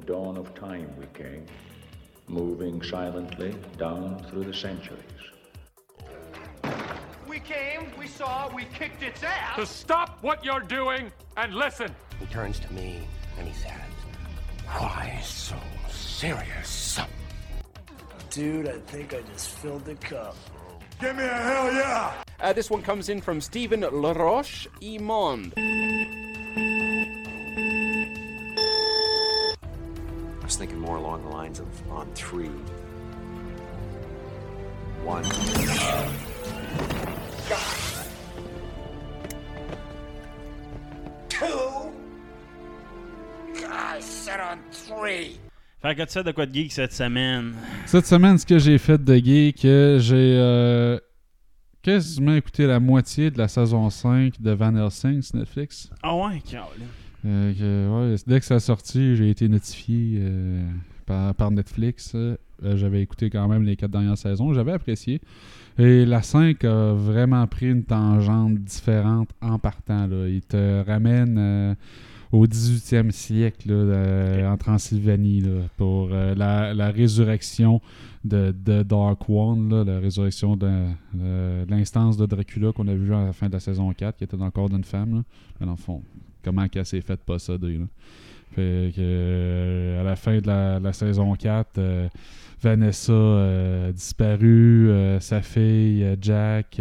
[0.00, 1.44] the dawn of time we came,
[2.28, 5.00] moving silently down through the centuries.
[7.26, 9.56] We came, we saw, we kicked its ass.
[9.56, 11.94] To stop what you're doing and listen.
[12.18, 13.06] He turns to me
[13.38, 13.72] and he says,
[14.66, 15.56] Why so
[15.90, 16.98] serious?
[18.30, 20.36] Dude, I think I just filled the cup.
[21.00, 22.12] Give me a hell yeah!
[22.40, 25.52] Uh, this one comes in from Stephen Laroche Imond.
[31.50, 32.50] Lines of on three.
[35.04, 35.24] One.
[41.28, 41.92] Two.
[43.68, 45.40] I said on three.
[45.82, 47.54] Fait que tu fais de quoi de geek cette semaine?
[47.86, 50.98] Cette semaine, ce que j'ai fait de geek, j'ai euh,
[51.82, 55.88] quasiment écouté la moitié de la saison 5 de Van Helsing sur Netflix.
[56.02, 56.42] Ah ouais.
[57.24, 60.66] Euh, que, ouais, dès que ça a sorti, j'ai été notifié euh,
[61.36, 62.12] par, Netflix.
[62.14, 64.52] Euh, J'avais écouté quand même les quatre dernières saisons.
[64.52, 65.20] J'avais apprécié.
[65.78, 70.06] Et la 5 a vraiment pris une tangente différente en partant.
[70.06, 70.28] Là.
[70.28, 71.74] Il te ramène euh,
[72.32, 77.80] au 18e siècle là, en Transylvanie là, pour euh, la, la résurrection
[78.24, 83.14] de, de Dark One, là, la résurrection de, de l'instance de Dracula qu'on a vu
[83.14, 85.14] à la fin de la saison 4, qui était dans le corps d'une femme.
[85.14, 85.22] Là.
[85.58, 86.02] Mais dans le fond,
[86.44, 87.78] comment qu'elle s'est faite posséder.
[87.78, 87.86] Là.
[88.54, 90.46] Fait que, euh, à la fin de
[90.82, 92.08] la, saison 4, euh,
[92.60, 96.80] Vanessa euh, a disparu, euh, sa fille, Jack,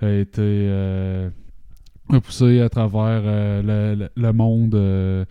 [0.00, 0.70] a été
[2.24, 5.26] poussée à travers le monde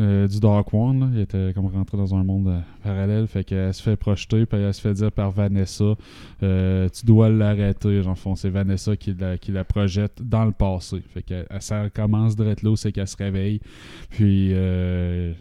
[0.00, 1.12] euh, du Dark One.
[1.14, 3.26] Il était comme rentré dans un monde euh, parallèle.
[3.26, 5.94] Fait qu'elle se fait projeter, puis elle se fait dire par Vanessa
[6.42, 8.00] euh, Tu dois l'arrêter.
[8.06, 11.02] En fond, c'est Vanessa qui la, projette dans le passé.
[11.12, 13.60] Fait que ça commence d'être là où c'est qu'elle se réveille.
[14.08, 15.36] Puis elle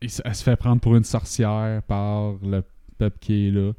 [0.00, 2.62] se fait prendre pour une sorcière par le
[2.98, 3.72] peuple qui est là.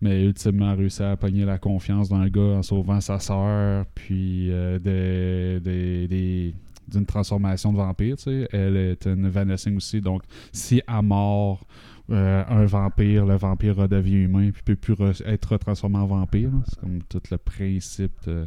[0.00, 3.86] Mais ultimement, elle réussit à pogner la confiance dans le gars en sauvant sa sœur,
[3.94, 4.50] puis
[4.82, 6.54] des-
[6.88, 8.16] d'une transformation de vampire.
[8.16, 8.48] tu sais.
[8.52, 10.22] Elle est une Vanessing aussi, donc
[10.52, 11.66] si à mort
[12.10, 16.50] euh, un vampire, le vampire redevient humain, puis peut plus re- être retransformé en vampire.
[16.66, 18.46] C'est comme tout le principe de,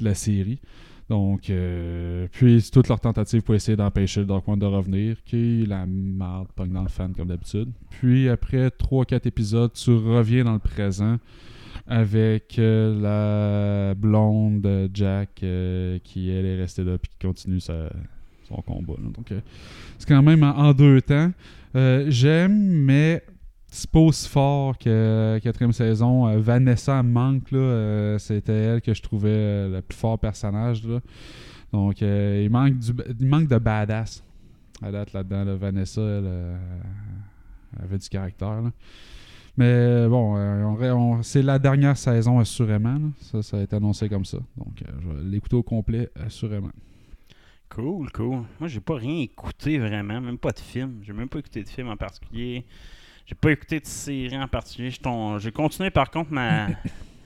[0.00, 0.60] la série.
[1.08, 5.22] Donc, euh, puis c'est toute leur tentative pour essayer d'empêcher le Dark One de revenir,
[5.24, 7.70] qui la marde pogne dans le fan comme d'habitude.
[7.90, 11.18] Puis après 3-4 épisodes, tu reviens dans le présent
[11.88, 17.60] avec euh, la blonde de Jack euh, qui elle est restée là puis qui continue
[17.60, 17.90] son
[18.66, 18.94] combat.
[19.00, 19.40] Donc euh,
[19.98, 21.30] c'est quand même en, deux temps.
[21.74, 23.22] J'aime, mais
[23.68, 26.38] c'est pas aussi fort que quatrième saison.
[26.40, 28.16] Vanessa manque là.
[28.18, 30.82] C'était elle que je trouvais le plus fort personnage.
[31.72, 34.24] Donc il manque du il manque de badass
[34.82, 35.44] à date là-dedans.
[35.44, 35.54] là.
[35.54, 36.56] Vanessa, elle,
[37.78, 38.62] avait du caractère.
[39.58, 42.94] Mais bon, euh, on ré- on- c'est la dernière saison assurément.
[42.94, 43.08] là.
[43.20, 44.38] Ça, ça a été annoncé comme ça.
[44.56, 46.70] Donc euh, je vais l'écouter au complet assurément.
[47.68, 48.42] Cool, cool.
[48.60, 51.00] Moi, j'ai pas rien écouté vraiment, même pas de film.
[51.02, 52.64] J'ai même pas écouté de film en particulier.
[53.26, 54.90] J'ai pas écouté de série en particulier.
[55.40, 56.68] J'ai continué par contre ma,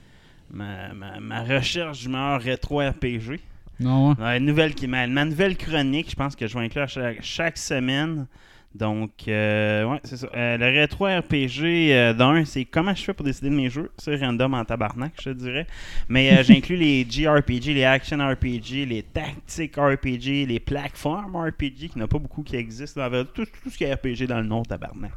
[0.51, 3.39] ma, ma, ma recherche du meilleur rétro RPG.
[3.79, 4.17] Non, hein?
[4.19, 7.57] Ouais, nouvelle, qui- ma, ma nouvelle chronique, je pense que je vais inclure chaque, chaque
[7.57, 8.25] semaine.
[8.73, 10.27] Donc, euh, ouais, c'est ça.
[10.33, 13.91] Euh, le rétro RPG euh, d'un, c'est comment je fais pour décider de mes jeux?
[13.97, 15.67] C'est random en tabarnak, je te dirais.
[16.07, 21.91] Mais euh, j'inclus les JRPG, les Action RPG, les Tactic RPG, les Platform RPG, qui
[21.97, 23.01] n'y en a pas beaucoup qui existent.
[23.09, 23.25] là.
[23.25, 25.11] Tout, tout ce qui est RPG dans le nom, tabarnak.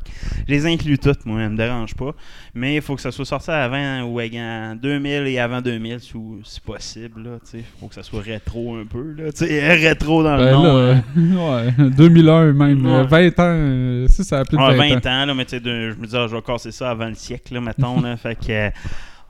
[0.49, 2.11] Je les inclus toutes, moi, ça me dérange pas.
[2.55, 6.13] Mais il faut que ça soit sorti avant ou en 2000 et avant 2000, si,
[6.43, 7.39] si possible.
[7.55, 9.15] Il faut que ça soit rétro un peu.
[9.17, 9.31] Là,
[9.77, 10.65] rétro dans le Ben nom.
[10.65, 11.75] là, hein.
[11.79, 13.31] ouais, 2001 même, euh, Ouais.
[13.31, 15.11] 20 ans, euh, si ça a plus de Ah, 20, 20 ans.
[15.23, 17.09] ans, là, mais tu sais, de- je me disais, ah, je vais casser ça avant
[17.09, 18.01] le siècle, là, mettons.
[18.01, 18.71] là, fait que.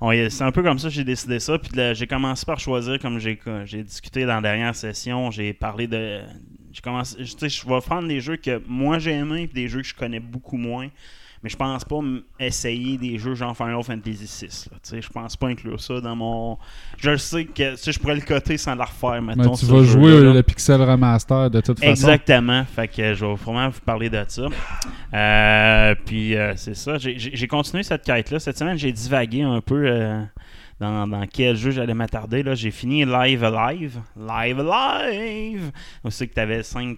[0.02, 1.58] euh, c'est un peu comme ça que j'ai décidé ça.
[1.58, 3.38] Puis j'ai commencé par choisir, comme j'ai
[3.82, 6.20] discuté dans la dernière session, j'ai parlé de.
[6.72, 10.20] Je vais prendre des jeux que moi j'ai aimés, puis des jeux que je connais
[10.20, 10.88] beaucoup moins.
[11.44, 12.00] Mais je pense pas
[12.40, 14.46] essayer des jeux genre Final Fantasy VI.
[14.72, 16.56] Là, tu sais, je pense pas inclure ça dans mon.
[16.96, 19.52] Je sais que je pourrais le coter sans le refaire, mettons.
[19.54, 20.32] tu vas jouer euh, là.
[20.32, 21.90] le Pixel Remaster de toute façon.
[21.90, 22.64] Exactement.
[22.64, 24.46] Fait que je vais vraiment vous parler de ça.
[25.12, 26.96] Euh, puis euh, c'est ça.
[26.96, 28.38] J'ai- continué cette quête-là.
[28.40, 30.22] Cette semaine, j'ai divagué un peu euh,
[30.80, 32.42] dans, dans quel jeu j'allais m'attarder.
[32.42, 32.54] là.
[32.54, 34.00] J'ai fini Live Alive.
[34.16, 35.70] Live Alive!
[36.02, 36.96] On sait que tu avais 5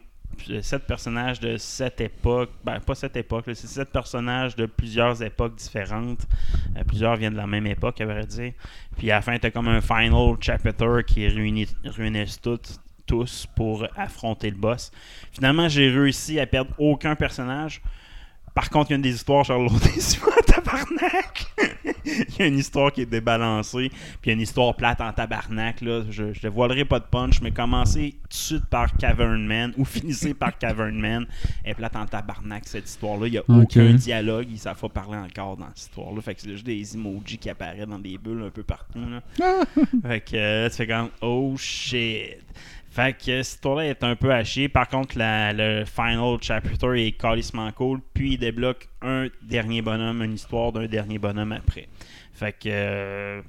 [0.62, 5.56] sept personnages de sept époques, ben pas sept époques, c'est sept personnages de plusieurs époques
[5.56, 6.27] différentes.
[6.77, 8.53] Euh, plusieurs viennent de la même époque, à vrai dire.
[8.97, 13.87] Puis à la fin, t'as comme un final chapter qui réunit, réunissent toutes, tous pour
[13.97, 14.91] affronter le boss.
[15.33, 17.81] Finalement, j'ai réussi à perdre aucun personnage.
[18.56, 21.47] Par contre, il y a une des histoires, Charlotte déçu en tabarnak.
[22.06, 25.03] il y a une histoire qui est débalancée, puis il y a une histoire plate
[25.03, 25.82] en tabarnak.
[25.82, 26.05] Là.
[26.08, 29.85] Je, je dévoilerai pas de punch, mais commencez tout de suite par Cavern Man ou
[29.85, 31.26] finissez par Cavern Man.
[31.64, 33.26] Elle est plate en tabarnak, cette histoire-là.
[33.26, 36.23] Il n'y a aucun dialogue, ils ne savent pas parler encore dans cette histoire-là.
[36.23, 39.00] Fait que c'est juste des emojis qui apparaissent dans des bulles un peu partout.
[39.00, 39.20] Là.
[40.02, 42.38] fait que euh, tu fais comme oh shit.
[42.97, 44.71] Fait que cette histoire-là est un peu hachée.
[44.71, 48.01] Par contre, la- le final chapter est calissement cool.
[48.15, 51.89] Puis il débloque un dernier bonhomme, une histoire d'un dernier bonhomme après.
[52.33, 53.43] Fait que euh,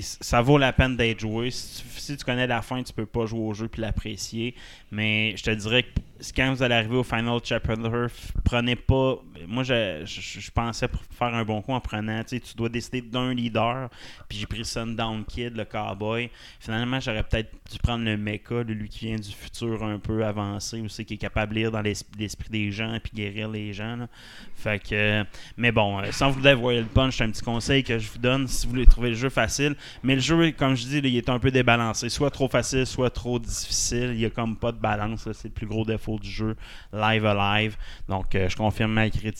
[0.00, 1.52] ça vaut la peine d'être joué.
[1.52, 4.56] Si tu, si tu connais la fin, tu peux pas jouer au jeu puis l'apprécier.
[4.90, 5.88] Mais je te dirais que
[6.36, 7.74] quand vous allez arriver au final chapter,
[8.44, 9.16] prenez pas.
[9.46, 12.22] Moi, je, je, pensais faire un bon coup en prenant.
[12.24, 13.88] Tu dois décider d'un leader.
[14.28, 16.30] Puis j'ai pris Sundown Kid, le cowboy.
[16.60, 20.80] Finalement, j'aurais peut-être dû prendre le mecha, lui qui vient du futur un peu avancé,
[20.80, 24.06] aussi qui est capable de lire dans l'es- l'esprit des gens puis guérir les gens.
[25.56, 28.46] mais bon, euh, sans vous dévoiler le punch, un petit conseil que je vous donne
[28.48, 29.76] si vous voulez trouver le jeu facile.
[30.02, 32.08] Mais le jeu, comme je dis, là, il est un peu débalancé.
[32.08, 34.10] Soit trop facile, soit trop difficile.
[34.14, 35.28] Il y a comme pas de balance.
[35.32, 36.56] C'est le plus gros défaut du jeu.
[36.92, 37.76] Live Alive.
[38.08, 39.33] Donc, euh, je confirme ma critique.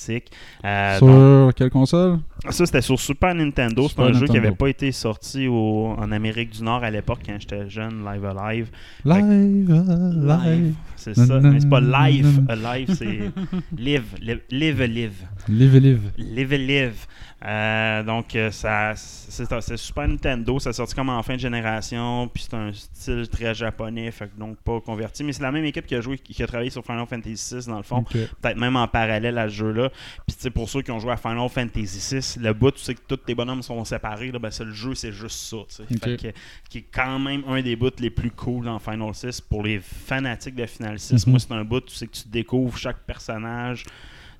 [0.65, 2.19] Euh, Sur donc, quelle console?
[2.51, 3.89] Ça, c'était sur Super Nintendo.
[3.89, 7.21] C'est un jeu qui n'avait pas été sorti au- en Amérique du Nord à l'époque
[7.27, 8.05] quand j'étais jeune.
[8.05, 8.69] Live Alive.
[9.05, 10.75] Live, euh, live.
[10.97, 11.41] C'est ça.
[11.41, 12.43] Mais c'est pas live.
[12.49, 13.31] Alive, c'est
[13.79, 14.05] live.
[14.21, 15.15] Live, live, live.
[15.49, 16.01] Live, live.
[16.19, 17.07] Live Live.
[17.45, 20.59] Euh, donc, euh, ça, c'est Super Nintendo.
[20.59, 22.29] Ça sorti comme en fin de génération.
[22.29, 24.11] Puis c'est un style très japonais.
[24.11, 25.23] Fait que donc pas converti.
[25.25, 27.67] Mais c'est la même équipe qui a joué, qui a travaillé sur Final Fantasy VI
[27.67, 28.03] dans le fond.
[28.41, 29.91] Peut-être même en parallèle à ce jeu-là.
[30.27, 32.81] Puis tu sais, pour ceux qui ont joué à Final Fantasy VI, le bout, tu
[32.83, 34.31] sais que tous tes bonhommes sont séparés.
[34.33, 35.57] Là, ben, c'est le jeu, c'est juste ça.
[35.69, 35.83] tu sais.
[35.83, 36.03] Ok.
[36.03, 36.39] Fait que-
[36.71, 39.41] qui est quand même un des bouts les plus cool dans Final 6.
[39.43, 41.31] Pour les fanatiques de Final 6, Mhm.
[41.33, 43.85] moi, c'est un bout tu sais que tu découvres chaque personnage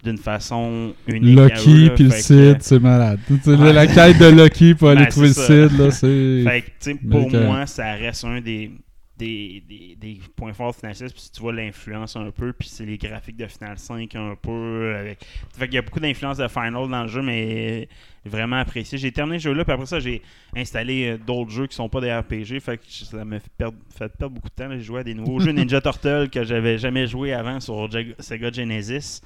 [0.05, 1.37] d'une façon unique.
[1.37, 3.19] Lucky puis le Cid, c'est malade.
[3.47, 3.73] Ouais.
[3.73, 5.35] La quête de Lucky pour aller Ben, trouver le.
[5.35, 6.43] Cid, là, c'est.
[6.45, 8.71] Fait que, tu sais, pour moi, ça reste un des,
[9.17, 11.13] des, des, des points forts de Final 6.
[11.13, 14.95] Puis tu vois l'influence un peu, puis c'est les graphiques de Final 5 un peu.
[14.99, 15.25] Avec...
[15.57, 17.89] Fait qu'il y a beaucoup d'influence de Final dans le jeu, mais
[18.29, 18.99] vraiment apprécié.
[18.99, 20.23] J'ai terminé ce jeu-là, puis après ça, j'ai
[20.57, 22.61] installé euh, d'autres jeux qui sont pas des RPG.
[22.61, 24.71] Fait que ça m'a fait perdre, fait perdre beaucoup de temps.
[24.71, 27.89] J'ai joué à des nouveaux jeux Ninja Turtle que j'avais jamais joué avant sur
[28.19, 29.21] Sega Genesis.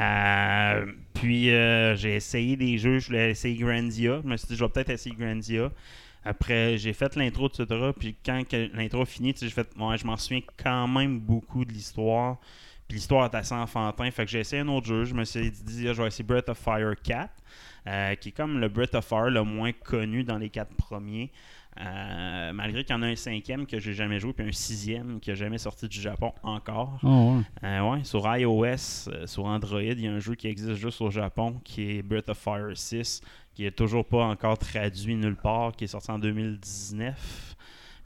[0.00, 4.20] Euh, puis euh, j'ai essayé des jeux, je voulais essayer Grandia.
[4.22, 5.70] Je me suis dit, je vais peut-être essayer Grandia.
[6.24, 7.66] Après, j'ai fait l'intro, etc.
[7.98, 8.42] Puis quand
[8.72, 11.72] l'intro a fini, tu sais, j'ai fait, ouais, je m'en souviens quand même beaucoup de
[11.72, 12.38] l'histoire.
[12.88, 14.10] Puis l'histoire est assez enfantin.
[14.10, 15.04] Fait que j'ai essayé un autre jeu.
[15.04, 17.30] Je me suis dit, ah, je vais essayer Breath of Fire 4,
[17.86, 21.30] euh, qui est comme le Breath of Fire le moins connu dans les quatre premiers.
[21.80, 25.18] Euh, malgré qu'il y en a un cinquième que j'ai jamais joué, puis un sixième
[25.18, 27.00] qui n'a jamais sorti du Japon encore.
[27.02, 27.68] Oh, ouais.
[27.68, 31.00] Euh, ouais, sur iOS, euh, sur Android, il y a un jeu qui existe juste
[31.00, 33.22] au Japon qui est Breath of Fire 6,
[33.54, 37.53] qui est toujours pas encore traduit nulle part, qui est sorti en 2019.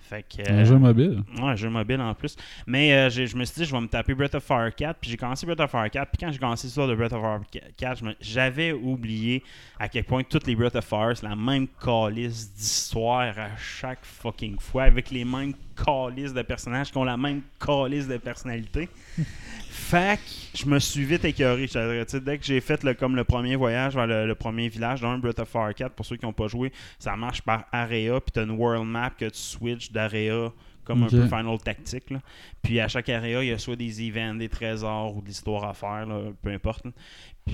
[0.08, 1.22] Fait que, Un jeu mobile.
[1.36, 2.34] Ouais, un jeu mobile en plus.
[2.66, 4.98] Mais euh, je me suis dit, je vais me taper Breath of Fire 4.
[5.00, 6.10] Puis j'ai commencé Breath of Fire 4.
[6.10, 7.40] Puis quand j'ai commencé l'histoire de Breath of Fire
[7.76, 9.42] 4, je me- j'avais oublié
[9.78, 14.04] à quel point toutes les Breath of Fire, c'est la même calice d'histoire à chaque
[14.04, 14.84] fucking fois.
[14.84, 15.52] Avec les mêmes
[15.84, 18.88] calices de personnages qui ont la même calice de personnalité.
[19.70, 21.66] Fait que je me suis vite écœuré.
[21.66, 25.18] Dès que j'ai fait le, comme le premier voyage vers le, le premier village d'un
[25.18, 28.32] Breath of Fire 4, pour ceux qui n'ont pas joué, ça marche par area, puis
[28.32, 30.50] tu as une world map que tu switches d'area
[30.88, 32.10] comme un peu Final Tactique.
[32.10, 32.20] là.
[32.62, 35.64] Puis à chaque area, il y a soit des events, des trésors ou de l'histoire
[35.64, 36.86] à faire, là, peu importe.
[36.86, 36.92] là.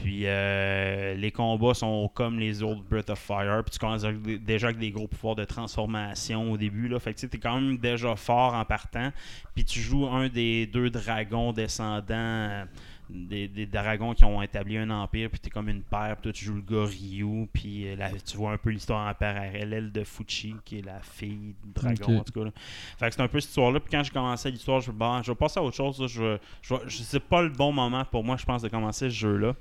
[0.03, 3.63] Puis euh, les combats sont comme les autres Breath of Fire.
[3.65, 6.89] Puis tu commences déjà avec des gros pouvoirs de transformation au début.
[6.89, 6.99] Là.
[6.99, 9.11] Fait que tu es quand même déjà fort en partant.
[9.55, 12.65] Puis tu joues un des deux dragons descendants.
[13.11, 16.33] Des, des dragons qui ont établi un empire, puis t'es comme une paire, puis toi
[16.33, 20.05] tu joues le gars Ryu, puis euh, tu vois un peu l'histoire en parallèle de
[20.05, 22.45] Fuchi, qui est la fille du dragon, en tout cas.
[22.47, 22.51] là.
[22.99, 23.81] Fait que c'est un peu cette histoire-là.
[23.81, 26.01] Puis quand j'ai commencé l'histoire, je, bon, je vais passer à autre chose.
[26.01, 26.07] là.
[26.07, 29.15] Je, je, je- c'est pas le bon moment pour moi, je pense, de commencer ce
[29.15, 29.55] jeu-là.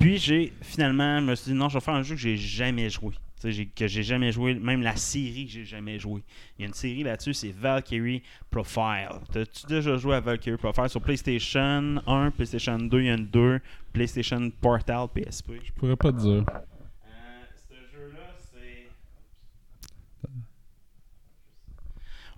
[0.00, 2.36] Puis j'ai finalement, je me suis dit, non, je vais faire un jeu que j'ai
[2.36, 3.12] jamais joué.
[3.74, 6.22] Que j'ai jamais joué, même la série que j'ai jamais joué.
[6.58, 9.08] Il y a une série là-dessus, c'est Valkyrie Profile.
[9.32, 13.26] T'as-tu déjà joué à Valkyrie Profile sur PlayStation 1, PlayStation 2, il y a une
[13.26, 13.60] 2,
[13.92, 15.52] PlayStation Portal, PSP?
[15.64, 16.44] Je pourrais pas te dire.
[16.48, 18.86] Euh, ce jeu-là, c'est.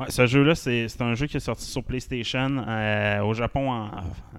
[0.00, 3.90] Ouais, ce jeu-là, c'est un jeu qui est sorti sur PlayStation euh, au Japon en-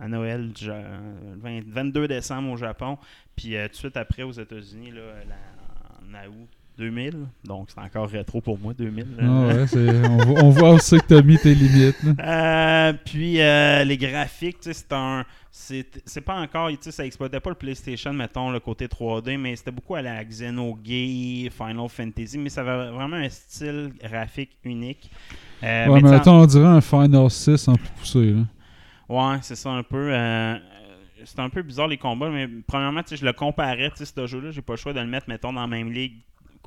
[0.02, 2.98] à Noël, 20 22 décembre au Japon,
[3.38, 5.36] puis euh, tout de suite après aux États-Unis, là, la-
[6.28, 7.14] août 2000,
[7.46, 9.06] donc c'est encore rétro pour moi, 2000.
[9.22, 9.66] Ah ouais,
[10.10, 11.96] on, voit- on voit aussi que t'as mis tes limites.
[12.20, 15.24] Euh, puis euh, les graphiques, tu c'est un.
[15.52, 16.68] C'est pas encore.
[16.72, 20.02] Tu sais, ça exploitait pas le PlayStation, mettons, le côté 3D, mais c'était beaucoup à
[20.02, 25.10] la Xenogears, Final Fantasy, mais ça avait vraiment un style graphique unique.
[25.64, 28.32] Euh, ouais, tu mais attends, on dirait un Final 6 en plus poussé.
[28.34, 28.42] Là.
[29.08, 30.12] Ouais, c'est ça un peu.
[31.26, 34.74] C'est un peu bizarre les combats, mais premièrement, je le comparais, ce jeu-là, j'ai pas
[34.74, 36.22] le choix de le mettre, mettons, dans la même ligue.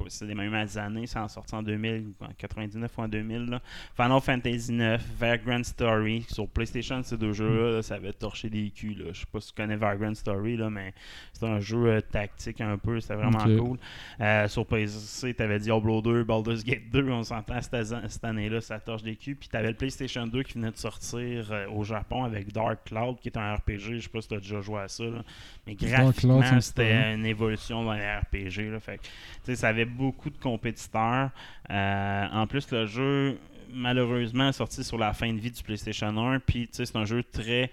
[0.08, 3.46] C'est des mêmes années, c'est en sorti en 2000, en 99 ou en 2000.
[3.46, 3.60] Là.
[3.96, 6.24] Final Fantasy 9, Vagrant Story.
[6.28, 8.98] Sur PlayStation, ces deux jeux-là, là, ça avait torché des culs.
[8.98, 9.12] Là.
[9.12, 10.94] Je sais pas si tu connais Vagrant Story, là, mais
[11.32, 13.78] c'est un jeu euh, tactique un peu, c'était vraiment cool.
[14.20, 19.02] Euh, sur PC, t'avais Diablo 2, Baldur's Gate 2, on s'entend cette, année-là, ça torche
[19.02, 19.36] des culs.
[19.36, 23.18] Puis t'avais le PlayStation 2 qui venait de sortir euh, au Japon avec Dark Cloud,
[23.20, 23.96] qui est un RPG.
[23.96, 25.04] Je sais pas si t'as déjà joué à ça.
[25.04, 25.22] là.
[25.66, 28.70] Mais graphiquement, ça me c'était une évolution dans les RPG.
[28.70, 28.80] Là.
[28.80, 29.00] Fait
[29.44, 31.30] que, ça avait beaucoup de compétiteurs.
[31.70, 33.38] Euh, en plus, le jeu,
[33.72, 36.40] malheureusement, est sorti sur la fin de vie du PlayStation 1.
[36.40, 37.70] Puis, tu sais, c'est un jeu très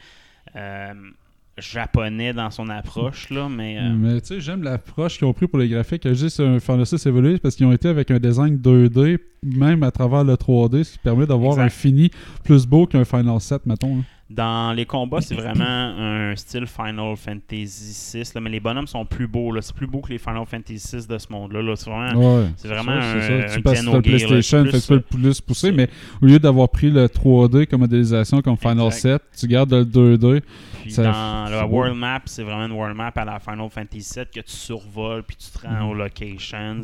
[0.56, 0.94] euh,
[1.58, 3.78] japonais dans son approche, là, mais...
[3.80, 6.12] euh, Mais tu sais, j'aime l'approche qu'ils ont pris pour les graphiques.
[6.14, 9.92] Juste un Final 6 évolué parce qu'ils ont été avec un design 2D, même à
[9.92, 12.12] travers le 3D, ce qui permet d'avoir un fini
[12.44, 14.04] plus beau qu'un Final 7, mettons.
[14.28, 19.06] Dans les combats, c'est vraiment un style Final Fantasy VI, là, mais les bonhommes sont
[19.06, 19.52] plus beaux.
[19.52, 19.62] là.
[19.62, 21.62] C'est plus beau que les Final Fantasy VI de ce monde-là.
[21.62, 21.76] là.
[21.76, 22.48] C'est vraiment, Ouais.
[22.58, 23.54] c'est vraiment Ça, un, c'est ça.
[23.54, 24.02] un Tu passes sur.
[24.02, 25.90] PlayStation, C'est fait que tu peux plus, le plus pousser, mais
[26.24, 29.00] au lieu d'avoir pris le 3D comme modélisation comme Final Exact.
[29.00, 30.42] 7, tu gardes le 2D.
[30.82, 31.66] Puis Ça- dans la.
[31.68, 35.22] World Map, c'est vraiment une World Map à la Final Fantasy VII que tu survoles
[35.22, 35.90] puis tu te rends Mhm.
[35.90, 36.82] aux locations.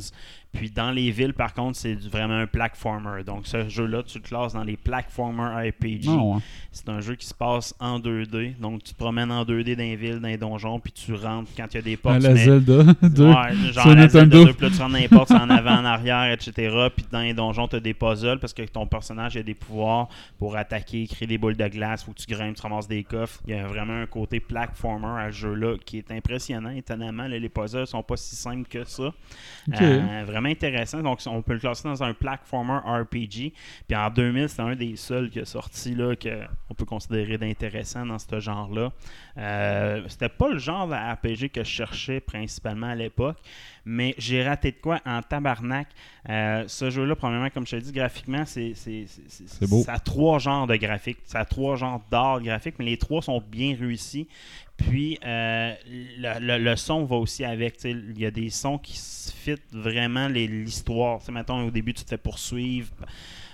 [0.54, 3.24] Puis dans les villes, par contre, c'est vraiment un platformer.
[3.24, 6.10] Donc ce jeu-là, tu le classes dans les platformer RPG.
[6.10, 6.40] Hein.
[6.74, 8.58] C'est un jeu qui se passe en 2D.
[8.60, 11.50] Donc tu te promènes en 2D dans les villes, dans les donjons, puis tu rentres
[11.56, 12.18] quand il y a des À portes.
[12.18, 13.28] tu la mets- Zelda 2.
[13.30, 14.46] Ouais, genre la Zelda Nintendo.
[14.46, 16.52] 2, puis là, tu rentres dans les portes, c'est en avant, en arrière, etc.
[16.96, 20.10] Puis dans les donjons, tu as des puzzles parce que ton personnage a des pouvoirs
[20.38, 23.40] pour attaquer, créer des boules de glace, faut que tu grimpes, tu ramasses des coffres.
[23.48, 26.72] Il y a vraiment un côté platformer à ce jeu-là qui est impressionnant.
[26.72, 29.14] Étonnamment, là, les puzzles sont pas si simples que ça.
[29.82, 31.02] Euh, vraiment intéressant.
[31.02, 33.54] Donc, on peut le classer dans un platformer RPG.
[33.88, 38.06] Puis en 2000, c'est un des seuls qui est sorti là, qu'on peut considérer d'intéressant
[38.06, 38.92] dans ce genre-là.
[39.38, 43.38] Euh, C'était pas le genre de RPG que je cherchais principalement à l'époque,
[43.86, 45.88] mais j'ai raté de quoi en tabarnak.
[46.30, 49.82] Euh, ce jeu-là, premièrement, comme je te dis, graphiquement, c'est c'est- c'est- c'est- C'est beau.
[49.84, 51.20] Ça a trois genres de graphiques.
[51.24, 54.28] Ça a trois genres d'art graphique, mais les trois sont bien réussis.
[54.90, 57.84] Puis euh, le, le- son va aussi avec.
[57.84, 61.20] Il y a des sons qui se fit vraiment l'histoire.
[61.32, 62.90] Mettons, au début, tu te fais poursuivre.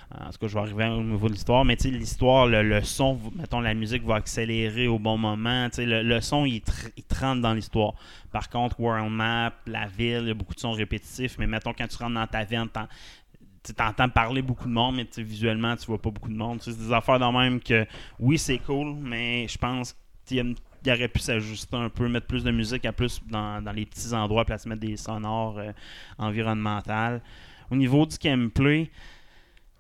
[0.10, 3.20] En tout cas, je vais arriver au niveau de l'histoire, mais l'histoire, le, le son,
[3.36, 5.68] mettons, la musique va accélérer au bon moment.
[5.78, 7.94] Le, le son, il, tr- il te dans l'histoire.
[8.32, 11.74] Par contre, World Map, la ville, il y a beaucoup de sons répétitifs, mais mettons,
[11.74, 12.88] quand tu rentres dans ta t'en-
[13.64, 16.62] tu entends parler beaucoup de monde, mais visuellement, tu vois pas beaucoup de monde.
[16.62, 17.86] C'est des affaires de même que,
[18.18, 19.94] oui, c'est cool, mais je pense
[20.26, 20.56] qu'il y a une-
[20.86, 24.14] il aurait pu s'ajuster un peu, mettre plus de musique à plus dans, les petits
[24.14, 25.72] endroits, puis se mettre des sonores euh,
[26.18, 27.22] environnementales.
[27.70, 28.90] Au niveau du gameplay,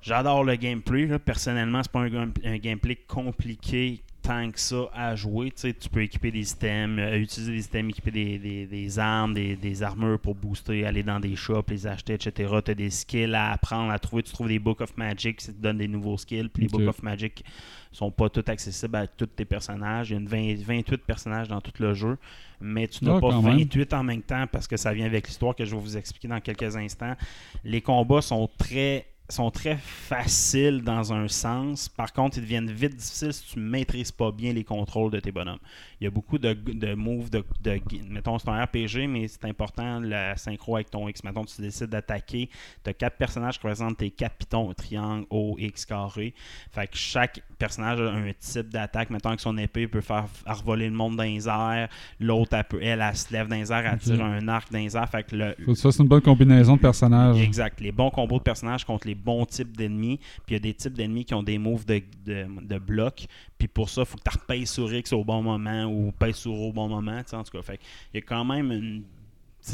[0.01, 1.05] j'adore le gameplay.
[1.05, 1.19] là.
[1.19, 5.51] Personnellement, c'est pas un gameplay compliqué tant que ça à jouer.
[5.51, 8.99] Tu sais, tu peux équiper des systèmes, euh, utiliser des systèmes, équiper des, des- des
[8.99, 12.53] armes, des, des armures pour booster, aller dans des shops, les acheter, etc.
[12.65, 14.23] Tu as des skills à apprendre, à trouver.
[14.23, 16.49] Tu trouves des Book of Magic qui te donnent des nouveaux skills.
[16.49, 16.79] Puis les Ok.
[16.81, 17.43] Book of Magic
[17.91, 20.09] sont pas tous accessibles à tous tes personnages.
[20.09, 22.17] Il y a une 20 28 personnages dans tout le jeu,
[22.59, 23.57] mais tu n'as Ah, pas quand même.
[23.57, 26.27] 28 en même temps parce que ça vient avec l'histoire que je vais vous expliquer
[26.27, 27.15] dans quelques instants.
[27.63, 31.89] Les combats sont très sont très faciles dans un sens.
[31.89, 35.19] Par contre, ils deviennent vite difficiles si tu ne maîtrises pas bien les contrôles de
[35.19, 35.59] tes bonhommes.
[35.99, 37.79] Il y a beaucoup de, de moves, de, de-
[38.09, 41.23] mettons, c'est un RPG, mais c'est important la synchro avec ton X.
[41.23, 42.49] Mettons, tu décides d'attaquer,
[42.83, 46.33] tu as quatre personnages qui représentent tes quatre pitons, triangle, O, X, carré.
[46.71, 49.09] Fait que chaque personnage a un type d'attaque.
[49.09, 51.89] Mettons, avec son épée, peut faire faire voler le monde dans les airs.
[52.19, 54.77] L'autre, elle, peut- elle, elle se lève dans les airs, elle tire un arc dans
[54.79, 55.09] les airs.
[55.09, 57.41] Fait que le, Ça, c'est une bonne combinaison de personnages.
[57.41, 57.81] Exact.
[57.81, 60.17] Les bons combos de personnages contre les bons types d'ennemis.
[60.45, 63.25] Puis il y a des types d'ennemis qui ont des moves de, de, bloc.
[63.57, 66.33] Puis pour ça, il faut que tu repayes sur X au bon moment ou payes
[66.33, 67.21] sur O au bon moment.
[67.31, 67.73] En tout cas,
[68.13, 69.03] il y a quand même une.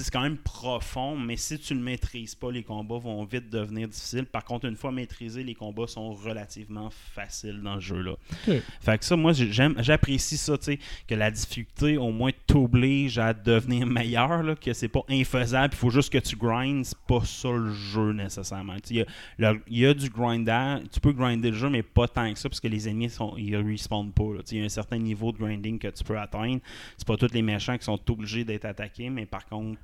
[0.01, 3.49] C'est quand même profond, mais si tu ne le maîtrises pas, les combats vont vite
[3.49, 4.25] devenir difficiles.
[4.25, 8.15] Par contre, une fois maîtrisés, les combats sont relativement faciles dans le jeu-là.
[8.81, 12.31] Fait que ça, moi, j'ai- j'aime, j'apprécie ça, tu sais, que la difficulté, au moins,
[12.47, 16.85] t'oblige à devenir meilleur, là, que c'est pas infaisable, il faut juste que tu grindes,
[16.85, 18.75] c'est pas ça le jeu nécessairement.
[18.89, 19.05] Il
[19.39, 22.49] y, a y du grinder, tu peux grinder le jeu, mais pas tant que ça,
[22.49, 24.23] parce que les ennemis, sont, ils respawnent pas.
[24.51, 26.61] Il y a un certain niveau de grinding que tu peux atteindre.
[26.97, 29.79] C'est pas tous les méchants qui sont obligés d'être attaqués, mais par contre,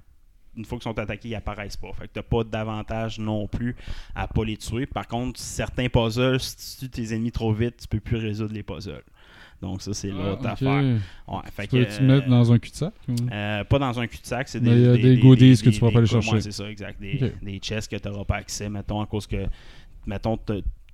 [0.58, 1.92] une fois qu'ils sont attaqués, ils apparaissent pas.
[1.94, 3.76] Fait que t'as pas d'avantage non plus
[4.16, 4.86] à pas les tuer.
[4.86, 8.54] Par contre, certains puzzles, si tu tues tes ennemis trop vite, tu peux plus résoudre
[8.54, 9.04] les puzzles.
[9.62, 10.82] Donc ça, c'est l'autre Ah, affaire.
[11.28, 12.94] Ouais, fait Tu peux que, tu mettre dans un cul-de-sac
[13.32, 16.08] euh, pas dans un cul-de-sac, c'est des, a des goodies que tu pourras pas aller
[16.08, 16.40] chercher.
[16.42, 17.00] C'est ça, exact.
[17.02, 17.44] Des, Ok.
[17.44, 19.46] des chests que tu n'auras pas accès, mettons, à cause que,
[20.06, 20.38] mettons,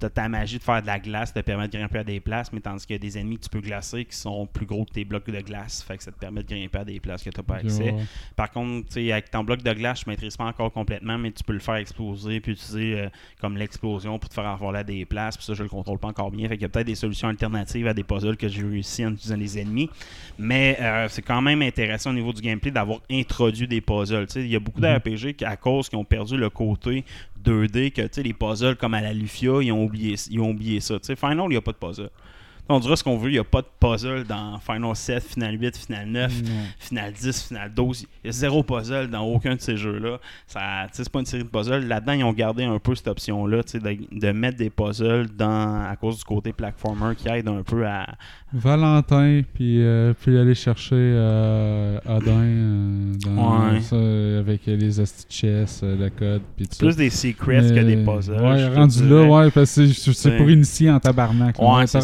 [0.08, 2.60] ta magie de faire de la glace te permet de grimper à des places, mais
[2.60, 4.92] tandis qu'il y a des ennemis que tu peux glacer qui sont plus gros que
[4.92, 7.30] tes blocs de glace, fait que ça te permet de grimper à des places que
[7.30, 7.94] tu n'as pas accès.
[8.36, 11.44] Par contre, avec ton bloc de glace, je ne maîtrise pas encore complètement, mais tu
[11.44, 13.10] peux le faire exploser puis utiliser euh,
[13.42, 15.38] comme l'explosion pour te faire envoler à des places.
[15.38, 16.48] Puis ça, je le contrôle pas encore bien.
[16.48, 19.12] Fait qu'il y a peut-être des solutions alternatives à des puzzles que j'ai réussi en
[19.14, 19.90] utilisant les ennemis.
[20.38, 24.28] Mais euh, c'est quand même intéressant au niveau du gameplay d'avoir introduit des puzzles.
[24.28, 24.94] Tu sais, Il y a beaucoup Mhm.
[25.00, 27.04] d'RPG qui, à cause qui ont perdu le côté
[27.46, 30.50] 2D, que tu sais, les puzzles comme à la Lufia, ils ont oublié, ils ont
[30.50, 30.96] oublié ça.
[31.00, 32.10] Tu sais, Final, il n'y a pas de puzzle.
[32.68, 35.62] On dira ce qu'on veut, il n'y a pas de puzzle dans Final 7, Final
[35.62, 36.50] 8, Final 9, Non.
[36.80, 38.08] Final 10, Final 12.
[38.26, 40.18] Il y a zéro puzzle dans aucun de ces jeux-là.
[40.48, 41.88] Ça, c'est pas une série de puzzles.
[41.88, 45.96] Là-dedans, ils ont gardé un peu cette option-là, de, de mettre des puzzles dans, à
[45.96, 48.08] cause du côté platformer qui aide un peu à.
[48.52, 53.82] Valentin, puis, euh, puis aller chercher euh, Odin euh, dans- Ouais.
[53.82, 53.96] ça,
[54.40, 54.92] avec les
[55.30, 56.86] chess, euh, le code, puis tout ça.
[56.86, 58.42] Plus des secrets que des puzzles.
[58.42, 61.58] Ouais, rendu là, ouais, parce que c'est- pour initier en tabarnak.
[61.60, 62.00] Ouais, ça.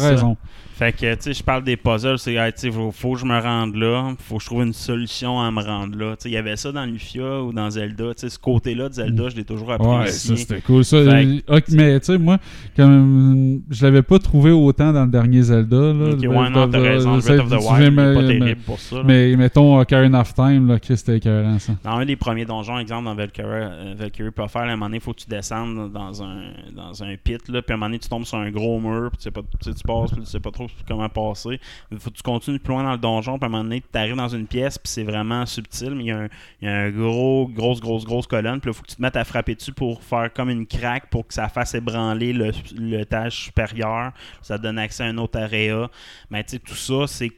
[0.82, 3.20] Fait que, tu sais, je parle des puzzles, c'est, hey, tu sais, faut, faut que
[3.20, 6.16] je me rende là, faut que je trouve une solution à me rendre là.
[6.16, 8.88] Tu sais, il y avait ça dans Lufia ou dans Zelda, tu sais, ce côté-là
[8.88, 10.34] de Zelda, je l'ai toujours Ouais, apprécié.
[10.34, 10.84] ça c'était cool.
[10.84, 12.38] Ça, Fait ok, mais tu sais, moi,
[12.76, 15.76] comme je l'avais pas trouvé autant dans le dernier Zelda.
[15.76, 18.96] Là, Ok, ouais, non, t'as raison, Breath of the Wild, pas terrible me- pour ça.
[18.96, 19.02] là.
[19.04, 21.74] Mais mettons Ocarina of Time, là, Chris, c'était écœurant ça.
[21.84, 24.96] Dans un des premiers donjons, exemple, dans Valkyrie, euh, Valkyrie Profile, à un moment donné,
[24.96, 26.40] il faut que tu descendes dans un,
[26.74, 29.10] dans un pit, là, puis à un moment donné, tu tombes sur un gros mur,
[29.10, 31.60] puis tu sais pas, tu passes, puis tu sais pas trop comment passer.
[31.90, 33.80] Il faut que tu continues plus loin dans le donjon, puis à un moment donné,
[33.80, 36.28] tu arrives dans une pièce, puis c'est vraiment subtil, mais il y a un,
[36.60, 39.16] y a un gros, grosse, grosse, grosse colonne, puis il faut que tu te mettes
[39.16, 43.44] à frapper dessus pour faire comme une craque pour que ça fasse ébranler le, l'étage
[43.44, 44.12] supérieur.
[44.40, 45.90] Ça te donne accès à un autre area.
[46.30, 47.30] Mais tu sais, tout ça, c'est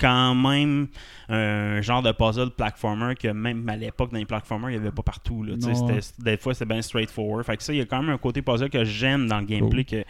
[0.00, 0.88] quand même
[1.28, 4.94] un genre de puzzle platformer que même à l'époque dans les platformers il n'y avait
[4.94, 8.00] pas partout là, des fois c'était bien straightforward fait que ça il y a quand
[8.02, 10.02] même un côté puzzle que j'aime dans le gameplay que,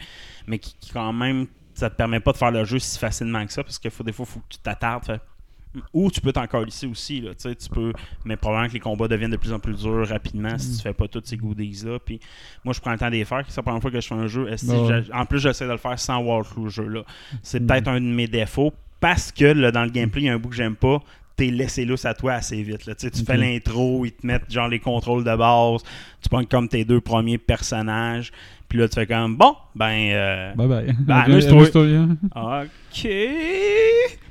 [0.47, 1.47] mais qui, qui quand même
[1.81, 4.03] ça te permet pas de faire le jeu si facilement que ça parce que faut,
[4.03, 5.19] des fois faut que tu t'attardes
[5.93, 7.93] ou tu peux t'encore ici aussi là, tu peux
[8.25, 10.93] mais probablement que les combats deviennent de plus en plus durs rapidement si tu fais
[10.93, 12.19] pas tous ces goodies là puis
[12.65, 14.15] moi je prends le temps de les faire c'est la première fois que je fais
[14.15, 14.47] un jeu
[15.13, 17.03] en plus j'essaie de le faire sans walkthrough le jeu là
[17.41, 17.67] c'est Mm.
[17.67, 20.37] peut-être un de mes défauts parce que là, dans le gameplay, il y a un
[20.37, 20.99] bout que j'aime pas.
[21.35, 22.85] T'es laissé lousse à toi assez vite.
[22.85, 22.93] Là.
[22.93, 23.25] Tu, sais, tu Ok.
[23.25, 25.81] fais l'intro, ils te mettent genre les contrôles de base,
[26.21, 28.31] tu prends comme tes deux premiers personnages,
[28.71, 29.91] puis là tu fais comme bon, ben.
[30.13, 30.95] euh, Bye bye.
[31.01, 31.65] Ben, Amuse-toi.
[32.35, 33.07] ok.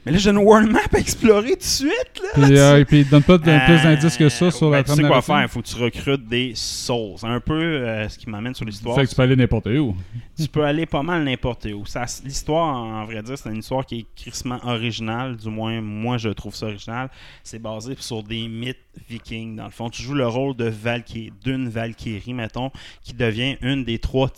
[0.07, 2.23] Mais là, j'ai une world map à explorer tout de suite.
[2.39, 4.83] Là, Puis, euh, puis donne pas de- plus Euh, d'indices que ça sur ben, la
[4.85, 7.17] Tu sais trame quoi faire, il faut que tu recrutes des souls.
[7.19, 8.97] C'est un peu euh, ce qui m'amène sur l'histoire.
[8.97, 9.95] Fait que tu peux aller n'importe où.
[10.39, 11.85] tu peux aller pas mal n'importe où.
[11.85, 15.37] Ça, L'histoire, en vrai dire, c'est une histoire qui est crissement originale.
[15.37, 17.11] Du moins, moi, je trouve ça original.
[17.45, 18.79] C'est basé sur des mythes
[19.11, 19.57] vikings.
[19.57, 22.71] Dans le fond, tu joues le rôle de Valkyrie, d'une Valkyrie, mettons,
[23.05, 24.30] qui devient une des trois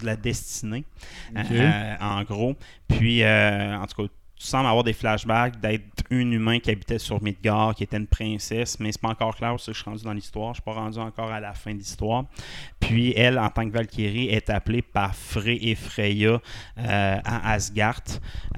[0.00, 0.84] de la destinée,
[1.36, 2.56] euh, en gros.
[2.88, 6.98] Puis, euh, en tout cas, tu sembles avoir des flashbacks d'être un humain qui habitait
[6.98, 9.84] sur Midgard, qui était une princesse, mais c'est pas encore clair où que je suis
[9.84, 10.52] rendu dans l'histoire.
[10.52, 12.24] Je suis pas rendu encore à la fin de l'histoire.
[12.78, 16.40] Puis elle, en tant que Valkyrie, est appelée par Frey et Freya
[16.78, 18.02] euh, à Asgard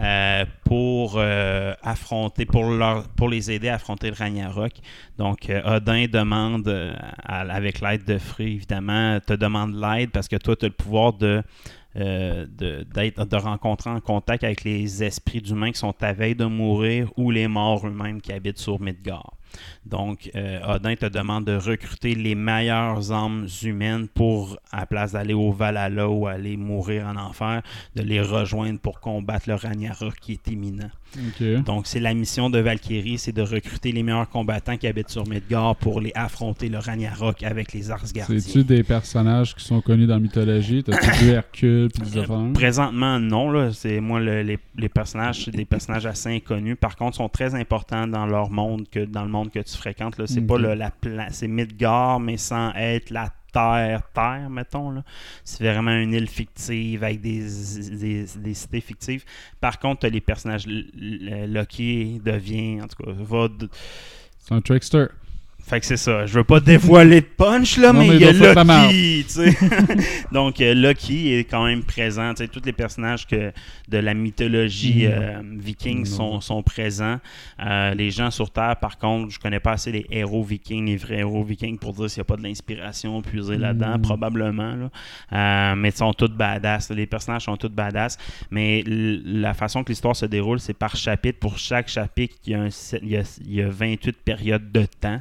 [0.00, 4.72] euh, pour euh, affronter, pour, leur, pour les aider à affronter le Ragnarok.
[5.16, 6.68] Donc Odin demande,
[7.24, 11.12] avec l'aide de Frey, évidemment, te demande l'aide parce que toi, tu as le pouvoir
[11.12, 11.42] de
[11.96, 17.10] euh, de, rentrer en contact avec les esprits d'humains qui sont à veille de mourir
[17.16, 19.32] ou les morts eux-mêmes qui habitent sur Midgard.
[19.86, 25.12] Donc, euh, Odin te demande de recruter les meilleures âmes humaines pour, à la place
[25.12, 27.62] d'aller au Valhalla ou aller mourir en enfer,
[27.96, 30.90] de les rejoindre pour combattre le Ragnarok qui est imminent.
[31.64, 35.26] Donc, c'est la mission de Valkyrie, c'est de recruter les meilleurs combattants qui habitent sur
[35.26, 38.38] Midgard pour les affronter le Ragnarok avec les Arsgardiens.
[38.40, 40.82] C'est-tu des personnages qui sont connus dans la mythologie?
[40.84, 42.52] T'as-tu vu Hercule des affaires?
[42.52, 43.50] Présentement, non.
[43.50, 43.72] Là.
[43.72, 46.76] C'est moi le- les, les personnages, c'est des personnages assez inconnus.
[46.78, 50.18] Par contre, sont très importants dans leur monde que dans le monde que tu fréquentes.
[50.18, 50.26] Là.
[50.26, 50.60] C'est pas Ok.
[50.60, 54.90] le- la pla- c'est Midgard, mais sans être la Terre, Terre, mettons.
[54.90, 55.02] Là.
[55.42, 57.40] C'est vraiment une île fictive avec des,
[57.98, 59.24] des, des cités fictives.
[59.60, 60.66] Par contre, t'as les personnages.
[60.66, 63.48] Loki devient, en tout cas, va.
[64.38, 65.06] C'est un trickster.
[65.68, 66.24] Fait que c'est ça.
[66.24, 68.32] Je veux pas dévoiler de punch, là, Non, mais mais il y a
[69.28, 69.56] sais.
[70.32, 72.32] Donc, euh, Loki est quand même présent.
[72.32, 73.52] Tu sais, tous les personnages que,
[73.88, 75.10] de la mythologie Mm.
[75.12, 77.18] euh, viking sont, sont présents.
[77.64, 80.96] Euh, les gens sur Terre, par contre, je connais pas assez les héros vikings, les
[80.96, 84.02] vrais héros vikings, pour dire s'il n'y a pas de l'inspiration puisée là-dedans, Mm.
[84.02, 84.74] probablement.
[84.74, 84.90] Là.
[85.32, 86.90] Euh, mais ils sont tous badass.
[86.90, 88.16] Les personnages sont tous badass.
[88.50, 91.38] Mais la façon que l'histoire se déroule, c'est par chapitre.
[91.38, 92.68] Pour chaque chapitre, il y a, un
[93.02, 95.20] il y a, il y a 28 périodes de temps.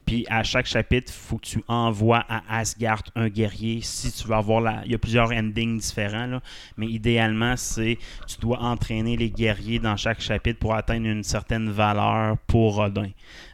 [0.05, 4.27] Puis à chaque chapitre, il faut que tu envoies à Asgard un guerrier si tu
[4.27, 4.81] veux avoir la.
[4.85, 6.41] Il y a plusieurs endings différents, là.
[6.77, 11.69] mais idéalement, c'est tu dois entraîner les guerriers dans chaque chapitre pour atteindre une certaine
[11.69, 13.09] valeur pour Odin.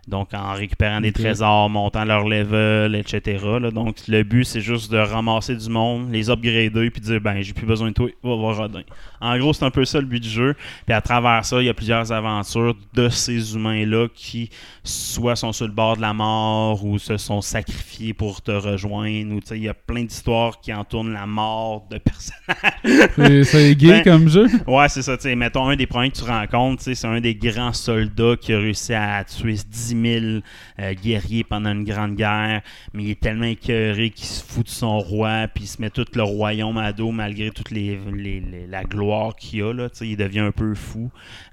[0.08, 3.44] Donc en récupérant des trésors, montant leur level, etc.
[3.60, 3.72] là.
[3.72, 7.54] Donc le but, c'est juste de ramasser du monde, les upgrader, puis dire ben j'ai
[7.54, 8.84] plus besoin de toi, va voir Odin.
[9.20, 10.56] En gros, c'est un peu ça le but du jeu.
[10.86, 14.50] Puis à travers ça, il y a plusieurs aventures de ces humains-là qui
[14.84, 16.47] soit sont sur le bord de la mort
[16.84, 19.34] ou se sont sacrifiés pour te rejoindre.
[19.36, 23.46] Ou tu sais, il y a plein d'histoires qui entournent la mort de personnages.
[23.46, 24.48] C'est- gay Ben, comme jeu?
[24.68, 25.18] Ouais, c'est ça.
[25.18, 28.54] tu sais, Mettons, un des premiers que tu rencontres, c'est un des grands soldats qui
[28.54, 30.42] a réussi à tuer 10 000
[30.80, 32.62] euh, guerriers pendant une grande guerre,
[32.94, 35.90] mais il est tellement écœuré qu'il se fout de son roi, puis il se met
[35.90, 39.74] tout le royaume à dos malgré toute les, les- les- la gloire qu'il a.
[39.74, 41.10] Là, il devient un peu fou.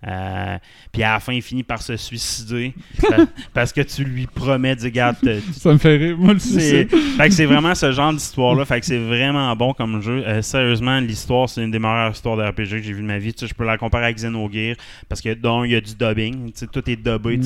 [0.07, 0.59] Euh,
[0.93, 4.77] puis à la fin, il finit par se suicider pa- parce que tu lui promets,
[4.77, 6.17] dis, regarde, te- Ça me fait rire.
[6.19, 7.17] Moi, le c'est suicide.
[7.17, 8.65] fait que c'est vraiment ce genre d'histoire-là.
[8.65, 10.23] Fait que c'est vraiment bon comme jeu.
[10.27, 13.19] Euh, sérieusement, l'histoire, c'est une des meilleures histoires de RPG que j'ai vu de ma
[13.19, 13.35] vie.
[13.41, 14.77] Je peux la comparer avec Xenogears
[15.09, 16.53] parce que, d'un, il y a du dubbing.
[16.73, 17.41] Tout est dubbé.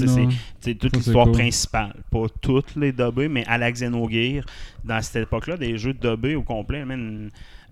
[0.60, 1.34] C'est- toute l'histoire cool.
[1.34, 1.67] principale.
[1.70, 1.90] Pas
[2.40, 4.44] toutes les dubbées, mais à la Xenogears,
[4.84, 6.84] dans cette époque-là, des jeux dubbés au complet,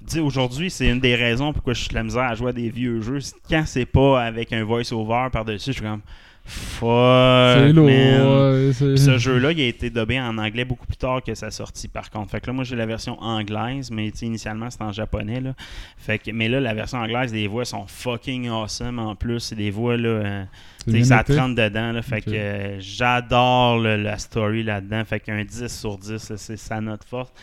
[0.07, 2.51] tu sais, aujourd'hui, c'est une des raisons pourquoi je suis de la misère à jouer
[2.51, 3.19] à des vieux jeux.
[3.49, 6.03] Quand c'est pas avec un voice-over par-dessus, je suis comme
[6.47, 7.59] fuck.
[7.59, 7.87] C'est lourd.
[7.87, 11.89] ouais, ce jeu-là, il a été dubbé en anglais beaucoup plus tard que sa sortie,
[11.89, 12.31] par contre.
[12.31, 15.41] Fait que là, moi, j'ai la version anglaise, mais initialement, c'était en japonais.
[15.41, 15.55] Là.
[15.97, 19.41] Fait que, mais là, la version anglaise, les voix sont fucking awesome en plus.
[19.41, 21.93] C'est des voix, là, euh, ça trempe dedans.
[21.93, 25.05] Là, fait que euh, j'adore la story là-dedans.
[25.05, 27.35] Fait qu'un 10 sur 10, là, c'est sa note forte.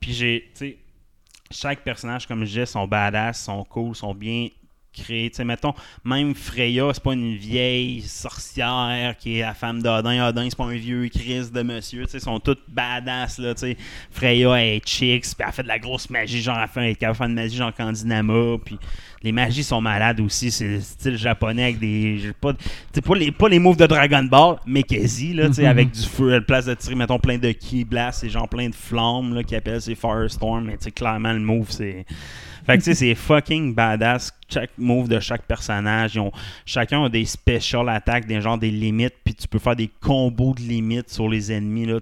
[0.00, 0.78] Puis j'ai, tu sais,
[1.50, 4.48] chaque personnage, comme je disais, sont badass, sont cool, sont bien
[4.94, 5.30] créés.
[5.30, 10.28] Tu sais, mettons, même Freya, c'est pas une vieille sorcière qui est la femme d'Odin.
[10.28, 12.04] Odin, c'est pas un vieux Chris de monsieur.
[12.04, 13.76] Tu sais, ils sont tous badass, là, tu sais.
[14.10, 17.30] Freya est chicks, puis elle fait de la grosse magie, genre, elle fait, elle capable
[17.30, 18.78] de magie, genre Kandinama, puis
[19.22, 20.50] les magies sont malades aussi.
[20.50, 22.32] C'est le style japonais avec des.
[22.40, 25.90] Pas, pas, les, pas les moves de Dragon Ball, mais quasi, là, tu sais, avec
[25.90, 28.68] du feu, à la place de tirer, mettons, plein de ki blast, c'est genre plein
[28.68, 32.04] de flammes, là, qui appellent c'est Firestorm, mais tu sais, clairement, le move, c'est.
[32.66, 34.32] Fait que tu sais, c'est fucking badass.
[34.48, 36.32] Chaque move de chaque personnage, ils ont,
[36.66, 40.54] chacun a des special attaques, des genres des limites, puis tu peux faire des combos
[40.54, 41.86] de limites sur les ennemis.
[41.86, 41.98] Là,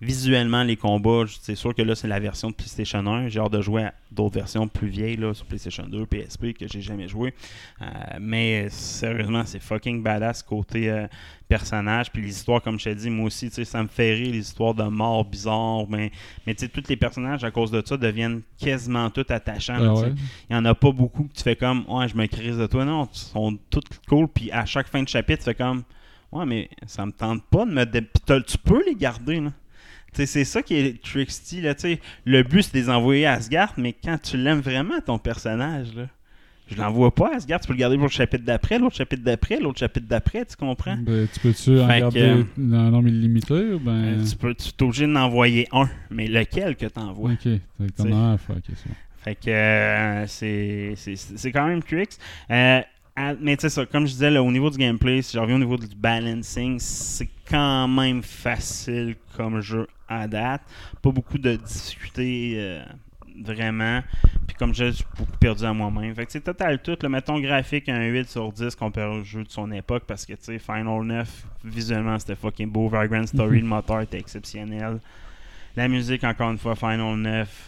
[0.00, 3.28] visuellement, les combats, c'est sûr que là, c'est la version de PlayStation 1.
[3.28, 6.66] J'ai hâte de jouer à d'autres versions plus vieilles là, sur PlayStation 2, PSP, que
[6.68, 7.34] j'ai jamais joué.
[7.80, 7.86] Euh,
[8.20, 11.06] mais sérieusement, c'est fucking badass côté euh,
[11.48, 12.10] personnage.
[12.10, 14.74] Puis les histoires, comme je t'ai dit, moi aussi, ça me fait rire, les histoires
[14.74, 15.86] de morts bizarres.
[15.88, 16.10] Mais,
[16.46, 19.76] mais tu sais, tous les personnages, à cause de ça, deviennent quasiment tous attachants.
[19.78, 20.02] Ah sais.
[20.02, 20.14] ouais?
[20.48, 22.66] Il n'y en a pas beaucoup que tu fais comme Ouais, je me crise de
[22.66, 22.84] toi.
[22.84, 24.28] Non, ils sont tous cool.
[24.28, 25.82] Puis à chaque fin de chapitre, fais comme
[26.32, 27.84] Ouais, mais ça me tente pas de me.
[27.84, 28.06] dé-
[28.46, 29.52] tu peux les garder, là.
[30.12, 31.74] Tu sais, c'est ça qui est tricksty, là.
[31.74, 32.00] tu sais.
[32.24, 35.94] Le but, c'est de les envoyer à Asgard, mais quand tu l'aimes vraiment, ton personnage,
[35.94, 36.06] là.
[36.68, 39.24] Je l'envoie pas à Asgard, tu peux le garder pour le chapitre d'après, l'autre chapitre
[39.24, 40.96] d'après, l'autre chapitre d'après, tu comprends?
[40.98, 44.22] Ben, tu peux-tu en Fait garder euh, un nombre illimité ou ben.
[44.24, 47.32] Tu peux, tu es obligé d'en envoyer un, mais lequel que tu envoies?
[47.32, 47.48] Ok,
[47.96, 48.12] t'en T'sais.
[48.12, 48.90] as un à faire, c'est.
[49.20, 52.16] Fait que euh, c'est- c'est quand même tricks.
[52.50, 52.80] Euh,
[53.40, 55.56] mais tu sais ça, comme je disais, là, au niveau du gameplay, si je reviens
[55.56, 60.62] au niveau du balancing, c'est quand même facile comme jeu à date.
[61.02, 62.82] Pas beaucoup de difficultés euh,
[63.42, 64.00] vraiment.
[64.46, 66.14] Puis comme je j'ai beaucoup perdu à moi-même.
[66.14, 66.96] Fait que c'est total tout.
[67.02, 70.32] Le mettons graphique un 8 sur 10 comparé au jeu de son époque parce que
[70.32, 72.88] tu sais, Final 9, visuellement c'était fucking beau.
[72.88, 74.98] Vagrant Story, le moteur était exceptionnel.
[75.76, 77.66] La musique, encore une fois, Final 9.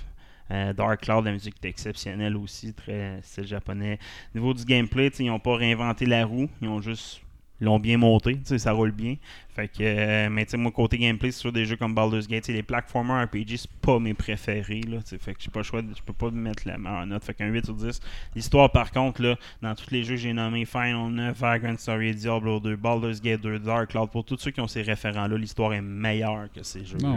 [0.50, 3.98] Euh, Dark Cloud, la musique est exceptionnelle aussi, très style japonais.
[4.34, 7.20] Au niveau du gameplay, ils n'ont pas réinventé la roue, ils ont juste
[7.60, 9.14] l'ont bien monté, ça roule bien.
[9.54, 12.26] Fait que, euh, mais tu sais, moi, côté gameplay, c'est sur des jeux comme Baldur's
[12.26, 15.80] Gate, les platformers RPG, c'est pas mes préférés, là, fait que j'ai pas le choix,
[15.80, 18.00] je peux pas mettre la meilleure note, fait qu'un 8 sur 10.
[18.34, 22.16] L'histoire, par contre, là, dans tous les jeux que j'ai nommés, Final 9, Vagrant Story,
[22.16, 25.72] Diablo 2, Baldur's Gate 2, Dark Cloud, pour tous ceux qui ont ces référents-là, l'histoire
[25.72, 27.14] est meilleure que ces jeux-là.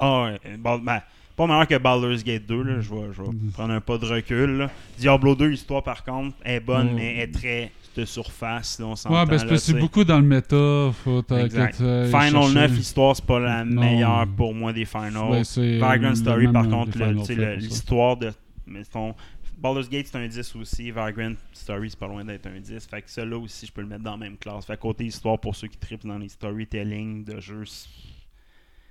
[0.00, 1.00] Ah ouais, Bal- ben,
[1.40, 2.80] pas meilleur que Baldur's Gate 2, là.
[2.80, 3.50] Je vais, je vais Mhm.
[3.52, 4.58] prendre un pas de recul.
[4.58, 4.70] là.
[4.98, 6.94] Diablo 2, l'histoire par contre, est bonne, Mhm.
[6.96, 9.26] mais est très de surface, là, on Ouais, s'entend.
[9.26, 10.92] ben c'est là, parce que c'est beaucoup dans le méta.
[11.04, 11.78] Faut Exact.
[11.78, 12.54] t'ailles Final chercher.
[12.54, 13.80] 9, l'histoire, c'est pas la Non.
[13.80, 15.30] meilleure pour moi des Finals.
[15.30, 18.32] Ouais, c'est Vagrant Story, par euh, contre, le- l'histoire de.
[18.66, 19.14] Mettons,
[19.58, 20.90] Baldur's Gate, c'est un 10 aussi.
[20.92, 22.86] Vagrant Story, c'est pas loin d'être un 10.
[22.86, 24.64] Fait que celui-là aussi, je peux le mettre dans la même classe.
[24.66, 27.64] Fait que côté histoire, pour ceux qui trippent dans les storytelling de jeux,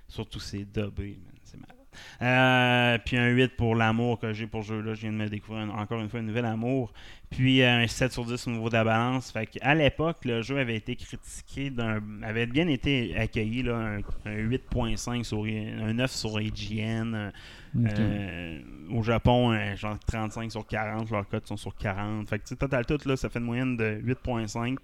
[0.08, 1.76] surtout c'est dubbé, man, c'est malade.
[2.22, 4.94] Euh, puis un 8 pour l'amour que j'ai pour ce jeu-là.
[4.94, 6.92] Je viens de me découvrir un- encore une fois un nouvel amour.
[7.30, 9.30] Puis euh, un 7 sur 10 au niveau de la balance.
[9.30, 13.62] Fait à l'époque, le jeu avait été critiqué, d'un, avait bien été accueilli.
[13.62, 13.98] Là, un,
[14.30, 17.30] un 8.5 sur un 9 sur IGN.
[17.76, 22.28] euh, au Japon, un genre 35 sur 40, leurs codes sont sur 40.
[22.28, 24.76] Fait que, tu sais, total tout, là, ça fait une moyenne de 8.5.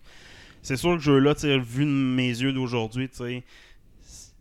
[0.63, 3.45] C'est sûr que ce jeu-là, vu de mes yeux d'aujourd'hui, tu sais,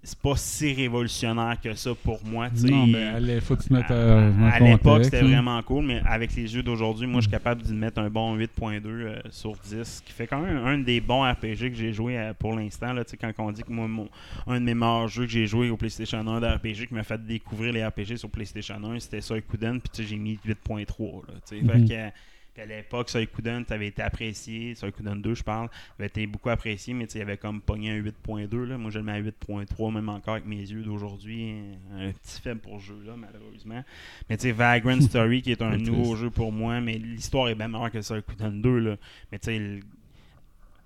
[0.05, 2.47] c'est pas si révolutionnaire que ça pour moi.
[2.63, 5.27] Non, mais allez, faut que tu te mettes À, à, à l'époque, c'était là.
[5.27, 8.37] vraiment cool, mais avec les yeux d'aujourd'hui, moi, je suis capable d'y mettre un bon
[8.37, 11.91] 8.2 euh, sur 10, ce qui fait quand même un des bons RPG que j'ai
[11.91, 12.93] joué euh, pour l'instant.
[13.19, 14.09] Quand on dit que moi, mon-
[14.47, 17.03] un de mes meilleurs jeux que j'ai joué au PlayStation 1 de RPG qui m'a
[17.03, 21.23] fait découvrir les RPG sur PlayStation 1, c'était Suikoden, puis j'ai mis 8.3.
[21.27, 21.65] là, tu sais.
[21.65, 21.87] Fait Mhm.
[21.89, 22.09] que, euh,
[22.55, 25.67] puis à l'époque, Suikoden, avait été apprécié, Suikoden 2, je parle,
[25.99, 28.63] avait été beaucoup apprécié, mais il avait comme pogné un 8.2.
[28.63, 28.77] là.
[28.77, 31.53] Moi, je le mets à 8.3, même encore avec mes yeux d'aujourd'hui.
[31.93, 33.83] Un petit faible pour ce jeu-là, malheureusement.
[34.29, 37.55] Mais tu sais, Vagrant Story, qui est un nouveau jeu pour moi, mais l'histoire est
[37.55, 38.77] bien meilleure que Suikoden 2.
[38.79, 38.95] Là.
[39.33, 39.79] Mais tu sais,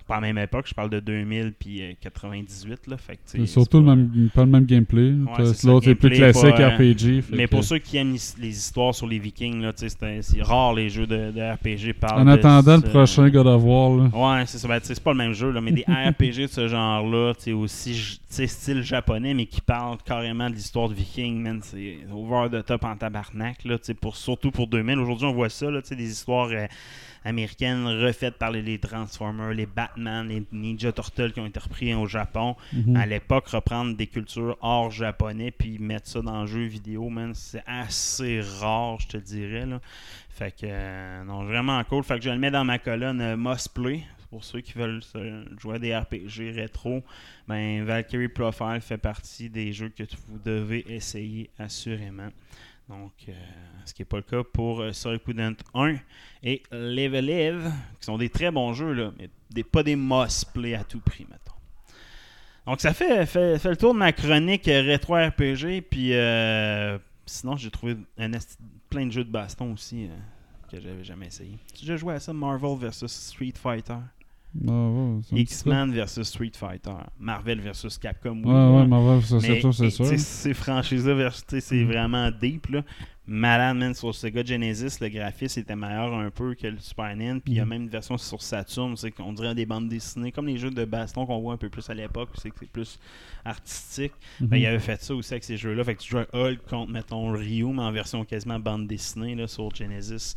[0.09, 2.87] pas à la même époque, je parle de 2000 puis euh, 98.
[2.87, 5.11] Là, fait C'est surtout le pas- même, pas le même gameplay.
[5.11, 7.23] Ouais, L'autre, c'est plus classique pas, euh, RPG.
[7.31, 11.05] Mais que- pour ceux qui aiment les histoires sur les Vikings, c'est rare les jeux
[11.05, 14.37] de, de RPG parlent En de attendant le prochain God of War, là.
[14.39, 14.67] Ouais, c'est ça.
[14.67, 18.81] Ben, c'est pas le même jeu, là, mais des RPG de ce genre-là, aussi style
[18.81, 21.59] japonais, mais qui parlent carrément de l'histoire de Viking, man.
[21.63, 24.97] C'est over the top en tabarnak, là, pour, surtout pour 2000.
[24.97, 26.65] Aujourd'hui, on voit ça, là, tu sais, des histoires euh,
[27.23, 31.93] américaines refaites par les, les Transformers, les Batman, les Ninja Turtles qui ont été repris
[31.93, 32.55] au Japon.
[32.73, 32.95] Mhm.
[32.95, 37.33] À l'époque, reprendre des cultures hors japonais puis mettre ça dans le jeu vidéo, man,
[37.33, 39.79] c'est assez rare, je te dirais, là.
[40.29, 42.03] Fait que, euh, non, vraiment cool.
[42.03, 44.03] Fait que je le mets dans ma colonne euh, Must Play.
[44.29, 45.01] Pour ceux qui veulent
[45.59, 47.03] jouer à des RPG rétro,
[47.47, 52.29] ben, Valkyrie Profile fait partie des jeux que vous devez essayer assurément.
[52.89, 53.33] Donc, euh,
[53.85, 55.95] ce qui n'est pas le cas pour euh, Suikoden 1
[56.43, 60.51] et Live Live, qui sont des très bons jeux, là, mais des, pas des must
[60.53, 61.53] play à tout prix, mettons.
[62.69, 65.81] Donc, ça fait, fait, fait le tour de ma chronique euh, rétro RPG.
[65.89, 68.29] Puis, euh, sinon, j'ai trouvé un
[68.91, 70.09] plein de jeux de baston aussi euh,
[70.69, 71.57] que j'avais jamais essayé.
[71.79, 73.95] Déjà joué à ça, Marvel vs Street Fighter
[74.67, 78.41] Ah, ouais, X-Men vs Street Fighter, Marvel vs Capcom.
[78.43, 78.85] oui, Ouais, ouais, là.
[78.87, 81.85] Marvel, c'est sûr, c'est Ces franchises-là, c'est Mm.
[81.87, 82.67] vraiment deep.
[82.69, 82.83] Là.
[83.31, 87.39] Malade, man, sur Sega Genesis, le graphisme était meilleur un peu que le Super NES.
[87.41, 87.69] Puis il y a Mm.
[87.69, 90.83] même une version sur Saturn, c'est qu'on dirait des bandes dessinées, comme les jeux de
[90.83, 92.97] baston qu'on voit un peu plus à l'époque, c'est que c'est plus
[93.45, 94.13] artistique.
[94.39, 94.61] Ben, Mhm.
[94.63, 95.83] il avait fait ça aussi avec ces jeux-là.
[95.83, 99.35] Fait que tu joues à Hulk contre, mettons, Ryu, mais en version quasiment bande dessinée
[99.35, 100.33] là, sur Genesis.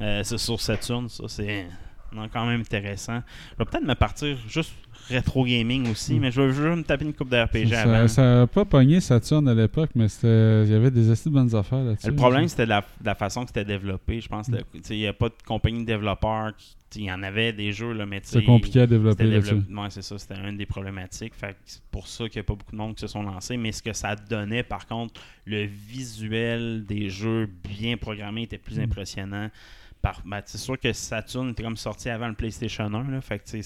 [0.00, 1.66] Euh, c'est sur Saturn, ça, c'est
[2.12, 3.20] non, quand même intéressant.
[3.52, 4.72] Je vais peut-être me partir juste
[5.08, 6.20] rétro gaming aussi, Mm.
[6.20, 8.08] mais je vais juste me taper une coupe de RPG Ça- avant.
[8.08, 11.34] Ça n'a pas pogné Saturn à l'époque, mais c'était- il y avait des assez de
[11.34, 12.08] bonnes affaires là-dessus.
[12.08, 14.20] Le problème, c'était de la, la façon que c'était développé.
[14.20, 16.52] Je pense que tu sais, il n'y a pas de compagnie de développeurs.
[16.94, 20.18] Il y en avait des jeux, là, mais C'est compliqué à développer c'était c'est ça,
[20.18, 21.34] c'était une des problématiques.
[21.66, 23.56] C'est pour ça qu'il n'y a pas beaucoup de monde qui se sont lancés.
[23.58, 25.64] Mais ce que ça donnait, par contre, le
[26.10, 28.82] visuel des jeux bien programmés était plus Mm.
[28.84, 29.50] impressionnant.
[30.24, 33.10] Ben, c'est sûr que Saturn était comme sorti avant le PlayStation 1.
[33.10, 33.62] Là, fait que,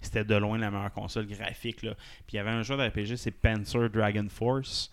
[0.00, 1.82] c'était de loin la meilleure console graphique.
[1.82, 1.94] Là.
[2.26, 4.90] Puis il y avait un jeu d'RPG, c'est Panzer Dragon Force.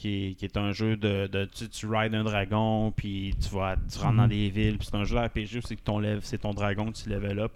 [0.00, 3.48] Qui est, qui est un jeu de, de tu, tu rides un dragon puis tu
[3.52, 4.28] vas tu rentres dans Mhm.
[4.28, 7.08] des villes puis c'est un jeu RPG c'est que ton c'est ton dragon que tu
[7.08, 7.50] level up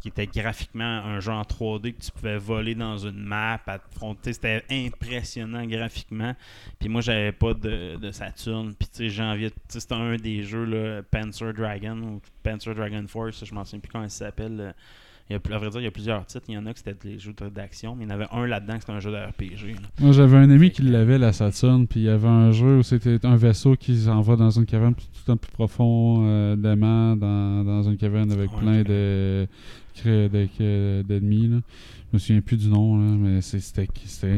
[0.00, 4.32] qui était graphiquement un jeu en 3D que tu pouvais voler dans une map affronter
[4.32, 6.36] c'était impressionnant graphiquement.
[6.78, 8.74] Puis moi j'avais pas de, de Saturn.
[8.78, 13.04] Puis tu sais j'ai envie c'était un des jeux là, Panzer Dragon ou Panzer Dragon
[13.08, 14.72] Force je m'en souviens plus comment il s'appelle
[15.30, 16.44] il y a, à vrai dire, il y a plusieurs titres.
[16.48, 18.46] Il y en a que c'était des jeux d'action, mais il y en avait un
[18.46, 19.74] là-dedans que c'était un jeu de RPG.
[19.74, 19.88] là.
[20.00, 22.78] Moi, j'avais un ami qui que- l'avait, la Saturn, puis il y avait un jeu
[22.78, 26.56] où c'était un vaisseau qui s'en va dans une caverne tout un peu profond, euh,
[26.56, 27.16] dans,
[27.64, 29.46] dans une caverne avec Ouais, plein de
[31.06, 31.60] d'ennemis.
[32.10, 33.86] Je me souviens plus du nom, là, mais c'était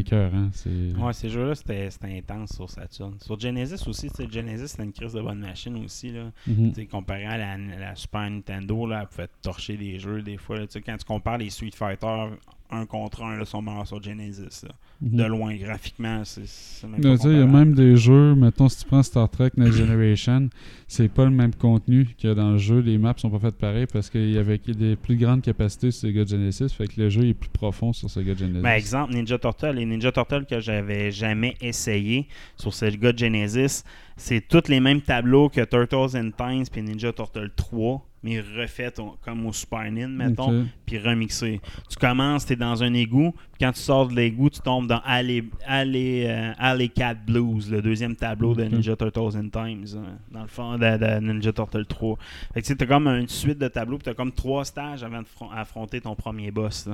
[0.00, 0.50] écœurant.
[0.98, 3.14] Ouais, ces jeux-là, c'était intense sur Saturn.
[3.20, 6.10] Sur Genesis aussi, Genesis, c'était une crise de bonne machine aussi.
[6.10, 6.32] Là.
[6.48, 6.72] Mhm.
[6.90, 10.58] Comparé à la, la Super Nintendo, là, elle pouvait torcher des jeux des fois.
[10.58, 10.66] là.
[10.84, 12.30] Quand tu compares les Street Fighter
[12.72, 14.64] un contre un, là, sont meilleurs sur Genesis.
[14.64, 14.74] là.
[15.02, 15.16] Mhm.
[15.16, 18.80] De loin, graphiquement, c'est c'est même pas il y a même des jeux, mettons, si
[18.80, 20.50] tu prends Star Trek Next Generation,
[20.88, 22.80] c'est pas le même contenu que dans le jeu.
[22.80, 26.02] Les maps sont pas faites pareil parce qu'il y avait des plus grandes capacités sur
[26.08, 28.62] Sega Genesis, fait que le jeu est plus profond sur Sega Genesis.
[28.62, 29.76] Ben, exemple, Ninja Turtle.
[29.76, 33.84] Les Ninja Turtle que j'avais jamais essayé sur Sega Genesis,
[34.20, 38.92] c'est tous les mêmes tableaux que Turtles in Times puis Ninja Turtle 3, mais refait
[39.00, 40.50] au- comme au Super Nin, mettons,
[40.84, 41.58] puis remixé.
[41.88, 44.86] Tu commences, tu es dans un égout, puis quand tu sors de l'égout, tu tombes
[44.86, 48.64] dans Alley, Alley, euh, Alley Cat Blues, le deuxième tableau de.
[48.64, 52.18] Ninja Turtles in Times, euh, dans le fond de, de Ninja Turtle 3.
[52.54, 55.02] Fait que tu as comme une suite de tableaux, puis tu as comme trois stages
[55.02, 55.22] avant
[55.54, 56.88] d'affronter ton premier boss.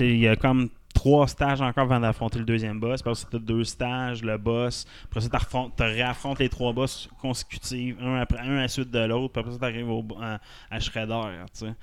[0.00, 3.02] Il y a comme trois stages encore avant d'affronter le deuxième boss.
[3.02, 4.86] Parce que tu as deux stages, le boss.
[5.04, 5.28] Après ça,
[5.76, 9.32] tu réaffrontes les trois boss consécutifs, un après un à la suite de l'autre.
[9.32, 10.38] Puis après ça, tu arrives au, à,
[10.70, 11.20] à Shredder.
[11.52, 11.74] tu sais.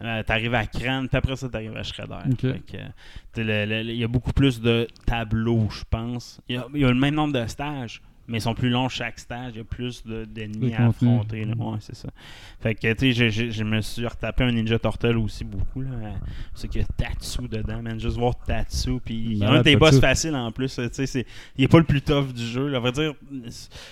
[0.00, 2.14] Euh, t'arrives à Crane, puis après ça, t'arrives à Shredder.
[3.36, 6.40] Il y a beaucoup plus de tableaux, je pense.
[6.48, 8.68] Il y, a, il y a le même nombre de stages, mais ils sont plus
[8.70, 9.52] longs chaque stage.
[9.54, 11.44] Il y a plus de- d'ennemis De à affronter.
[11.44, 11.54] là.
[11.56, 12.08] Ouais, c'est ça.
[12.60, 15.80] Fait que, tu sais, je- je je me suis retapé un Ninja Turtle aussi beaucoup.
[15.82, 15.90] là.
[15.90, 16.10] Euh,
[16.54, 17.98] C'est qu'il y a Tatsu dedans, man.
[17.98, 19.00] Juste voir Tatsu.
[19.04, 20.78] Puis a un des boss faciles en plus.
[20.92, 22.68] Tu sais, il est pas le plus tough du jeu.
[22.68, 22.76] Là.
[22.78, 23.14] À vrai dire,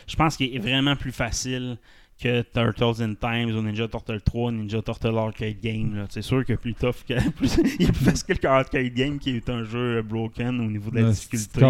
[0.07, 1.79] je pense qu'il est vraiment plus facile
[2.19, 6.07] que Turtles in Times ou Ninja Turtle 3, Ninja Turtle Arcade Game.
[6.09, 7.31] C'est sûr que plus tough que.
[7.37, 10.91] plus- il est plus facile que Arcade Game qui est un jeu broken au niveau
[10.91, 11.61] de la difficulté.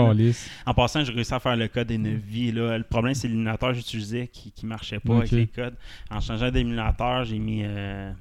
[0.65, 2.53] En passant, j'ai réussi à faire le code des 9 vies.
[2.53, 2.79] Là.
[2.79, 5.75] Le problème, c'est l'émulateur que j'utilisais qui, qui marchait pas avec les codes.
[6.11, 7.63] En changeant d'émulateur, j'ai mis.
[7.65, 8.13] Euh,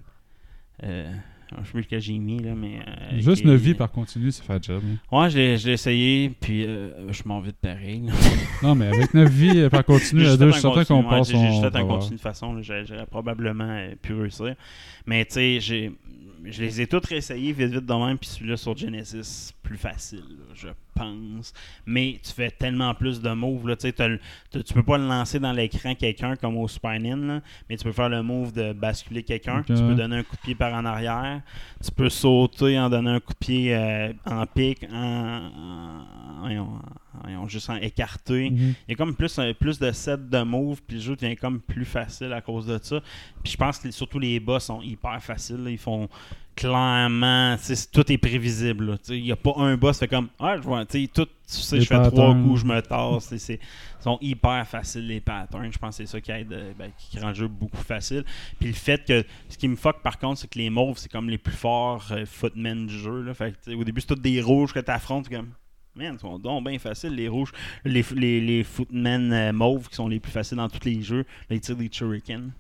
[0.84, 1.14] euh,
[1.52, 2.80] je sais plus lequel j'ai mis, là, mais.
[2.88, 4.82] euh, Juste qui- une vie par continu, ça fait job.
[4.86, 5.18] hein.
[5.18, 8.02] Ouais, je l'ai essayé, puis euh, je m'en vais de pareil.
[8.06, 8.14] là.
[8.64, 11.38] Non, mais avec 9 vies euh, par continu je suis un certain qu'on passe j'ai-
[11.38, 14.56] juste fait un continu de façon, j'aurais probablement euh, pu réussir.
[15.06, 18.76] Mais tu sais, je les ai toutes réessayés vite vite de même, puis celui-là sur
[18.78, 21.54] Genesis, plus facile, là, je pense.
[21.86, 24.84] Mais tu fais tellement plus de moves, là, tu sais, t'as le- t'as- tu peux
[24.84, 28.10] pas le lancer dans l'écran quelqu'un comme au Super Nin, là, mais tu peux faire
[28.10, 31.42] le move de basculer quelqu'un, tu peux donner un coup de pied par en arrière,
[31.84, 35.52] tu peux sauter en donnant un coup de pied euh, en pic, en,
[37.48, 38.50] juste en écarté.
[38.50, 38.58] Mhm.
[38.88, 41.36] Il y a comme plus, un- plus de sets de moves, puis le jeu devient
[41.36, 43.02] comme plus facile à cause de ça.
[43.44, 45.64] Puis je pense que surtout les boss sont hyper faciles.
[45.64, 45.70] là.
[45.70, 46.10] Ils font
[46.56, 47.56] clairement,
[47.92, 48.98] tout est prévisible.
[49.10, 51.82] Il n'y a pas un boss fait comme Ah, je vois, tout, tu sais, Les
[51.82, 53.32] je fais trois coups, je me tasse.
[53.50, 53.60] Ils
[54.00, 55.72] sont hyper faciles les patterns.
[55.72, 58.24] Je pense que c'est ça qui aide, euh, ben, qui rend le jeu beaucoup facile.
[58.60, 61.12] Puis le fait que ce qui me fuck par contre, c'est que les mauves, c'est
[61.12, 63.22] comme les plus forts euh, footmen du jeu.
[63.24, 63.34] Là.
[63.34, 65.50] Fait que, tu sais, au début, c'est tous des rouges que tu affrontes comme.
[65.98, 67.54] Man, ils sont donc bien faciles, les rouges.
[67.86, 71.26] Les, les, les footmen euh, mauves qui sont les plus faciles dans tous les jeux.
[71.50, 72.52] Ils tirent des shurikens.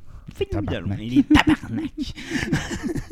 [0.52, 1.00] Tabarnak.
[1.00, 1.92] Les tabarnak.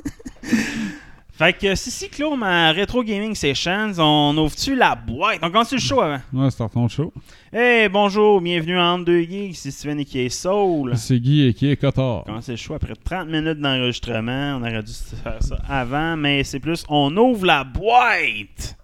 [1.34, 5.40] fait que si si clôt ma Retro Gaming Sessions, on ouvre-tu la boîte?
[5.42, 6.20] On commence le show avant.
[6.34, 7.14] Ouais, startons le show.
[7.52, 10.94] Hey, bonjour, bienvenue à Entre deux Geeks, c'est Steven et qui est Soul.
[10.96, 12.24] C'est Guy et qui est Cotard.
[12.26, 14.58] Commencer le show après 30 minutes d'enregistrement.
[14.58, 14.92] On aurait dû
[15.24, 18.78] faire ça avant, mais c'est plus on ouvre la boîte.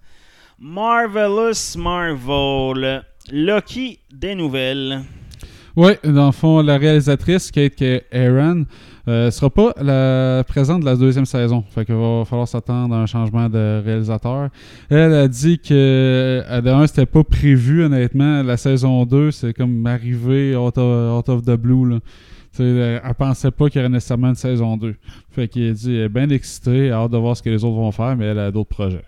[0.58, 3.02] Marvelous Marvel.
[3.32, 5.02] Lucky des nouvelles.
[5.76, 8.66] Oui, dans le fond, la réalisatrice, Kate Aaron,
[9.08, 11.64] euh, sera pas la présente de la deuxième saison.
[11.70, 14.48] Fait qu'il va falloir s'attendre à un changement de réalisateur.
[14.88, 18.42] Elle a dit que, euh, de c'était pas prévu, honnêtement.
[18.42, 21.98] La saison 2, c'est comme arrivé out of, the blue, là.
[22.52, 24.96] Tu sais, elle, pensait pas qu'il y aurait nécessairement une saison 2.
[25.30, 27.64] Fait qu'il dit, elle est bien excitée, elle a hâte de voir ce que les
[27.64, 29.04] autres vont faire, mais elle a d'autres projets.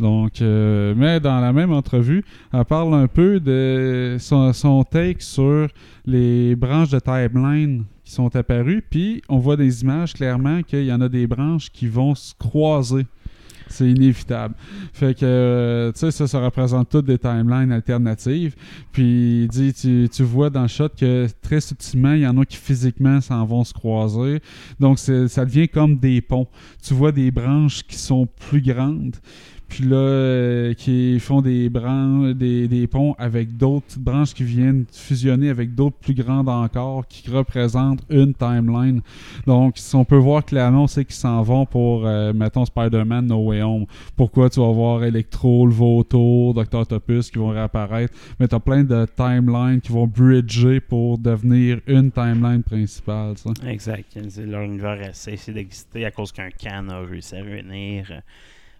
[0.00, 5.68] Donc, euh, mais dans la même entrevue, elle parle un peu de son, take sur
[6.06, 10.92] les branches de timeline qui sont apparues, puis on voit des images clairement qu'il y
[10.92, 13.06] en a des branches qui vont se croiser.
[13.66, 14.54] C'est inévitable.
[14.92, 18.54] Fait que, euh, ça, ça représente toutes des timelines alternatives.
[18.92, 22.36] Puis, il dit, tu, tu vois dans le shot que très subtilement, il y en
[22.36, 24.40] a qui physiquement s'en vont se croiser.
[24.80, 26.46] Donc, ça devient comme des ponts.
[26.82, 29.16] Tu vois des branches qui sont plus grandes.
[29.68, 35.48] Puis là, euh, qui font des, branches, des, ponts avec d'autres branches qui viennent fusionner
[35.48, 39.00] avec d'autres plus grandes encore, qui représentent une timeline.
[39.46, 43.38] Donc, si on peut voir clairement, sait qu'ils s'en vont pour, euh, mettons, Spider-Man No
[43.46, 43.86] Way Home.
[44.16, 46.80] Pourquoi tu vas voir Electro, le Vautour, Dr.
[46.80, 48.14] Octopus qui vont réapparaître?
[48.38, 53.34] Mais tu as plein de timelines qui vont bridger pour devenir une timeline principale.
[53.66, 54.18] Exact.
[54.28, 58.22] C'est- Leur univers cessé d'exister à cause qu'un can a réussi à réunir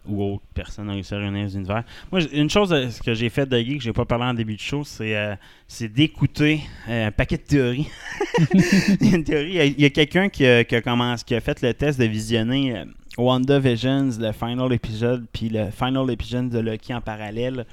[0.07, 1.83] ou autre personne a réussi à réunir les univers.
[2.11, 4.55] Moi, une chose euh, que j'ai fait de geek, que j'ai pas parlé en début
[4.55, 5.35] de show, c'est euh,
[5.87, 7.87] d'écouter euh, un paquet de théories.
[9.01, 10.43] il y a une théorie, il y a- quelqu'un qui,
[11.23, 12.85] qui a fait le test de visionner euh,
[13.17, 17.65] le final épisode, puis le final épisode de Loki en parallèle.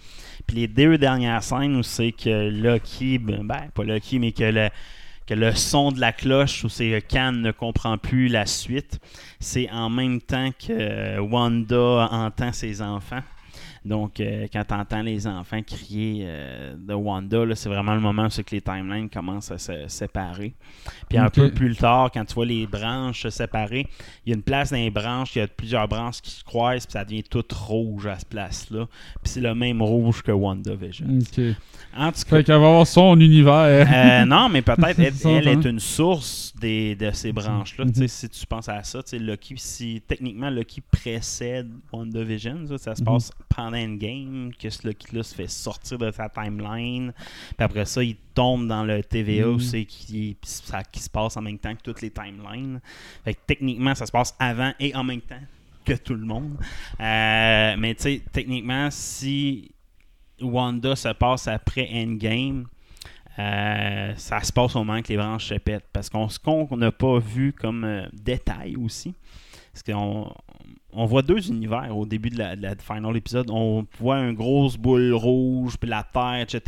[0.46, 4.44] Puis les deux dernières scènes où c'est que Loki, ben, ben, pas Loki, mais que
[4.44, 4.68] le,
[5.26, 8.98] que le son de la cloche où c'est Khan ne comprend plus la suite,
[9.40, 13.22] c'est en même temps que Wanda entend ses enfants.
[13.84, 18.26] Donc, euh, quand tu entends les enfants crier euh, de Wanda, c'est vraiment le moment
[18.26, 20.54] où que les timelines commencent à se séparer.
[21.08, 23.86] Puis un peu plus tard, quand tu vois les branches se séparer,
[24.24, 26.44] il y a une place dans les branches, il y a plusieurs branches qui se
[26.44, 28.86] croisent, puis ça devient tout rouge à ce place-là.
[29.22, 31.06] Puis c'est le même rouge que WandaVision.
[31.20, 31.44] Ok.
[31.96, 33.86] En tout cas, Fait qu'elle va avoir son univers.
[33.92, 35.60] euh, non, mais peut-être elle, elle hein.
[35.60, 37.84] est une source des, de ces branches-là.
[37.86, 37.94] Mhm.
[37.94, 43.00] Sais, Si tu penses à ça, Loki, si techniquement Loki précède WandaVision, ça, ça se
[43.02, 43.06] Mhm.
[43.06, 47.12] passe pendant Endgame, que ce Loki-là se fait sortir de sa timeline.
[47.56, 51.36] Puis après ça, il tombe dans le TVA où c'est qui, ça, qui se passe
[51.36, 52.80] en même temps que toutes les timelines.
[53.24, 55.40] Fait que techniquement, ça se passe avant et en même temps
[55.84, 56.56] que tout le monde.
[57.00, 59.72] Euh, mais tu sais, techniquement, si
[60.40, 62.66] Wanda se passe après Endgame,
[63.38, 65.88] euh, ça se passe au moment que les branches se pètent.
[65.92, 69.14] Parce qu'on ce qu'on n'a pas vu comme euh, détail aussi,
[69.72, 70.32] parce qu'on
[70.92, 73.50] on voit deux univers au début de la, final épisode.
[73.50, 76.60] On voit une grosse boule rouge, puis la terre, etc.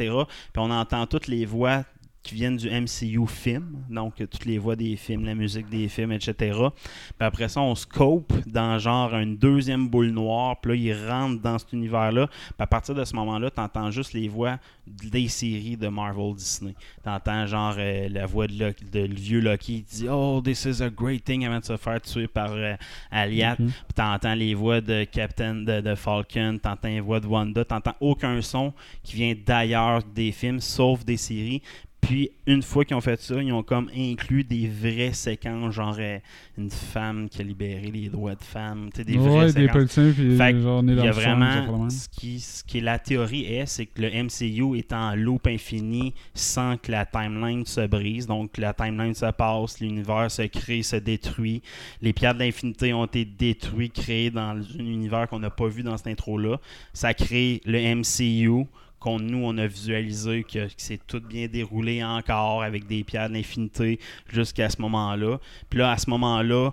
[0.53, 1.85] Puis on entend toutes les voix
[2.25, 5.87] qui viennent du MCU film, donc euh, toutes les voix des films, la musique des
[5.89, 6.33] films, etc.
[6.59, 11.41] Puis après ça, on scope dans genre une deuxième boule noire, puis là, ils rentrent
[11.43, 12.27] dans cet univers-là.
[12.27, 16.35] Puis à partir de ce moment-là, tu entends juste les voix des séries de Marvel
[16.35, 16.75] Disney.
[17.03, 20.41] Tu entends genre euh, la voix de, Loki- de le vieux Loki qui dit Oh,
[20.45, 22.75] this is a great thing avant de se faire tuer par euh,
[23.11, 23.57] Aliat.
[23.59, 23.69] Mhm.
[23.69, 27.95] Puis t'entends les voix de Captain de, de Falcon, t'entends les voix de Wanda, t'entends
[28.01, 28.73] aucun son
[29.03, 31.63] qui vient d'ailleurs des films, sauf des séries.
[32.05, 35.97] Puis une fois qu'ils ont fait ça, ils ont comme inclus des vraies séquences, genre
[35.99, 36.19] euh,
[36.59, 39.67] une femme qui a libéré les droits de femmes, tu sais, des vraies ouais, des
[39.67, 39.99] séquences.
[40.15, 43.67] puis Fait genre, Il y a vraiment ce qui, ce qui est la théorie est,
[43.67, 48.27] c'est que le MCU est en loop infini sans que la timeline se brise.
[48.27, 51.63] Donc la timeline se passe, l'univers se crée, se détruit.
[52.03, 55.83] Les pierres de l'infinité ont été détruites, créées dans un univers qu'on n'a pas vu
[55.83, 56.59] dans cette intro-là.
[56.93, 58.67] Ça crée le MCU
[59.07, 63.35] nous on a visualisé que, que c'est tout bien déroulé encore avec des pierres de
[63.35, 63.99] l'infinité
[64.33, 65.39] jusqu'à ce moment-là.
[65.71, 66.71] Puis là, à ce moment-là,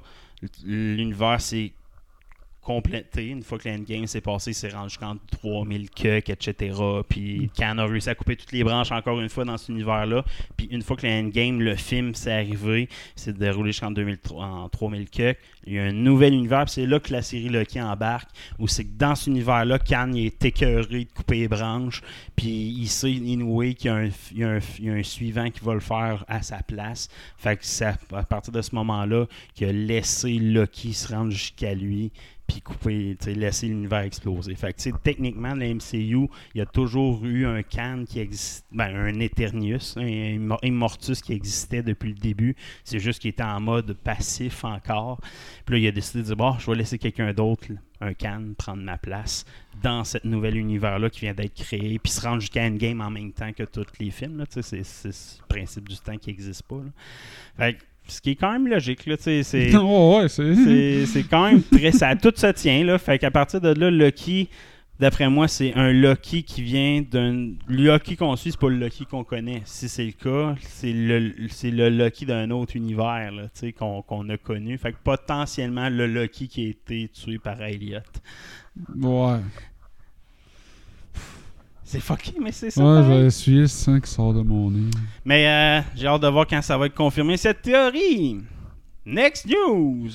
[0.64, 1.74] l'univers s'est
[2.62, 3.28] complété.
[3.28, 6.74] Une fois que l'endgame s'est passé, il s'est rendu jusqu'en 3000 cucks, etc.
[7.10, 10.24] Puis Khan a réussi à couper toutes les branches encore une fois dans cet univers-là.
[10.58, 15.10] Puis une fois que l'endgame, le film, s'est arrivé, c'est déroulé jusqu'en 2003 en 3000
[15.10, 15.38] cucks.
[15.66, 18.68] Il y a un nouvel univers, puis c'est là que la série Loki embarque, où
[18.68, 22.02] c'est que dans cet univers-là, Khan est écœuré de couper les branches,
[22.36, 25.64] puis il sait, anyway, qu'il y y a un- il y a un suivant qui
[25.64, 27.10] va le faire à sa place.
[27.38, 31.32] Fait que c'est à, à partir de ce moment-là qu'il a laissé Loki se rendre
[31.32, 32.12] jusqu'à lui,
[32.52, 34.56] puis couper, laisser l'univers exploser.
[34.56, 38.94] Fait que, techniquement, le MCU, il y a toujours eu un Khan qui existe, ben,
[38.96, 42.56] un Eternius, un Immor- Immortus qui existait depuis le début.
[42.84, 45.20] C'est juste qu'il était en mode passif encore.
[45.66, 47.68] Puis là, il a décidé de dire, bon, je vais laisser quelqu'un d'autre,
[48.02, 49.46] un Khan, prendre ma place
[49.82, 53.32] dans cet nouvel univers-là qui vient d'être créé, puis se rendre jusqu'à Endgame en même
[53.32, 54.44] temps que tous les films.
[54.52, 56.82] Tu sais, c'est, le principe du temps qui n'existe pas.
[57.58, 59.44] Fait que, ce qui est quand même logique, là, c'est...
[59.76, 61.24] Oh, ouais, c'est.
[61.30, 61.92] quand même très.
[61.92, 62.98] Ça, tout se tient, là.
[62.98, 64.50] Fait qu'à partir de là, Loki,
[65.00, 67.52] d'après moi, c'est un Loki qui vient d'un.
[67.68, 69.62] Loki qu'on suit, c'est pas le Loki qu'on connaît.
[69.66, 73.74] Si c'est le cas, c'est le, c'est le Loki d'un autre univers, là, tu sais,
[73.74, 74.78] qu'on a connu.
[74.78, 78.00] Fait que potentiellement le Loki qui a été tué par Elliot.
[78.96, 79.40] Ouais.
[81.92, 82.82] C'est fucké, mais c'est ça.
[82.82, 84.90] Ouais, vais essuyer le sang qui sort de mon nez.
[85.26, 88.38] Mais euh, j'ai hâte de voir quand ça va être confirmé, cette théorie.
[89.06, 90.10] Next news.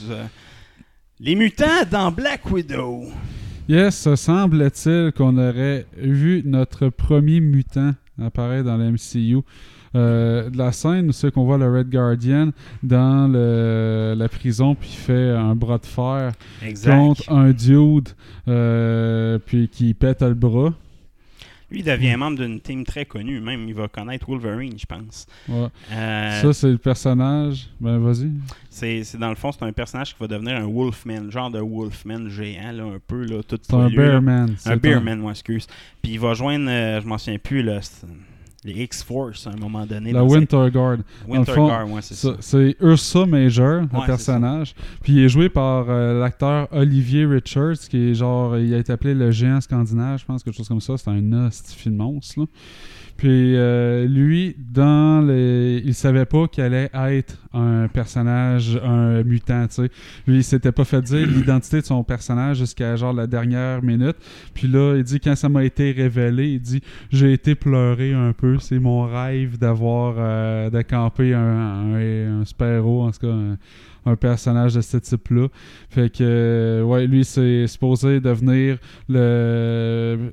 [1.21, 3.05] Les mutants dans Black Widow.
[3.69, 9.39] Yes, semble-t-il qu'on aurait vu notre premier mutant apparaître dans la MCU.
[9.95, 12.51] Euh, de la scène où c'est qu'on voit le Red Guardian
[12.83, 16.97] dans le- la prison puis il fait un bras de fer Exact.
[16.97, 18.11] contre un dude
[18.47, 20.75] euh, puis qui pète le bras.
[21.71, 23.41] Lui, il devient membre d'une team très connue.
[23.41, 25.27] Même, il va connaître Wolverine, je pense.
[25.49, 25.67] Ouais.
[25.93, 27.69] Euh, Ça, c'est le personnage.
[27.81, 28.31] Ben, vas-y.
[28.71, 31.59] c'est, c'est dans le fond, c'est un personnage qui va devenir un Wolfman, genre de
[31.59, 34.03] Wolfman géant, là, un peu, là, tout C'est un poilu, là.
[34.21, 34.55] Bearman.
[34.65, 35.67] Un Bearman, moi, excuse.
[36.03, 37.81] Puis il va joindre, euh, je m'en souviens plus, là,
[38.67, 40.13] les X-Force à un moment donné.
[40.13, 40.99] La Winter Guard.
[40.99, 42.37] Dans le Winter fond, Guard, ouais, c'est ça.
[42.41, 44.75] C'est Ursa Major, le Ouais, personnage.
[45.03, 48.93] Puis il est joué par euh, l'acteur Olivier Richards, qui est genre, il a été
[48.93, 50.97] appelé le géant scandinave, je pense, quelque chose comme ça.
[50.97, 52.47] C'est un hostie de monstre, là.
[53.17, 55.83] Puis euh, lui, dans les...
[55.85, 59.91] il savait pas qu'il allait être un personnage, un mutant, tu sais.
[60.27, 64.17] Lui, il s'était pas fait dire l'identité de son personnage jusqu'à genre la dernière minute.
[64.53, 68.33] Puis là, il dit quand ça m'a été révélé, il dit j'ai été pleurer un
[68.33, 68.59] peu.
[68.59, 71.41] C'est mon rêve d'avoir euh, de camper un,
[71.95, 73.57] un, un super-héros, en tout cas un,
[74.07, 75.49] un personnage de ce type-là.
[75.91, 80.33] Fait que, euh, ouais, lui, c'est supposé devenir le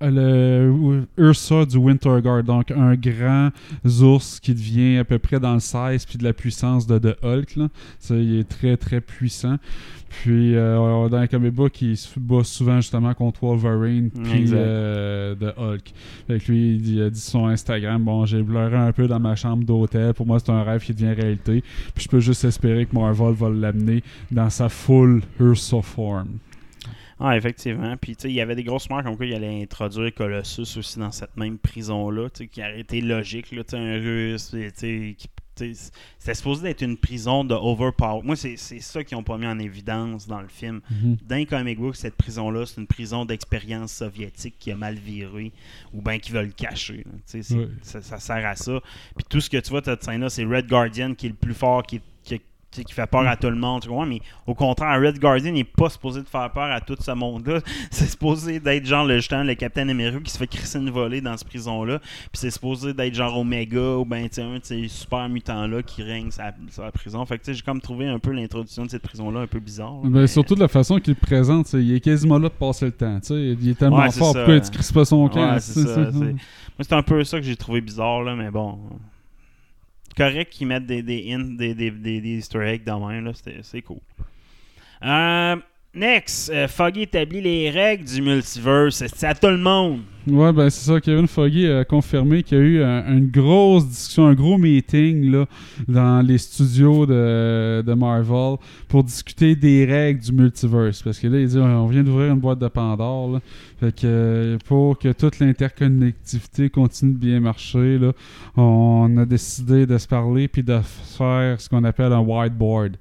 [0.00, 3.50] le Ursa du Winterguard, donc un grand
[3.84, 7.16] ours qui devient à peu près dans le size puis de la puissance de, de
[7.22, 7.56] Hulk.
[7.56, 7.68] Là.
[7.98, 9.56] Ça, il est très très puissant.
[10.08, 15.34] Puis euh, dans les comic book, il se bat souvent justement contre Wolverine puis euh,
[15.34, 15.92] de Hulk.
[16.26, 19.20] Fait que lui, il a dit sur son Instagram Bon, j'ai pleuré un peu dans
[19.20, 20.14] ma chambre d'hôtel.
[20.14, 21.62] Pour moi, c'est un rêve qui devient réalité.
[21.94, 26.28] Puis je peux juste espérer que Marvel va l'amener dans sa full Ursa form.
[27.18, 27.96] Ah, effectivement.
[27.96, 30.78] Puis, tu sais, il y avait des grosses rumeurs comme quoi il allait introduire Colossus
[30.78, 33.94] aussi dans cette même prison-là, tu sais, qui aurait été logique, là, tu sais, un
[33.98, 38.20] russe, tu sais, qui- c'était supposé d'être une prison de overpower.
[38.22, 40.82] Moi, c'est ça qu'ils n'ont pas mis en évidence dans le film.
[40.90, 41.16] Mhm.
[41.26, 45.52] Dans les comic books, cette prison-là, c'est une prison d'expérience soviétique qui a mal viré
[45.94, 47.06] ou bien qui veulent le cacher.
[47.06, 47.68] Ouais.
[47.80, 48.82] ça, ça sert à ça.
[49.16, 51.54] Puis tout ce que tu vois, cette scène-là, c'est Red Guardian qui est le plus
[51.54, 52.02] fort, qui,
[52.84, 53.82] qui fait peur à tout le monde.
[53.82, 54.06] Tu comprends?
[54.06, 57.60] Mais au contraire, Red Guardian n'est pas supposé de faire peur à tout ce monde-là.
[57.90, 61.20] C'est supposé d'être genre le, justement, le Capitaine America qui se fait crisser une volée
[61.20, 61.98] dans cette prison-là.
[61.98, 65.82] Puis c'est supposé d'être genre Omega ou ben tu sais, un de ces super mutants-là
[65.82, 67.24] qui règne sur la, sur la prison.
[67.26, 69.60] Fait que tu sais, j'ai comme trouvé un peu l'introduction de cette prison-là un peu
[69.60, 69.94] bizarre.
[69.94, 70.00] là.
[70.04, 72.92] Ben, Mais- surtout de la façon qu'il présente, il est quasiment là pour passer le
[72.92, 73.18] temps.
[73.30, 74.44] Il est tellement Ouais, fort, ça.
[74.44, 74.60] pourquoi
[74.94, 75.54] pas son camp?
[75.54, 75.60] Ouais,
[76.80, 78.78] c'est un peu ça que j'ai trouvé bizarre, là, mais bon.
[80.16, 83.82] Correct qu'ils mettent des, des des, des, des, des easter eggs dans même, là, c'est
[83.82, 83.98] cool.
[85.02, 85.56] Euh,
[85.94, 89.04] next, euh, Foggy établit les règles du multiverse.
[89.06, 90.02] C'est à tout le monde.
[90.26, 91.00] Ouais, ben c'est ça.
[91.00, 95.30] Kevin Foggy a confirmé qu'il y a eu un- une grosse discussion, un gros meeting
[95.30, 95.46] là,
[95.86, 98.56] dans les studios de, de Marvel
[98.88, 101.00] pour discuter des règles du multiverse.
[101.02, 103.34] Parce que là, il dit on vient d'ouvrir une boîte de Pandore.
[103.34, 103.40] Là.
[103.78, 108.12] Fait que euh, pour que toute l'interconnectivité continue de bien marcher, là,
[108.56, 112.96] on a décidé de se parler puis de faire ce qu'on appelle un whiteboard.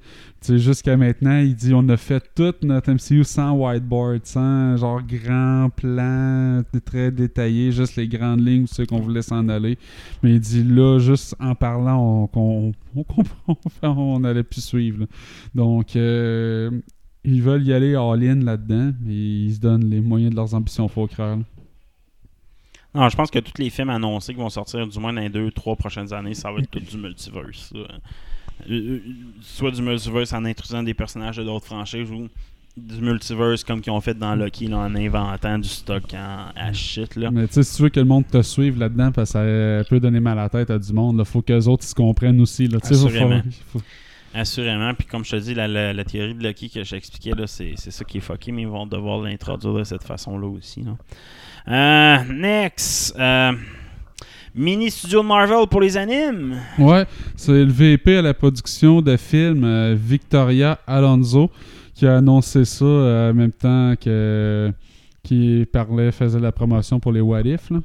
[0.48, 5.70] Jusqu'à maintenant, il dit on a fait tout notre MCU sans whiteboard, sans genre grand
[5.76, 9.78] plan très détaillé, juste les grandes lignes, ce qu'on voulait s'en aller.
[10.22, 15.08] Mais il dit là, juste en parlant, on, on comprend, on allait plus suivre.
[15.54, 16.70] Donc, euh,
[17.24, 20.88] ils veulent y aller all-in là-dedans, mais ils se donnent les moyens de leurs ambitions,
[20.88, 21.40] faut croire.
[22.94, 25.30] Non, je pense que tous les films annoncés qui vont sortir, du moins dans les
[25.30, 27.74] deux, trois prochaines années, ça va être tout du multiverse.
[27.76, 27.88] Euh,
[28.70, 29.00] euh,
[29.42, 32.30] soit du multiverse en introduisant des personnages de d'autres franchises ou
[32.78, 36.74] du multiverse comme qu'ils ont fait dans Loki là, en inventant du stock en à
[36.74, 37.16] shit.
[37.16, 37.32] Là.
[37.32, 39.90] Mais tu sais, si tu veux que le monde te suive là-dedans, parce que ça
[39.90, 41.90] peut donner mal à la tête à du monde, il faut que les autres ils
[41.90, 42.68] se comprennent aussi.
[42.68, 42.80] Là.
[42.84, 43.42] Faut- Assurément.
[43.72, 43.82] faut-
[44.34, 44.94] Assurément.
[44.94, 47.74] Puis comme je te dis, la, la- la théorie de Loki que j'expliquais, là, c'est,
[47.78, 50.84] c'est ça qui est fucké, mais ils vont devoir l'introduire de cette façon-là aussi.
[50.84, 50.98] là.
[51.68, 53.16] Euh, next.
[53.18, 53.54] euh,
[54.54, 56.58] mini studio de Marvel pour les animes.
[56.78, 57.06] Ouais,
[57.38, 61.50] c'est le VP à la production de films, euh, Victoria Alonso,
[61.96, 64.72] qui a annoncé ça euh, en même temps que
[65.24, 67.42] qui parlait, faisait la promotion pour les What.
[67.44, 67.82] Là.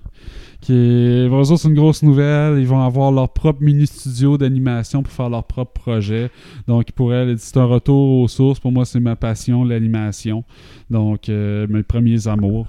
[0.61, 2.59] Qui c'est une grosse nouvelle.
[2.59, 6.31] Ils vont avoir leur propre mini-studio d'animation pour faire leur propre projet.
[6.69, 8.61] Donc, pour elle, c'est un retour aux sources.
[8.61, 10.45] Pour moi, c'est ma passion, l'animation.
[10.91, 12.67] Donc, euh, mes premiers amours.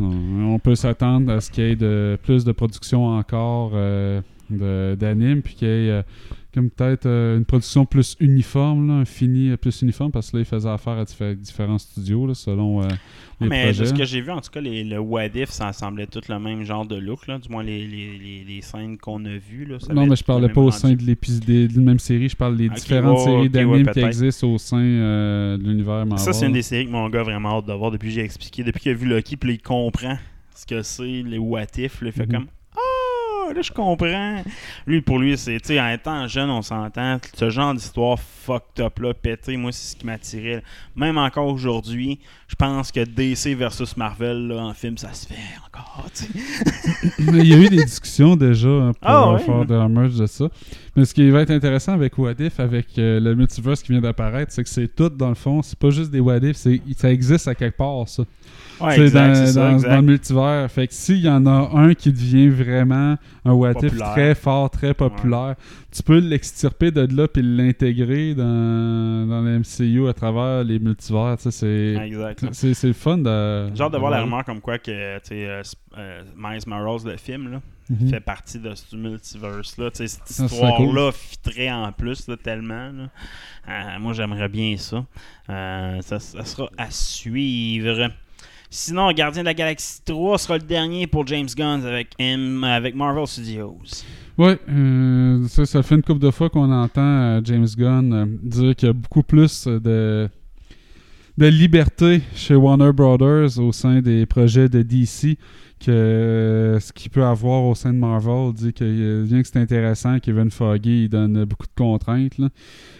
[0.00, 4.20] On peut s'attendre à ce qu'il y ait de, plus de production encore euh,
[4.50, 6.02] de- d'anime, puis qu'il y ait euh,
[6.58, 10.36] comme peut-être euh, une production plus uniforme, là, un fini euh, plus uniforme, parce que
[10.36, 12.88] là, ils faisaient affaire à diffé- différents studios, là, selon euh,
[13.40, 15.72] les Mais de ce que j'ai vu, en tout cas, les, le What If, ça
[15.72, 17.28] semblait tout le même genre de look.
[17.28, 17.38] Là.
[17.38, 19.66] Du moins, les, les, les, scènes qu'on a vues.
[19.66, 21.98] Là, ça Non, mais je le parlais pas au sein de l'épisode de la même
[22.00, 25.62] série, je parle des différentes séries ok, ouais, d'animes qui existent au sein euh, de
[25.62, 26.18] l'univers Marvel.
[26.18, 28.14] Ça, c'est une des séries que mon gars a vraiment hâte de voir depuis que
[28.14, 28.64] j'ai expliqué.
[28.64, 30.18] Depuis qu'il a vu Loki, puis il comprend
[30.56, 32.00] ce que c'est, les What If.
[32.02, 32.32] il fait Mhm.
[32.32, 32.46] comme
[33.48, 34.42] Ah, là, je comprends.
[34.86, 37.18] Lui, pour lui, c'est, tu sais, en étant jeune, on s'entend.
[37.34, 40.62] Ce genre d'histoire fucked up là, pété, moi, c'est ce qui m'attirait.
[40.96, 42.18] Même encore aujourd'hui,
[42.48, 45.34] je pense que DC versus Marvel, là, en film, ça se fait
[45.66, 46.28] encore, tu sais.
[47.32, 49.74] Mais il y a eu des discussions déjà hein, pour Ah euh, ouais, faire de
[49.74, 50.48] la merch de ça.
[50.96, 54.00] Mais ce qui va être intéressant avec What If, avec euh, le multiverse qui vient
[54.00, 55.62] d'apparaître, c'est que c'est tout dans le fond.
[55.62, 58.24] C'est pas juste des What If, c'est- ça existe à quelque part, ça.
[58.80, 59.88] Ouais, C'est exact, dans, c'est ça, dans- exact.
[59.90, 60.70] dans le multivers.
[60.70, 64.70] Fait que s'il y en a un qui devient vraiment un what if très fort,
[64.70, 65.54] très populaire,
[65.90, 71.36] tu peux l'extirper de là puis l'intégrer dans, dans le MCU à travers les multivers.
[71.38, 73.74] C'est, le fun de.
[73.74, 75.18] Genre de voir la rumeur comme quoi que, euh,
[75.98, 77.60] euh, Miles Morales, le film, là,
[77.90, 78.10] Mhm.
[78.10, 79.88] fait partie de ce multiverse-là.
[79.94, 82.90] Cette serait histoire-là fitterait en plus là, tellement.
[82.92, 83.08] là.
[83.68, 85.04] Euh, moi, j'aimerais bien ça.
[85.48, 86.18] Euh, ça.
[86.20, 88.10] Ça sera à suivre.
[88.70, 92.94] Sinon, Gardien de la Galaxie 3 sera le dernier pour James Gunn avec, M, avec
[92.94, 93.78] Marvel Studios.
[94.36, 98.26] Ouais, euh, ça, ça fait une couple de fois qu'on entend euh, James Gunn euh,
[98.42, 100.28] dire qu'il y a beaucoup plus de,
[101.38, 105.38] liberté chez Warner Brothers au sein des projets de DC
[105.84, 108.52] que ce qu'il peut avoir au sein de Marvel.
[108.52, 110.50] Dit que bien que c'est intéressant, Kevin
[110.84, 112.38] il donne beaucoup de contraintes.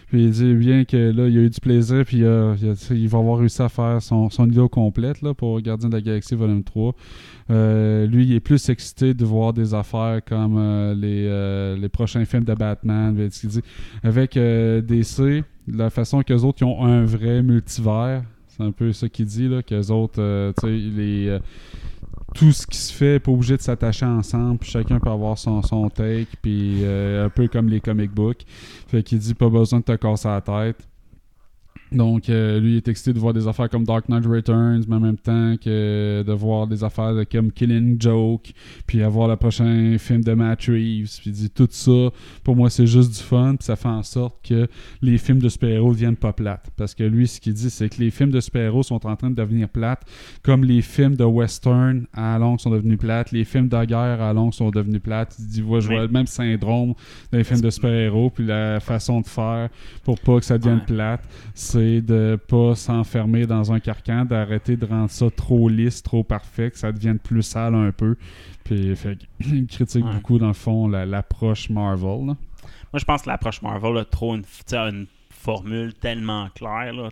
[0.09, 2.55] Puis il dit bien que là, il a eu du plaisir, puis euh,
[2.89, 6.01] il, va avoir réussi à faire son, son idée complète là, pour Gardien de la
[6.01, 6.95] Galaxie Volume 3.
[7.51, 12.25] Euh, lui, il est plus excité de voir des affaires comme euh, les, les prochains
[12.25, 13.15] films de Batman.
[13.19, 13.61] Il dit,
[14.01, 19.07] Avec DC, la façon qu'eux autres ils ont un vrai multivers, c'est un peu ça
[19.09, 21.39] qu'il dit, là, qu'eux autres, tu sais, les,
[22.33, 25.61] tout ce qui se fait pas obligé de s'attacher ensemble, puis chacun peut avoir son,
[25.61, 28.45] son take, puis euh, un peu comme les comic books.
[28.87, 30.88] Fait qu'il dit pas besoin de te casser la tête.
[31.91, 34.95] Donc, euh, lui, il est excité de voir des affaires comme Dark Knight Returns, mais
[34.95, 38.51] en même temps que de voir des affaires de- comme Killing Joke,
[38.85, 41.17] puis avoir le prochain film de Matt Reeves.
[41.19, 42.09] Puis il dit tout ça,
[42.43, 44.67] pour moi, c'est juste du fun, puis ça fait en sorte que
[45.01, 46.69] les films de super-héros deviennent pas plates.
[46.77, 49.31] Parce que lui, ce qu'il dit, c'est que les films de super-héros sont en train
[49.31, 50.03] de devenir plates,
[50.43, 54.31] comme les films de western à longue sont devenus plates, les films de guerre à
[54.33, 55.35] longue sont devenus plates.
[55.39, 56.93] Il dit, ouais, je vois le même syndrome
[57.31, 59.69] dans les films de super-héros, puis la façon de faire
[60.03, 61.21] pour pas que ça devienne plate,
[61.55, 66.71] c'est de pas s'enfermer dans un carcan, d'arrêter de rendre ça trop lisse, trop parfait,
[66.71, 68.15] que ça devienne plus sale un peu.
[68.63, 70.13] Puis fait, il critique Ouais.
[70.13, 72.27] beaucoup, dans le fond, la- l'approche Marvel.
[72.27, 72.35] là.
[72.91, 74.43] Moi, je pense que l'approche Marvel a trop une
[75.39, 76.93] formule tellement claire.
[76.93, 77.09] Là.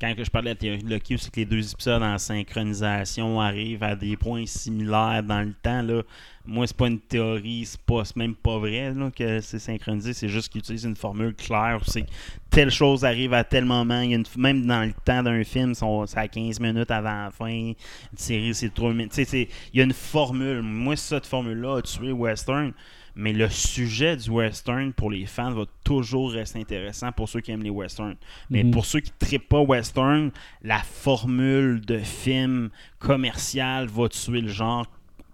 [0.00, 3.40] Quand je parlais de la théorie de Loki, c'est que les deux épisodes en synchronisation
[3.40, 5.82] arrivent à des points similaires dans le temps.
[5.82, 6.02] Là.
[6.44, 10.48] Moi, c'est pas une théorie, c'est pas même pas vrai que c'est synchronisé, c'est juste
[10.50, 12.06] qu'ils utilisent une formule claire c'est
[12.48, 14.00] telle chose arrive à tel moment.
[14.00, 17.24] Il y a une- même dans le temps d'un film, c'est à 15 minutes avant
[17.24, 17.46] la fin.
[17.48, 17.74] Une
[18.16, 19.16] série, c'est 3 minutes.
[19.18, 20.62] Il y a une formule.
[20.62, 22.72] Moi, cette formule-là a tué Western.
[23.16, 27.50] Mais le sujet du western pour les fans va toujours rester intéressant pour ceux qui
[27.50, 28.16] aiment les westerns.
[28.50, 28.70] Mais Mhm.
[28.70, 30.30] pour ceux qui ne trippent pas western,
[30.62, 34.86] la formule de film commercial va tuer le genre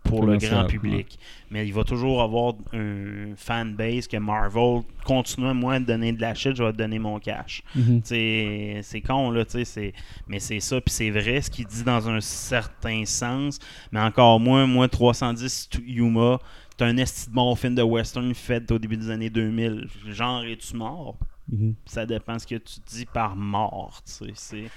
[0.04, 1.18] pour le grand public.
[1.50, 6.20] Mais il va toujours avoir un fanbase que Marvel continue moi à te donner de
[6.20, 7.62] la shit, je vais te donner mon cash.
[7.74, 8.00] Mhm.
[8.04, 9.92] C'est c'est con, là, tu sais, c'est-
[10.28, 13.58] mais c'est ça, puis c'est vrai ce qu'il dit dans un certain sens,
[13.90, 16.38] mais encore moins, moi, 310 tu- Yuma,
[16.78, 19.88] c'est un esti de bon film de western fait au début des années 2000.
[20.08, 21.16] Genre, es-tu mort?
[21.50, 21.74] Mhm.
[21.84, 24.70] Ça dépend ce que tu dis par mort, tu sais, c'est-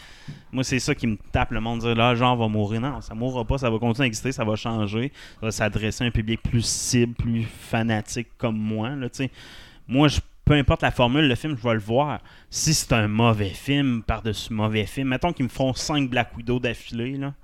[0.52, 2.80] Moi, c'est ça qui me tape, le monde dire, là, genre, va mourir.
[2.80, 6.04] Non, ça mourra pas, ça va continuer à exister, ça va changer, ça va s'adresser
[6.04, 9.32] à un public plus cible, plus fanatique comme moi, là, tu sais.
[9.88, 12.22] Moi, je peu importe la formule, le film, je vais le voir.
[12.50, 16.60] Si c'est un mauvais film par-dessus mauvais film, mettons qu'ils me font 5 Black Widow
[16.60, 17.36] d'affilée, là,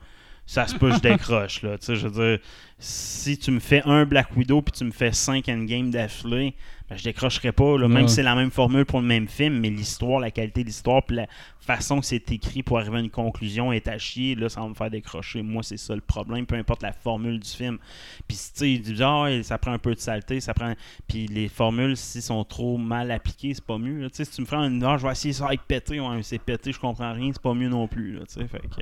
[0.46, 1.62] ça se peut que je décroche.
[1.64, 2.40] Là, Tu sais, je veux dire,
[2.78, 6.54] si tu me fais un Black Widow puis tu me fais 5 Endgame d'affilée,
[6.88, 7.78] ben, je décrocherai pas.
[7.80, 7.94] Là, Ouais.
[7.94, 10.68] Même si c'est la même formule pour le même film, mais l'histoire, la qualité de
[10.68, 11.26] l'histoire puis la
[11.60, 14.68] façon que c'est écrit pour arriver à une conclusion est à chier, là, ça va
[14.68, 15.42] me faire décrocher.
[15.42, 17.80] Moi, c'est ça le problème, peu importe la formule du film.
[18.28, 20.76] Puis, tu sais, il dit, ah, ça prend un peu de saleté, ça prend.
[21.08, 24.02] Puis, les formules, s'ils sont trop mal appliquées, c'est pas mieux.
[24.04, 24.10] là.
[24.12, 24.80] Tu sais, si tu me fais un.
[24.84, 27.42] Ah, je vais essayer ça avec pété, ouais, mais c'est pété, je comprends rien, c'est
[27.42, 28.14] pas mieux non plus.
[28.14, 28.82] Là, fait que.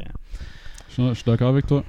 [0.98, 1.84] Je suis- d'accord avec toi.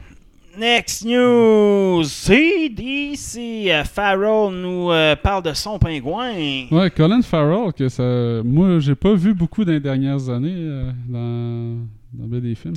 [0.56, 2.04] Next news!
[2.04, 6.32] CDC euh, Farrell nous euh, parle de son pingouin.
[6.70, 8.40] Ouais, Colin Farrell, que ça.
[8.44, 12.74] Moi, j'ai pas vu beaucoup dans les dernières années euh, dans, dans bien des films.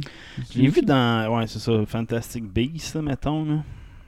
[0.51, 1.38] Je l'ai vu dans.
[1.38, 3.45] Ouais, c'est ça, Fantastic Beasts, mettons.
[3.45, 3.63] Là.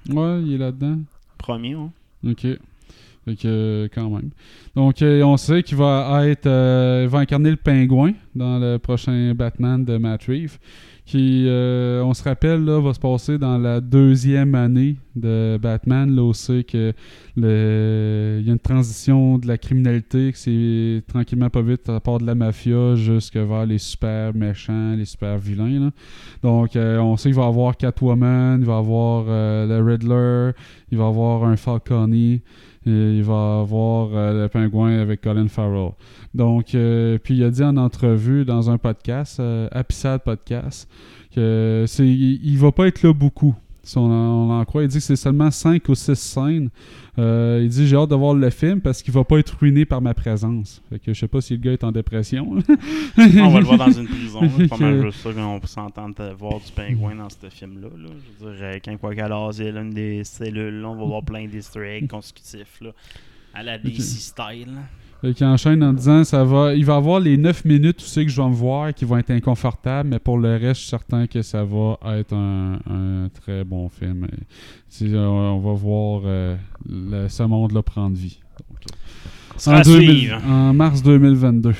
[0.09, 0.97] Ouais, il est là-dedans.
[1.37, 1.91] Premier, hein.
[2.27, 2.41] Ok.
[2.41, 4.31] Fait que, euh, quand même.
[4.75, 6.47] Donc, on sait qu'il va être.
[6.47, 10.57] il va incarner le pingouin dans le prochain Batman de Matt Reeves.
[11.09, 16.15] Qui, euh, on se rappelle, là, va se passer dans la deuxième année de Batman.
[16.15, 16.93] Là, on sait que
[17.35, 22.27] y a une transition de la criminalité, que c'est tranquillement pas vite, à part de
[22.27, 25.79] la mafia, jusque vers les super méchants, les super vilains.
[25.79, 25.91] là.
[26.43, 29.83] Donc, euh, on sait qu'il va y avoir Catwoman, il va y avoir euh, le
[29.83, 30.51] Riddler,
[30.91, 32.39] il va y avoir un Falcone,
[32.85, 35.91] il va avoir euh, le pingouin avec Colin Farrell.
[36.33, 40.89] Donc, euh, puis il a dit en entrevue dans un podcast, euh, Apissade Podcast,
[41.33, 43.55] que c'est, il, il va pas être là beaucoup.
[43.83, 46.69] Si on en, on en croit, il dit que c'est seulement 5 ou 6 scènes.
[47.17, 49.85] Euh, il dit j'ai hâte de voir le film parce qu'il va pas être ruiné
[49.85, 50.81] par ma présence.
[50.89, 52.49] Fait que je sais pas si le gars est en dépression.
[53.17, 54.41] On va le voir dans une prison.
[54.57, 57.89] C'est pas mal juste ça qu'on de voir du pingouin dans ce film-là.
[57.97, 58.09] là.
[58.39, 61.47] Je veux dire, quand quoi qu'à l'asile, une des cellules, là, on va voir plein
[61.47, 62.79] d'easter eggs consécutifs.
[62.81, 62.91] Là,
[63.53, 64.77] à la DC style.
[65.21, 68.31] Fait qu'il enchaîne en disant ça va, il va avoir les 9 minutes aussi que
[68.31, 71.27] je vais me voir qui vont être inconfortables, mais pour le reste, je suis certain
[71.27, 74.27] que ça va être un, un très bon film.
[75.01, 76.55] Et euh, on va voir euh,
[76.89, 78.39] le- ce monde-là prendre vie.
[78.59, 78.79] Donc,
[79.67, 80.41] en, 2000 suivre.
[80.47, 81.73] en mars 2022.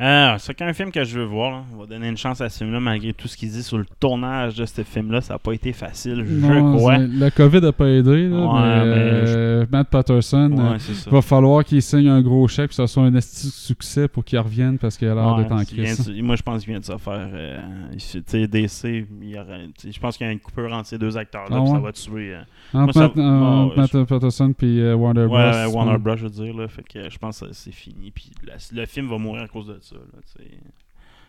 [0.00, 1.50] Ah, c'est qu'un film que je veux voir.
[1.50, 1.64] là.
[1.74, 3.86] On va donner une chance à ce film-là, malgré tout ce qu'il dit sur le
[3.98, 5.20] tournage de ce film-là.
[5.20, 6.98] Ça n'a pas été facile, je crois.
[6.98, 10.92] La COVID n'a pas aidé, là, Ouais, mais, mais euh, Matt Patterson, Ouais, euh, ça.
[11.06, 14.24] il va falloir qu'il signe un gros chèque, que ce soit un esti succès pour
[14.24, 16.06] qu'il revienne parce qu'il a l'air Ouais, d'être en il crise.
[16.06, 17.28] de- moi, je pense qu'il vient de se faire.
[17.32, 17.58] euh,
[17.92, 19.44] il tu sais, DC, il
[19.92, 22.34] je pense qu'il y a une coupure entre ces deux acteurs-là, Ah ça va tuer.
[22.34, 22.40] euh,
[22.72, 25.36] Entre moi, ça- Matt, euh, Matt Patterson et euh, Warner Bros.
[25.38, 25.98] Ouais, Warner.
[25.98, 26.56] Bros, je veux dire.
[26.56, 28.12] Là, fait que je pense que c'est fini.
[28.12, 28.30] Puis
[28.72, 29.87] le film va mourir à cause de ça.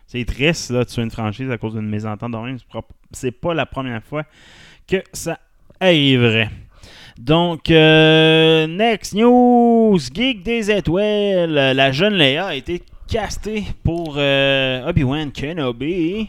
[0.06, 2.34] C'est triste là, de tuer une franchise à cause d'une mésentente.
[3.12, 4.24] C'est pas- la première fois
[4.86, 5.38] que ça
[5.78, 6.50] arriverait.
[7.18, 11.52] Donc, euh, next news, Geek des étoiles.
[11.52, 16.28] La jeune Léa a été castée pour euh, Obi-Wan Kenobi.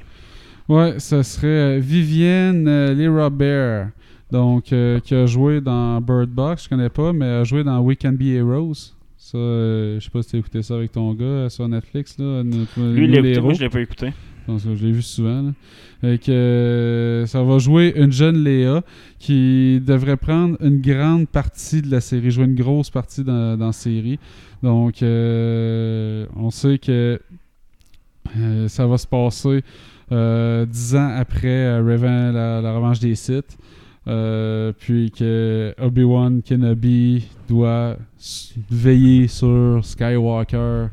[0.68, 3.90] Ouais, ce serait euh, Vivienne Lee Robert.
[4.32, 4.64] Donc,
[5.04, 8.14] qui a joué dans Bird Box, je connais pas, mais a joué dans We Can
[8.14, 8.94] Be Heroes.
[9.24, 12.18] Ça, euh, je sais pas si t'as écouté ça avec ton gars euh, sur Netflix,
[12.18, 12.42] là.
[12.42, 14.14] Lui, il l'a écouté, moi je l'ai pas écouté.
[14.48, 15.44] Donc, je l'ai vu souvent.
[15.44, 16.12] Là.
[16.12, 18.82] Et que euh, ça va jouer une jeune Léa
[19.20, 23.68] qui devrait prendre une grande partie de la série, jouer une grosse partie dans, dans
[23.68, 24.18] la série.
[24.64, 27.22] Donc, euh, on sait que
[28.38, 29.64] euh, ça va se passer
[30.68, 33.56] dix ans après la, la revanche des Sith.
[34.08, 37.98] Euh, puis que Obi-Wan Kenobi doit
[38.70, 40.88] veiller sur Skywalker.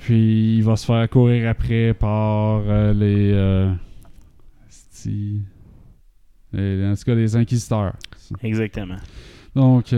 [0.00, 3.72] Puis il va se faire courir après par euh, les, euh,
[6.52, 7.94] les- En tout cas, les inquisiteurs.
[8.42, 8.96] Exactement.
[9.54, 9.92] Donc,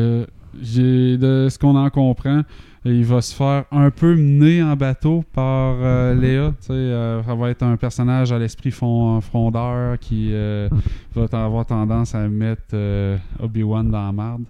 [0.54, 2.42] de ce qu'on en comprend,
[2.84, 6.50] il va se faire un peu mener en bateau par euh, Léa.
[6.60, 10.68] Tu sais, euh, ça va être un personnage à l'esprit fond- frondeur qui euh,
[11.14, 14.42] va avoir tendance à mettre euh, Obi-Wan dans la marde.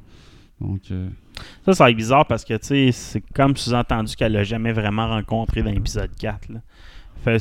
[0.60, 1.08] Donc, euh,
[1.66, 5.62] Ça, ça va être bizarre parce que, c'est comme sous-entendu qu'elle l'a jamais vraiment rencontré
[5.62, 6.48] dans l'épisode 4.
[6.54, 6.60] Là.
[7.24, 7.38] Fait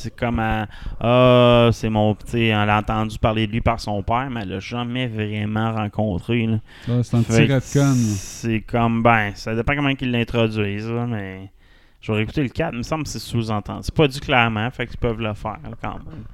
[0.00, 0.66] c'est comme à,
[1.00, 4.42] ah, c'est mon, tu sais, elle a entendu parler de lui par son père, mais
[4.42, 6.48] elle l'a jamais vraiment rencontré.
[7.02, 7.94] C'est un Fait petit retcon.
[7.94, 11.50] C'est comme, ben, ça dépend comment ils l'introduisent, mais
[12.00, 13.80] j'aurais écouté le 4, il me semble que c'est sous-entendu.
[13.82, 16.24] C'est pas dit clairement, fait qu'ils peuvent le faire quand même.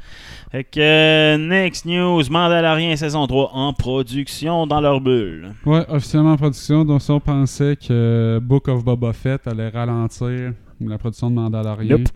[0.53, 5.55] Fait que, euh, next news, Mandalorian saison 3 en production dans leur bulle.
[5.65, 6.85] Ouais, officiellement en production.
[6.85, 11.99] Donc, si on pensait que Book of Boba Fett allait ralentir la production de Mandalorian,
[11.99, 12.09] Nope.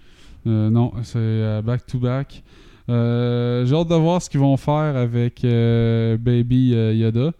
[0.46, 2.42] Euh, non, c'est euh, back-to-back.
[2.88, 7.32] Euh, J'ai hâte de voir ce qu'ils vont faire avec euh, Baby euh, Yoda.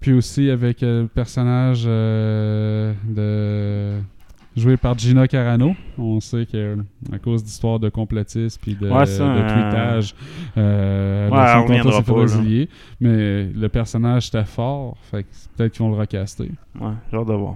[0.00, 4.00] Puis aussi avec euh, le personnage euh, de
[4.56, 5.74] joué par Gina Carano.
[5.98, 6.76] On sait que
[7.12, 10.14] à cause d'histoires de complotisme puis de, Ouais, ça, de euh, tweetage,
[10.56, 12.18] euh, Ouais, contrat s'est là.
[12.18, 12.68] résilier.
[13.00, 15.26] Mais le personnage était fort, fait
[15.56, 16.50] peut-être qu'ils vont le recaster.
[16.80, 17.54] Ouais, j'ai hâte de voir.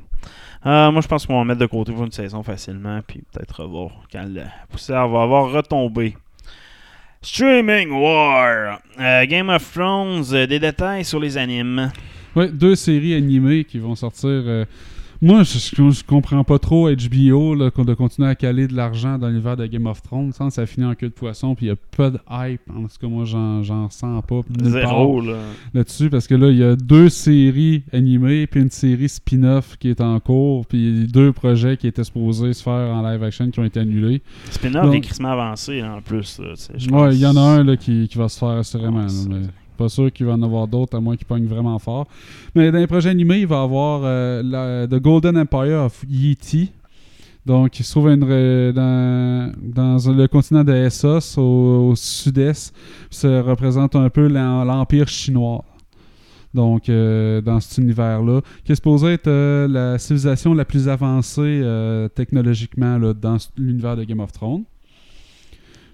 [0.67, 3.63] Euh, moi, je pense qu'on va mettre de côté pour une saison facilement, puis peut-être
[3.63, 6.17] revoir quand la poussière va avoir retombé.
[7.21, 8.81] Streaming War.
[8.99, 11.91] Euh, Game of Thrones, euh, des détails sur les animes.
[12.35, 14.67] Ouais, deux séries animées qui vont sortir.
[15.23, 18.75] Moi, je, je, je comprends pas trop HBO là, qu'on- de continuer à caler de
[18.75, 20.33] l'argent dans l'univers de Game of Thrones.
[20.33, 22.61] Sans ça finit en queue de poisson, puis il y a pas de hype.
[22.71, 24.41] En tout cas, moi, j'en ressens pas.
[24.63, 25.37] Zéro, là.
[25.73, 29.89] Là-dessus, parce que là, il y a deux séries animées, puis une série spin-off qui
[29.91, 33.61] est en cours, puis deux projets qui étaient supposés se faire en live action qui
[33.61, 34.23] ont été annulés.
[34.51, 36.39] Spin-off est crissement avancé en plus.
[36.41, 36.55] là,
[36.91, 39.07] Ouais, il y en a un là, qui, qui va se faire assurément.
[39.07, 39.41] Ouais,
[39.75, 42.07] pas sûr qu'il va en avoir d'autres, à moins qu'il pogne vraiment fort.
[42.55, 46.73] Mais dans les projets animés, il va avoir euh, The Golden Empire of Yeti.
[47.47, 52.75] Donc, il se trouve dans, le continent de Essos, au, sud-est.
[53.11, 55.63] Ça représente un peu l'em- l'Empire chinois.
[56.55, 61.63] Donc, euh, dans cet univers-là, qui est supposé être euh, la civilisation la plus avancée
[62.15, 64.65] technologiquement dans l'univers de Game of Thrones.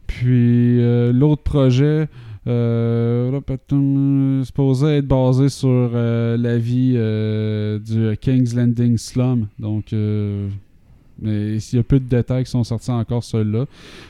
[0.06, 0.80] Puis
[1.12, 2.08] l'autre projet,
[2.46, 9.48] euh, patum, supposé être basé sur euh, la vie euh, du King's Landing Slum.
[9.58, 10.48] Donc, euh,
[11.20, 13.66] Mais il y a peu de détails qui sont sortis encore, ceux-là.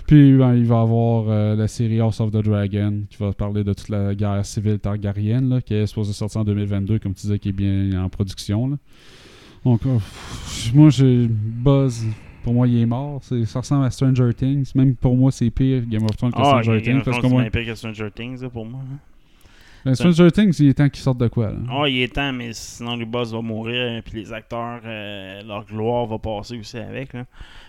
[0.07, 3.33] Puis ben, il va y avoir euh, la série House of the Dragon, qui va
[3.33, 7.15] parler de toute la guerre civile targarienne, là, qui est supposée sortir en 2022, comme
[7.15, 8.69] tu disais, qui est bien en production.
[8.69, 8.77] Là.
[9.65, 12.05] Donc, euh, pff, moi, j'ai buzz.
[12.43, 13.21] Pour moi, il est mort.
[13.23, 14.73] Ça ressemble à Stranger Things.
[14.75, 17.03] Même pour moi, c'est pire Game of Thrones que Ah, Stranger Things.
[17.03, 18.81] Parce que c'est moi, pire que Stranger Things, là, pour moi.
[18.83, 18.97] hein.
[19.85, 21.51] ben, Stranger Things, il est temps qu'ils sortent de quoi.
[21.51, 21.59] Là.
[21.71, 25.65] Ah, il est temps, mais sinon le boss va mourir, puis les acteurs, euh, leur
[25.67, 27.13] gloire va passer aussi avec.
[27.13, 27.25] Là.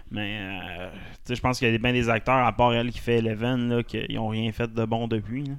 [0.10, 0.90] Mais, euh,
[1.34, 3.84] je pense qu'il y a bien des acteurs, à part elle qui fait Eleven, là,
[3.84, 5.44] qui n'ont rien fait de bon depuis.
[5.46, 5.54] là.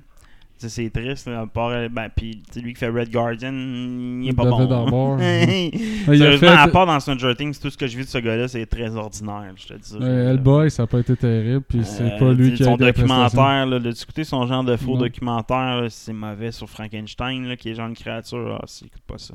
[0.68, 4.32] C'est triste, là, à part elle, ben, puis lui qui fait Red Guardian, il est
[4.32, 5.18] pas David bon.
[5.20, 8.18] Il Sérieusement, fait- à part dans Stranger Things, tout ce que j'ai vu de ce
[8.18, 9.88] gars-là, c'est très ordinaire, je te dis.
[9.90, 9.98] ça.
[9.98, 11.62] Ouais, Hellboy, ça n'a pas été terrible.
[11.68, 14.76] Puis c'est Euh, pas lui qui a son documentaire, là, de discuter son genre de
[14.76, 15.00] faux Non.
[15.00, 18.58] documentaire, c'est mauvais sur Frankenstein, là, qui est genre une créature.
[18.60, 19.34] Ah, si, écoute pas ça.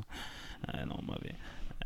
[0.74, 1.34] Euh, non, mauvais.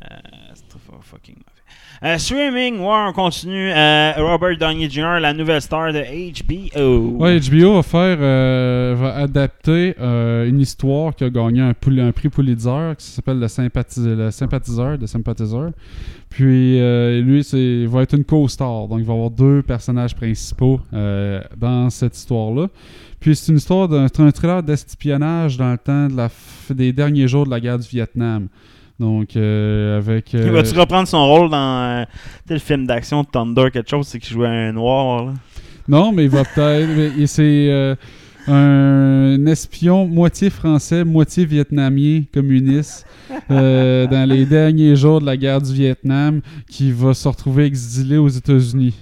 [0.02, 0.16] Euh,
[0.54, 0.64] c'est
[1.02, 2.12] fucking mauvais.
[2.14, 3.70] Euh, streaming, ouais, on continue.
[3.72, 7.18] Euh, Robert Downey Jr., la nouvelle star de HBO.
[7.18, 12.12] Ouais, HBO va faire, euh, va adapter euh, une histoire qui a gagné un, un
[12.12, 15.70] prix Pulitzer qui s'appelle le, Sympathis- le sympathiseur, de sympathiseur.
[16.30, 16.78] Puis
[17.20, 22.16] lui, c'est va être une co-star, donc il va avoir deux personnages principaux dans cette
[22.16, 22.68] histoire-là.
[23.20, 26.08] Puis c'est une histoire d'un thriller d'espionnage dans le temps
[26.70, 28.48] des derniers jours de la guerre du Vietnam.
[28.98, 30.34] Donc euh, avec.
[30.34, 32.04] euh, Il va-tu reprendre son rôle dans euh,
[32.48, 35.32] le film d'action de Thunder, quelque chose, c'est qu'il jouait un noir, là?
[35.88, 37.26] Non, mais il va peut-être.
[37.26, 37.94] C'est euh,
[38.46, 43.06] un espion moitié français, moitié vietnamien communiste
[43.50, 48.16] euh, dans les derniers jours de la guerre du Vietnam qui va se retrouver exilé
[48.16, 48.94] aux États-Unis.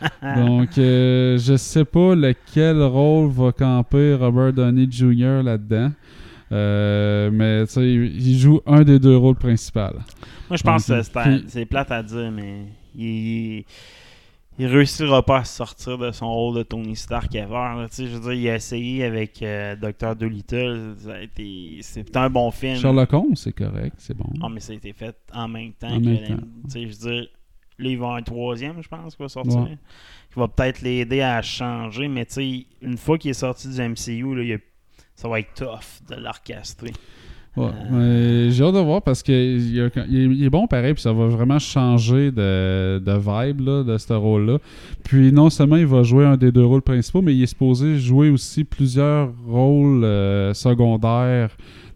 [0.36, 5.42] Donc, euh, je sais pas lequel rôle va camper Robert Downey Jr.
[5.42, 5.90] là-dedans.
[6.52, 9.80] Euh, mais tu sais, il joue un des deux rôles principaux.
[10.48, 13.64] Moi, je pense Donc, que c'est plate à dire, mais il,
[14.58, 17.50] il réussira pas à sortir de son rôle de Tony Stark ever.
[17.52, 17.86] là.
[17.90, 20.14] Tu sais, je veux dire, il a essayé avec euh, Dr.
[20.14, 20.94] Dolittle.
[20.98, 22.76] Ça a été- C'est un bon film.
[22.76, 24.28] Sherlock Holmes, c'est correct, c'est bon.
[24.40, 25.88] Ah, mais ça a été fait en même temps.
[25.90, 26.42] En que même temps.
[26.64, 27.28] Tu sais, je veux dire,
[27.78, 29.62] là, il va avoir un troisième, je pense, qui va sortir.
[29.62, 29.76] Ouais.
[30.32, 33.80] Qui va peut-être l'aider à changer, mais tu sais, une fois qu'il est sorti du
[33.80, 34.58] MCU, là, il a-
[35.16, 36.92] ça va être tough de l'orchestrer.
[37.56, 41.14] Ouais, mais j'ai hâte de voir parce qu'il il est, est bon pareil, puis ça
[41.14, 44.58] va vraiment changer de, de vibe là, de ce rôle-là.
[45.04, 47.98] Puis non seulement il va jouer un des deux rôles principaux, mais il est supposé
[47.98, 51.48] jouer aussi plusieurs rôles euh, secondaires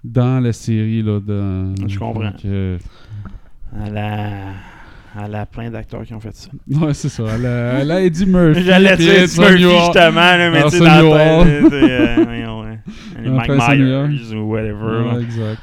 [0.02, 1.02] dans la série.
[1.02, 1.20] Là,
[1.86, 2.30] Je comprends.
[2.30, 2.78] Donc, euh,
[3.78, 4.30] À la...
[5.14, 6.48] à la plein d'acteurs qui ont fait ça.
[6.70, 7.24] ouais, c'est ça.
[7.36, 8.62] Elle a, Eddie Murphy.
[8.64, 11.72] J'allais dire Anthony Murphy justement, là, mais tu sais, dans la tête,
[13.18, 15.02] Mike Myers ou whatever.
[15.02, 15.20] Ouais, là.
[15.20, 15.62] exact.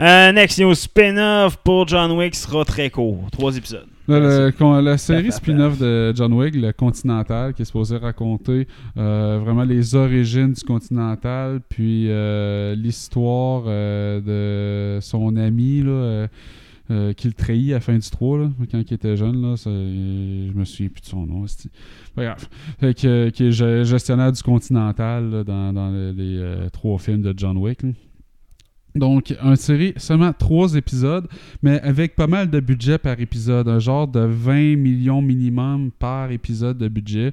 [0.00, 3.28] Euh, next news, spin-off pour John Wick sera très court.
[3.30, 3.86] Trois épisodes.
[4.08, 8.66] Le- la série spin-off de John Wick, le Continental, qui est supposé raconter
[8.98, 16.26] euh, vraiment les origines du Continental, puis euh, l'histoire euh, de son ami là,
[16.90, 19.40] euh, euh, qui le trahit à fin du 3, là, quand il était jeune.
[19.42, 21.44] Là, je me souviens plus de son nom.
[22.14, 22.48] Pas grave.
[22.78, 27.22] Fait que- qui est ge- gestionnaire du Continental dans, dans le- les euh, trois films
[27.22, 27.80] de John Wick.
[28.94, 31.26] Donc, une série, seulement trois épisodes,
[31.62, 33.68] mais avec pas mal de budget par épisode.
[33.68, 37.32] Un genre de 20 millions minimum par épisode de budget.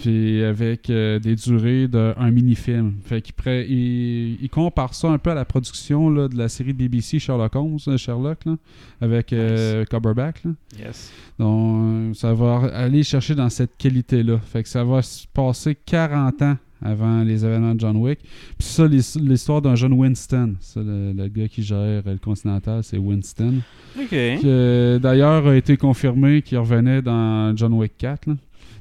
[0.00, 2.94] Puis avec euh, des durées d'un mini-film.
[3.04, 6.72] Fait qu'il il, il compare ça un peu à la production là, de la série
[6.72, 8.56] BBC Sherlock Holmes, euh, Sherlock, là,
[9.00, 10.44] avec euh, Cumberbatch.
[10.44, 10.50] là.
[10.78, 11.12] Yes.
[11.38, 14.38] Donc, ça va aller chercher dans cette qualité-là.
[14.38, 18.20] Fait que ça va se passer 40 ans avant les événements de John Wick.
[18.58, 20.54] Puis ça, l'his- l'histoire d'un jeune Winston.
[20.60, 23.54] Ça, le, le gars qui gère le Continental, c'est Winston.
[23.98, 24.08] Ok.
[24.08, 28.26] Qui, euh, D'ailleurs, a été confirmé qu'il revenait dans John Wick 4.
[28.28, 28.34] là.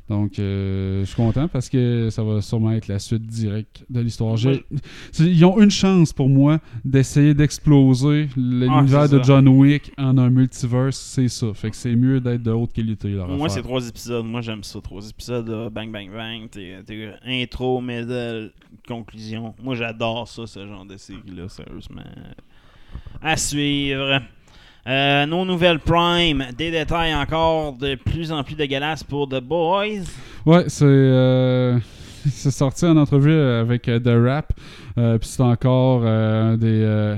[0.09, 3.99] Donc, euh, je suis content parce que ça va sûrement être la suite directe de
[3.99, 4.37] l'histoire.
[5.19, 9.21] Ils ont une chance pour moi d'essayer d'exploser l'univers Ah, de.
[9.23, 11.53] John Wick en un multiverse, c'est ça.
[11.53, 13.09] Fait que c'est mieux d'être de haute qualité.
[13.09, 14.25] leur Moi, c'est trois épisodes.
[14.25, 14.79] Moi, j'aime ça.
[14.79, 16.49] Trois épisodes, là, bang, bang, bang.
[16.49, 16.75] T'es
[17.25, 18.53] intro, middle,
[18.87, 19.53] conclusion.
[19.61, 22.03] Moi, j'adore ça, ce genre de série-là, sérieusement.
[23.21, 24.21] À suivre.
[24.87, 26.45] Euh, nos nouvelles Prime.
[26.57, 30.05] Des détails encore de plus en plus dégueulasses pour The Boys.
[30.45, 31.77] Ouais, c'est euh,
[32.29, 34.53] c'est sorti en entrevue avec euh, The Rap.
[34.97, 37.15] Euh, Puis c'est encore euh, des euh,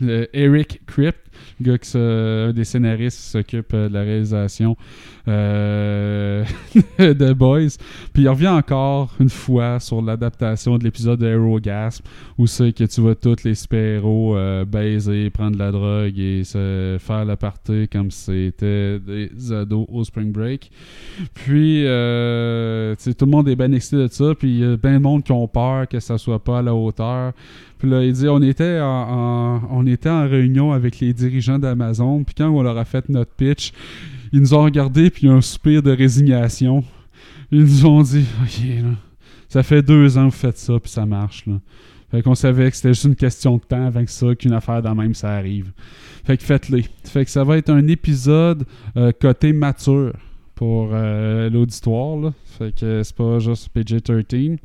[0.32, 1.27] Eric Crypt
[1.60, 4.76] gars qui un des scénaristes s'occupe euh, de la réalisation
[5.26, 6.44] euh,
[6.98, 7.76] de Boys.
[8.12, 12.02] Puis il revient encore une fois sur l'adaptation de l'épisode de Aerogasm
[12.38, 16.96] où c'est que tu vois tous les super-héros euh, baiser, prendre la drogue et se
[16.98, 20.70] faire la party comme c'était des ados au Spring Break.
[21.34, 24.34] Puis, euh, tout le monde est bien excité de ça.
[24.38, 26.62] Puis, il y a bien de monde qui ont peur que ça soit pas à
[26.62, 27.32] la hauteur.
[27.78, 32.24] Puis là, il dit on était en, réunion avec les dirigeants d'Amazon.
[32.24, 33.72] Puis quand on leur a fait notre pitch,
[34.32, 35.10] ils nous ont regardé.
[35.10, 36.84] Puis un soupir de résignation.
[37.50, 38.94] Ils nous ont dit Ok,
[39.48, 40.78] ça fait deux ans que vous faites ça.
[40.78, 41.44] Puis ça marche.
[42.10, 44.88] Fait qu'on savait que c'était juste une question de temps avec ça, qu'une affaire de
[44.88, 45.72] même, ça arrive.
[46.24, 46.84] Fait que faites-les.
[47.04, 48.64] Fait que ça va être un épisode
[48.96, 50.14] euh, côté mature
[50.54, 52.32] pour euh, l'auditoire.
[52.58, 54.58] Fait que c'est pas juste PG-13.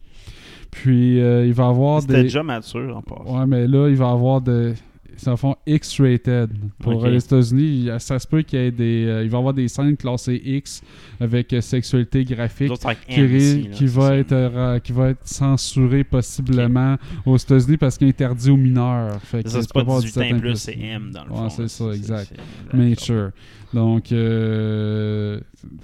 [0.73, 2.23] Puis euh, il va y avoir C'était des.
[2.23, 3.39] déjà mature en passant.
[3.39, 4.73] Ouais, mais là, il va y avoir des.
[5.21, 6.49] Ils en font X-rated.
[6.79, 9.05] Pour euh, les États-Unis, ça se peut qu'il y ait des.
[9.05, 10.81] euh, il va y avoir des scènes classées X
[11.19, 14.17] avec euh, sexualité graphique autres, avec qui, M ri- ici, là, qui va ça.
[14.17, 16.97] être, euh, qui va être censuré possiblement
[17.27, 19.21] aux États-Unis parce qu'il est interdit aux mineurs.
[19.21, 21.29] Fait que Ça, c'est pas avoir 18 ans 17 et plus, c'est M dans le
[21.31, 21.49] Ouais, fond.
[21.49, 22.33] c'est ça, exact.
[22.73, 23.29] Nature.
[23.71, 25.39] Donc, euh,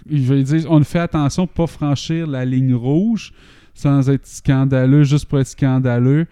[0.09, 3.31] il va dire on fait attention pour pas franchir la ligne rouge
[3.79, 6.25] sans être scandaleux, juste pour être scandaleux.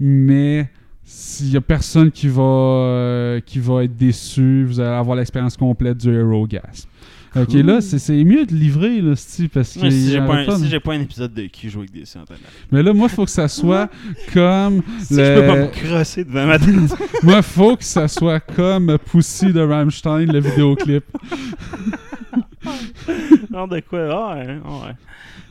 [0.00, 0.68] Mais
[1.04, 5.56] s'il y a personne qui va, euh, qui va être déçu, vous allez avoir l'expérience
[5.56, 6.86] complète du Hero Gas.
[7.34, 7.60] Ok, Cool.
[7.66, 9.90] là, c'est c'est mieux de livrer, là, c'ti, parce que.
[9.90, 12.06] Si j'ai pas, pas, si mais- j'ai pas un épisode de qui joue avec des
[12.06, 12.38] centaines
[12.72, 13.90] Mais là, moi, il faut que ça soit
[14.32, 14.80] comme.
[15.00, 16.78] Si le- je peux pas me crosser devant ma télé.
[17.22, 21.04] Moi, faut que ça soit comme Pussy de Rammstein, le vidéoclip.
[23.50, 24.00] Non, de quoi?
[24.10, 24.92] Ah, ouais, ouais.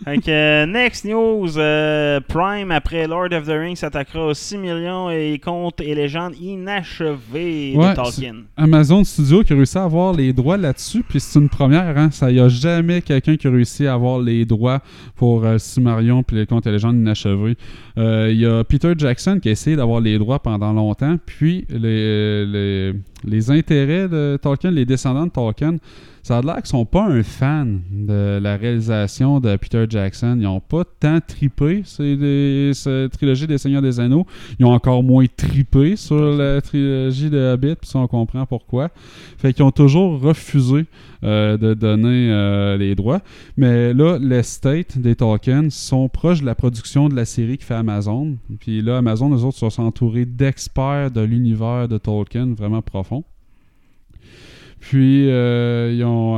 [0.04, 4.58] Fait que, euh, next news, euh, Prime, après Lord of the Rings, s'attaquera aux 6
[4.58, 8.36] millions et contes et légendes inachevées Ouais, de Tolkien.
[8.58, 12.10] Amazon Studio qui a réussi à avoir les droits là-dessus, puis c'est une première, hein.
[12.12, 14.82] Ça y a jamais quelqu'un qui a réussi à avoir les droits
[15.16, 17.58] pour euh, Silmarillion puis les contes et légendes inachevés.
[17.98, 21.66] Euh, Il y a Peter Jackson qui a essayé d'avoir les droits pendant longtemps, puis
[21.70, 25.78] les, les, les intérêts de Tolkien, les descendants de Tolkien,
[26.24, 30.38] ça a l'air qu'ils sont pas un fan de la réalisation de Peter Jackson.
[30.40, 34.26] Ils ont pas tant tripé des, cette trilogie des Seigneurs des Anneaux.
[34.60, 38.90] Ils ont encore moins tripé sur la trilogie de Hobbit, puis on comprend pourquoi.
[39.38, 40.86] Fait qu'ils ont toujours refusé
[41.24, 43.22] euh, de donner euh, les droits.
[43.58, 47.74] Mais là, l'estate des Tolkien sont proches de la production de la série qui fait
[47.74, 48.38] Amazon.
[48.60, 53.24] Puis là, Amazon, eux autres, sont entourés d'experts de l'univers de Tolkien vraiment profond.
[54.80, 56.36] Puis, euh, ils ont,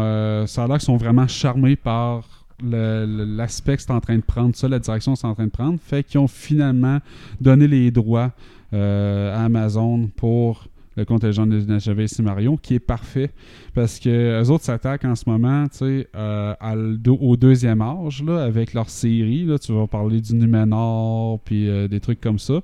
[0.47, 4.55] ça a l'air qu'ils sont vraiment charmés par l'aspect que c'est en train de prendre,
[4.55, 5.79] ça, la direction que c'est en train de prendre.
[5.79, 6.99] Fait qu'ils ont finalement
[7.39, 8.31] donné les droits
[8.73, 13.29] euh, à Amazon pour le gens de inachevé Silmarillion, qui est parfait
[13.77, 18.89] parce que les autres s'attaquent en ce moment euh, au deuxième âge là, avec leur
[18.89, 19.45] série.
[19.45, 22.61] Là, tu vas parler du Numénor puis euh, des trucs comme ça.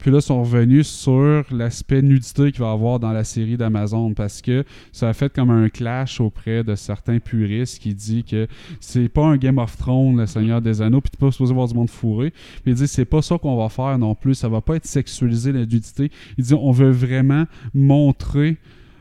[0.00, 3.56] Puis là, ils sont revenus sur l'aspect nudité qu'il va y avoir dans la série
[3.56, 8.24] d'Amazon parce que ça a fait comme un clash auprès de certains puristes qui dit
[8.24, 8.48] que
[8.80, 11.68] c'est pas un Game of Thrones, le Seigneur des Anneaux, puis t'es pas supposé voir
[11.68, 12.32] du monde fourré.
[12.64, 14.86] Puis il dit c'est pas ça qu'on va faire non plus, ça va pas être
[14.86, 16.10] sexualiser la nudité.
[16.36, 18.56] Il dit on veut vraiment montrer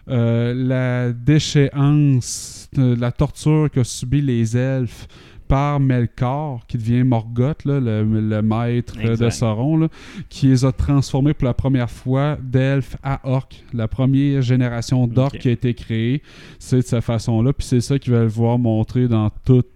[0.09, 5.07] euh, la déchéance, de la torture que subi les elfes
[5.47, 9.29] par Melkor, qui devient Morgoth, là, le, le maître euh, de.
[9.29, 9.87] Sauron, là,
[10.29, 13.63] qui les a transformés pour la première fois d'elfes à orques.
[13.73, 16.21] La première génération d'orques qui a été créée,
[16.59, 17.53] c'est de cette façon-là.
[17.53, 19.67] Puis c'est ça qu'ils veulent voir montrer dans toute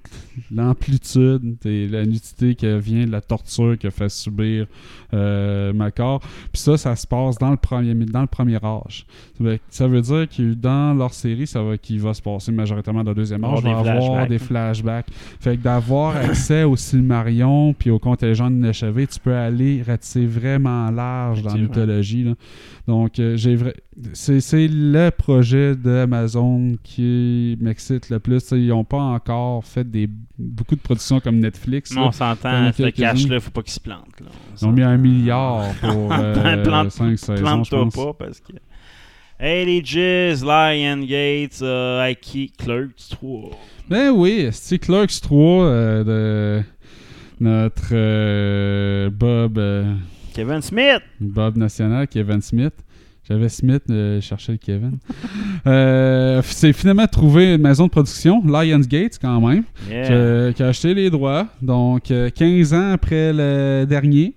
[0.51, 4.68] l'amplitude et la nudité qui vient de la torture que fait subir
[5.14, 6.20] euh, Melkor.
[6.51, 9.05] Puis ça, ça se passe dans le premier, dans le premier âge.
[9.70, 13.12] Ça veut- dire que dans leur série, ça va, qu'il va se passer majoritairement dans
[13.12, 13.60] le deuxième âge.
[13.64, 14.30] Il va avoir flashbacks.
[14.30, 15.07] des flashbacks.
[15.39, 20.89] Fait que d'avoir accès au Silmarion puis au contingent inachevé, tu peux aller ratisser vraiment
[20.91, 22.24] large dans la mythologie.
[22.24, 22.34] là.
[22.89, 23.55] Donc, euh, j'ai
[24.13, 28.39] c'est le projet d'Amazon qui m'excite le plus.
[28.43, 30.09] T'sais, ils n'ont pas encore fait des
[30.39, 31.93] beaucoup de productions comme Netflix.
[31.93, 34.19] Non, on s'entend, ce cash-là, faut pas qu'il se plante.
[34.19, 34.25] Là.
[34.31, 38.53] On Ils ont mis un milliard pour euh, Plante- 5 saisons, Plante-toi pas parce que.
[39.39, 43.51] Hey les Jizz, Lion Gates, euh, Aki, Clerks 3.
[43.87, 46.63] Ben oui, c'est Clerks 3 euh, de
[47.39, 49.59] notre Bob,
[50.39, 51.01] Kevin Smith!
[51.19, 52.73] Bob National, Kevin Smith.
[53.27, 54.97] J'avais Smith, euh, je cherchais le Kevin.
[55.67, 60.03] Euh, c'est finalement trouvé une maison de production, Lionsgate quand même, Yeah.
[60.07, 61.47] qui, a- qui a acheté les droits.
[61.61, 64.33] Donc, euh, 15 ans après le dernier.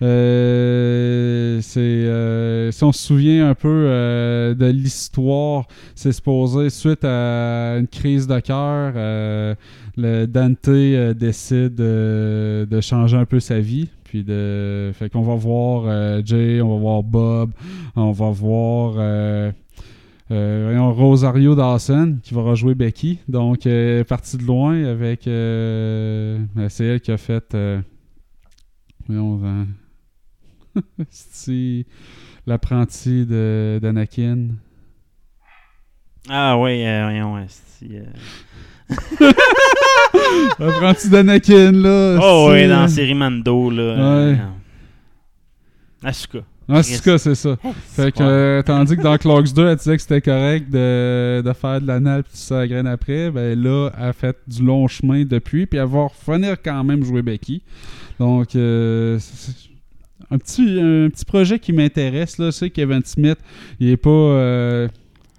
[0.00, 7.04] Euh, c'est, euh, si on se souvient un peu euh, de l'histoire, c'est supposé suite
[7.04, 9.54] à une crise de cœur, euh,
[9.98, 13.88] le Dante euh, décide euh, de changer un peu sa vie.
[14.08, 17.50] Puis de, fait qu'on va voir euh, Jay, on va voir Bob,
[17.94, 19.52] on va voir euh,
[20.30, 23.18] euh, Rosario Dawson qui va rejouer Becky.
[23.28, 25.26] Donc, euh, partie de loin avec.
[25.26, 27.54] ben, c'est elle qui a fait.
[32.46, 34.48] L'apprenti d'Anakin?
[36.30, 37.46] Ah euh, voyons,
[40.10, 42.18] esti, l'apprenti d'Anakin, là?
[42.22, 44.26] Oh c'est- ouais, dans la série Mando, là.
[44.30, 44.38] Ouais.
[46.04, 46.38] Asuka.
[46.70, 47.56] Ah, c'est ça, c'est.
[47.96, 51.52] Fait que, euh, tandis que dans Clocks 2, elle disait que c'était correct de, de
[51.54, 54.62] faire de l'anal puis tout ça à graine après, ben là, elle a fait du
[54.62, 57.62] long chemin depuis, puis elle va revenir quand même jouer Becky.
[58.20, 59.68] Donc, euh, c'est- c'est
[60.30, 62.50] un petit, un petit projet qui m'intéresse, là.
[62.52, 63.38] Que Kevin Smith,
[63.80, 64.10] il est pas...
[64.10, 64.88] euh,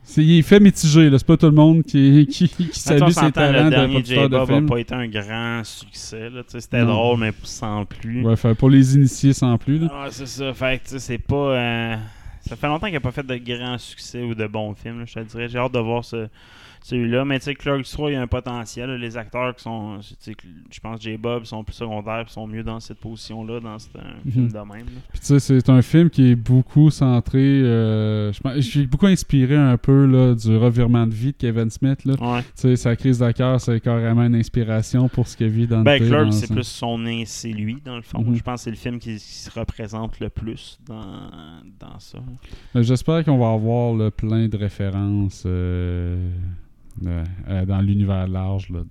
[0.10, 1.18] c'est- il est fait mitigé, là.
[1.18, 4.30] C'est pas tout le monde qui, qui, qui salue ses talents le de dernier producteur
[4.30, 4.66] de n'a film.
[4.68, 6.30] pas été un grand succès.
[6.30, 6.93] là, tu sais, C'était Non.
[6.93, 8.24] drôle, mais sans plus.
[8.26, 9.88] Ouais, fait, pour les initiés sans plus, là.
[9.91, 10.53] Ah, c'est ça.
[10.53, 11.36] Fait que, tu sais, c'est pas.
[11.36, 11.95] euh,
[12.49, 15.05] Ça fait longtemps qu'il n'a pas fait de grands succès ou de bons films, là,
[15.05, 15.47] je te dirais.
[15.49, 16.27] J'ai hâte de voir ce-
[16.81, 17.25] celui-là.
[17.25, 18.89] Mais tu sais, Clerks 3, il y a un potentiel.
[18.89, 18.97] là.
[18.97, 19.97] Les acteurs qui sont.
[19.99, 23.59] tu sais, que- Je pense que J-Bob sont plus secondaires sont mieux dans cette position-là,
[23.59, 24.31] dans ce- un Mhm.
[24.31, 24.85] film de même.
[25.11, 27.39] Puis tu sais, c'est un film qui est beaucoup centré.
[27.39, 32.05] euh, je J'ai beaucoup inspiré un peu là, du revirement de vie de Kevin Smith.
[32.05, 32.13] Là.
[32.19, 32.41] Ouais.
[32.41, 35.81] Tu sais, sa crise de cœur, c'est carrément une inspiration pour ce qu'il vit dans
[35.83, 38.21] Ben, le Clerks, c'est plus son c'est lui, dans le fond.
[38.21, 38.35] Mhm.
[38.35, 41.01] Je pense que c'est le film qui, qui se représente le plus dans,
[41.79, 42.19] dans ça.
[42.75, 46.29] J'espère qu'on va avoir là, plein de références euh,
[47.05, 48.85] euh, dans l'univers large de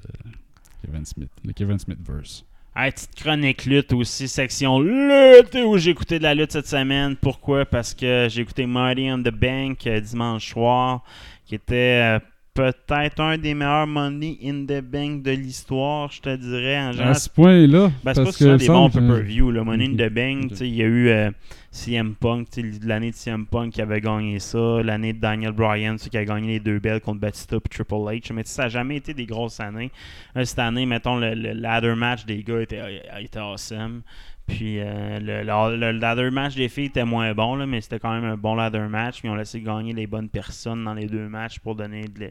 [0.84, 2.44] Kevin Smith, le Kevin Smith verse.
[2.80, 7.16] Hey, petite chronique lutte aussi, section lutte, où j'ai écouté de la lutte cette semaine.
[7.16, 7.64] Pourquoi?
[7.66, 11.02] Parce que j'ai écouté Money on the Bank euh, dimanche soir,
[11.44, 12.18] qui était euh,
[12.62, 16.76] peut-être un des meilleurs Money in the Bank de l'histoire, je te dirais.
[16.78, 19.50] En À ce point-là, ben, c'est pas que des bons pay-per-view.
[19.52, 19.96] Le Money in Mhm.
[19.96, 21.30] the Bank, tu sais, il y a eu euh,
[21.70, 22.48] CM Punk,
[22.82, 26.48] l'année de CM Punk qui avait gagné ça, l'année de Daniel Bryan qui a gagné
[26.48, 28.32] les deux belts contre Batista et Triple H.
[28.32, 29.92] Mais ça n'a jamais été des grosses années.
[30.34, 34.02] Là, cette année, mettons, le, le ladder match des gars était, était awesome.
[34.48, 37.98] Puis euh, le, le- le ladder match des filles était moins bon, là, mais c'était
[38.00, 39.20] quand même un bon ladder match.
[39.20, 42.26] Puis ont laissé gagner les bonnes personnes dans les deux matchs pour donner de la-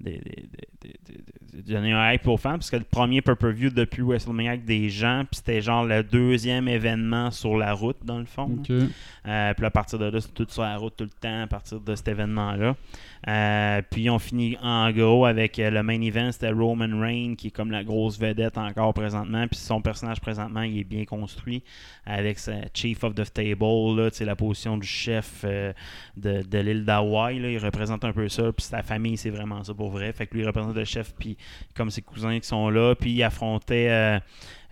[0.00, 0.48] des- des- des-
[0.82, 4.50] des- des- des- donner un hype aux fans parce que le premier pay-per-view depuis WrestleMania
[4.50, 8.48] avec des gens puis c'était genre le deuxième événement sur la route dans le fond
[9.28, 11.46] euh, puis à partir de là, c'est tout sur la route tout le temps à
[11.46, 12.74] partir de cet événement-là.
[13.26, 17.46] Euh, puis on finit en gros avec euh, le main event, c'était Roman Reigns qui
[17.46, 19.46] est comme la grosse vedette encore présentement.
[19.48, 21.62] Puis son personnage présentement, il est bien construit
[22.04, 25.72] avec sa Chief of the Table, là, la position du chef euh,
[26.16, 27.36] de, de l'île d'Hawaï.
[27.36, 28.52] Il représente un peu ça.
[28.52, 30.12] Puis sa famille, c'est vraiment ça pour vrai.
[30.12, 31.36] Fait que lui, il représente le chef, puis
[31.74, 32.94] comme ses cousins qui sont là.
[32.94, 34.20] Puis il affrontait.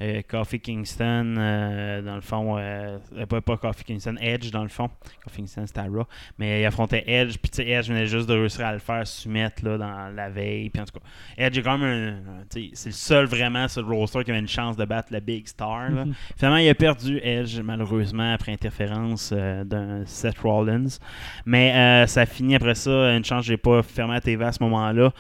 [0.03, 2.99] Euh, Kofi Kingston, euh, dans le fond, euh,
[3.29, 4.91] pas, pas Kofi Kingston, Edge, dans le fond.
[5.25, 6.07] Kofi Kingston, c'était Raw.
[6.39, 9.79] Mais il affrontait Edge, puis Edge venait juste de réussir à le faire soumettre là,
[9.79, 10.71] dans la veille.
[10.71, 12.45] Puis en tout cas, Edge est quand même un.
[12.51, 15.47] C'est le seul vraiment sur le roster qui avait une chance de battre le Big
[15.47, 15.91] Star.
[15.91, 16.05] là.
[16.37, 20.99] Finalement, il a perdu Edge, malheureusement, après interférence d'un Seth Rollins.
[21.47, 23.15] Mais euh, ça finit après ça.
[23.15, 25.13] Une chance, j'ai pas fermé la TV à ce moment-là.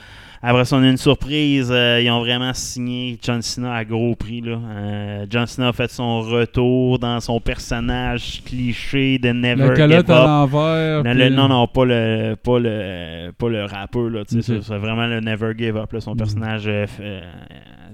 [0.44, 1.70] Après ça, on a une surprise.
[1.70, 4.40] euh, ils ont vraiment signé John Cena à gros prix.
[4.40, 4.58] Là.
[4.58, 9.98] Euh, John Cena a fait son retour dans son personnage cliché de Never Give à
[9.98, 10.06] Up.
[10.08, 11.04] l'envers.
[11.04, 14.10] Non, puis- le- non, non, pas le, pas le, pas le rappeur.
[14.10, 15.92] Là, c'est, vraiment le Never Give Up.
[15.92, 16.16] Là, son Mhm.
[16.16, 17.20] personnage euh, euh,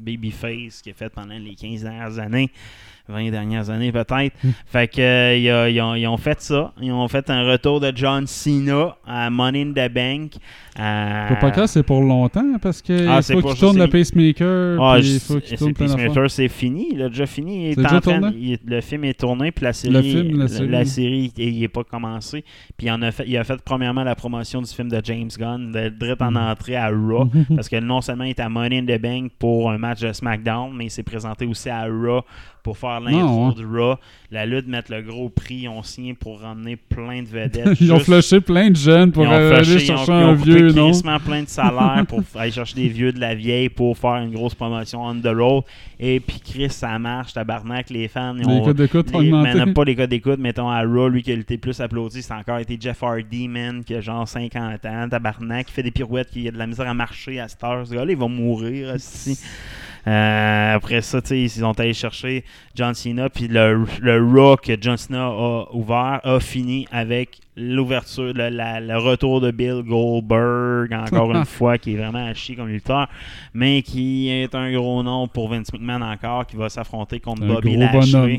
[0.00, 2.50] Babyface qui est fait pendant les 15 dernières années.
[3.08, 4.36] 20 dernières années peut-être.
[4.66, 6.72] Fait que euh, ils, ont- ils ont, ils ont fait ça.
[6.80, 10.32] Ils ont fait un retour de John Cena à Money in the Bank.
[10.78, 13.78] Euh, Faut pas c'est pour longtemps parce que Ah, il c'est faut pas qu'il tourne
[13.78, 14.80] le pacemaker.
[14.80, 15.72] Ah, je- il faut qu'il tourne.
[15.74, 16.88] Peacemaker, c'est fini.
[16.92, 17.66] Il a déjà fini.
[17.66, 20.38] Il est déjà train- il est- le film est tourné, puis la série, Le film,
[20.38, 20.68] la série.
[20.68, 22.44] la série, il n'est pas commencé.
[22.76, 25.72] Puis il, a fait, il a fait premièrement la promotion du film de James Gunn,
[25.72, 26.36] de direct en Mhm.
[26.36, 27.28] entrée à Raw.
[27.56, 30.12] parce que non seulement il était à Money in the Bank pour un match de
[30.12, 32.22] SmackDown, mais il s'est présenté aussi à Raw
[32.62, 33.54] pour faire l'intro hein.
[33.56, 33.96] de Raw.
[34.30, 37.80] La lutte mettre le gros prix, ils ont signé pour ramener plein de vedettes.
[37.80, 40.28] Ils ont flushé plein de jeunes pour ont aller flashé, ils ont- chercher ils un
[40.28, 40.90] ont vieux, non?
[41.24, 44.54] plein de salaires pour aller chercher des vieux de la vieille pour faire une grosse
[44.54, 45.64] promotion on the road.
[45.98, 48.34] Et puis Chris, ça marche, tabarnak, les fans.
[48.36, 49.54] Ils Les ont, codes d'écoute ont les- augmenté.
[49.58, 52.20] mais non, pas les codes d'écoute, mettons à Raw, lui qui a été plus applaudi,
[52.22, 55.90] c'est encore été Jeff Hardy, man, qui a genre 50 ans, tabarnak, qui fait des
[55.90, 57.86] pirouettes, qui a de la misère à marcher à cette heure.
[57.86, 59.38] Ce gars-là, il va mourir, aussi.
[60.08, 62.44] Euh, après ça, ils ont allé chercher
[62.74, 68.32] John Cena, puis le, le Raw que John Cena a ouvert a fini avec l'ouverture,
[68.32, 72.56] le, la- le retour de Bill Goldberg, encore une fois, qui est vraiment à chier
[72.56, 73.08] comme lutteur,
[73.52, 77.48] mais qui est un gros nom pour Vince McMahon encore, qui va s'affronter contre Un
[77.48, 78.12] Bobby Lashley.
[78.12, 78.38] bonhomme.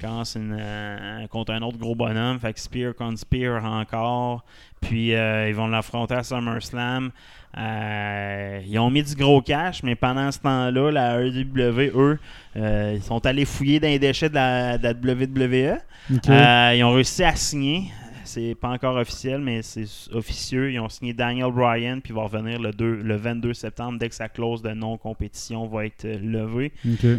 [0.00, 4.42] Quand c'est une, euh, contre un autre gros bonhomme, fait que Spear contre Spear encore.
[4.80, 7.10] Puis euh, ils vont l'affronter à SummerSlam.
[7.58, 12.18] Euh, ils ont mis du gros cash, mais pendant ce temps-là, la EW, eux,
[12.56, 15.78] euh, ils sont allés fouiller dans les déchets de la, de la WWE.
[16.14, 16.28] Ok.
[16.28, 17.90] Euh, ils ont réussi à signer.
[18.24, 20.72] C'est pas encore officiel, mais c'est officieux.
[20.72, 24.08] Ils ont signé Daniel Bryan, puis il va revenir le, 2 le 22 septembre dès
[24.08, 26.72] que sa clause de non-compétition va être levée.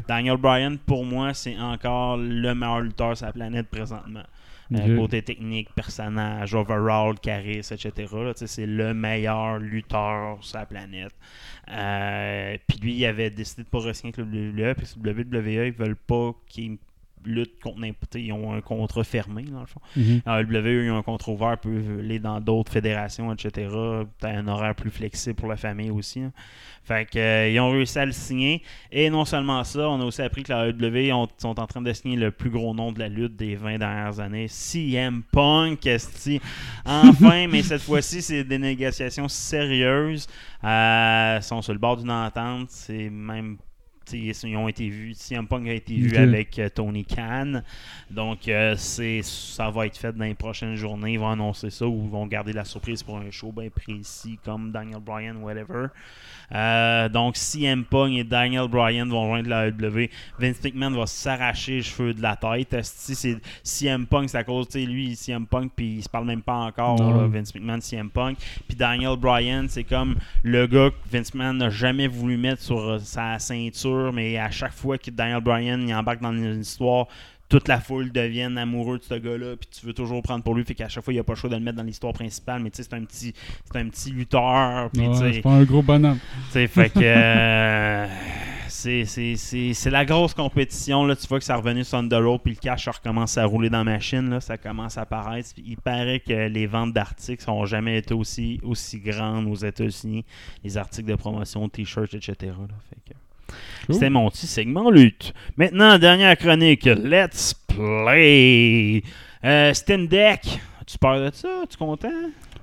[0.07, 4.23] Daniel Bryan, pour moi, c'est encore le meilleur lutteur sur la planète présentement.
[4.75, 8.31] Euh, côté technique, personnage, overall, charisme, etc.
[8.35, 11.13] c'est le meilleur lutteur sur la planète.
[11.69, 15.67] Euh, puis lui, il avait décidé de pas re-signer avec le WWE, puis le WWE,
[15.67, 16.77] ils veulent pas qu'il
[17.25, 18.15] lutte contre n'importe.
[18.15, 19.81] Ils ont un contrat fermé, dans le fond.
[19.95, 20.21] Mhm.
[20.25, 23.67] Alors, le WWE, ils ont un contrat ouvert, peuvent aller dans d'autres fédérations, etc.
[24.19, 26.21] T'as un horaire plus flexible pour la famille aussi.
[26.21, 26.29] là.
[26.85, 28.61] Fait que, euh, ils ont réussi à le signer.
[28.91, 31.93] Et non seulement ça, on a aussi appris que la ont- sont en train de
[31.93, 34.47] signer le plus gros nom de la lutte des 20 dernières années.
[34.49, 36.41] CM Punk, esti.
[36.85, 40.27] Enfin, mais cette fois-ci, c'est des négociations sérieuses.
[40.65, 42.69] Euh, ils sont sur le bord d'une entente.
[42.69, 43.57] C'est même
[44.11, 45.13] ils ont été vus.
[45.15, 47.61] CM Punk a été vu avec euh, Tony Khan.
[48.09, 51.13] Donc, euh, c'est, ça va être fait dans les prochaines journées.
[51.13, 54.39] Ils vont annoncer ça ou ils vont garder la surprise pour un show bien précis
[54.43, 55.87] comme Daniel Bryan, whatever.
[56.53, 60.09] Euh, donc, CM Punk et Daniel Bryan vont joindre la AEW.
[60.39, 62.73] Vince McMahon va s'arracher les cheveux de la tête.
[62.73, 66.09] Esti, c'est CM Punk, c'est à cause, tu sais, lui, CM Punk, puis il se
[66.09, 68.37] parle même pas encore, là, Vince McMahon, CM Punk.
[68.67, 72.99] Puis Daniel Bryan, c'est comme le gars que Vince McMahon n'a jamais voulu mettre sur
[73.01, 77.07] sa ceinture, mais à chaque fois que Daniel Bryan il embarque dans une histoire,
[77.49, 80.63] toute la foule devienne amoureux de ce gars-là, puis tu veux toujours prendre pour lui,
[80.63, 82.13] fait qu'à chaque fois, il n'y a pas le choix de le mettre dans l'histoire
[82.13, 83.33] principale, mais tu sais, c'est un petit,
[83.65, 86.17] c'est un petit lutteur, puis Ouais, c'est pas un gros bonhomme.
[86.47, 88.07] tu sais, fait que euh,
[88.67, 91.05] c'est, c'est, c'est, c'est la grosse compétition.
[91.05, 91.15] Là.
[91.15, 93.83] Tu vois que ça revenu sur Thunder Road, puis le cash recommence à rouler dans
[93.83, 94.29] la machine.
[94.29, 94.41] Là.
[94.41, 95.49] Ça commence à apparaître.
[95.57, 100.25] Il paraît que les ventes d'articles n'ont jamais été aussi, aussi grandes aux États-Unis.
[100.63, 102.35] Les articles de promotion, t-shirts, etc.
[102.41, 102.75] là.
[102.89, 103.22] Fait que.
[103.89, 105.33] C'était mon petit segment lutte.
[105.57, 106.85] Maintenant, dernière chronique.
[106.85, 109.03] Let's play.
[109.43, 110.59] Euh, Steam Deck.
[110.85, 111.63] Tu parles de ça?
[111.69, 112.09] Tu content?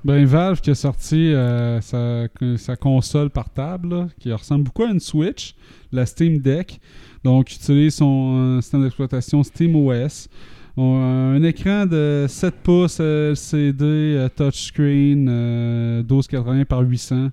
[0.02, 2.26] Ben, Valve qui a sorti euh, sa,
[2.56, 5.54] sa console portable, là, qui ressemble beaucoup à une Switch,
[5.92, 6.80] la Steam Deck.
[7.22, 10.28] Donc, utilise son euh, système d'exploitation SteamOS.
[10.78, 17.28] Un écran de 7 pouces LCD touchscreen euh, 1280 par 800.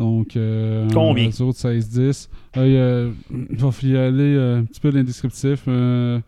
[0.00, 1.26] Donc, euh, Combien?
[1.26, 2.30] réseau de 1610.
[2.56, 3.10] Euh,
[3.50, 5.60] il va y aller euh, un petit peu dans le descriptif.
[5.68, 6.18] Euh,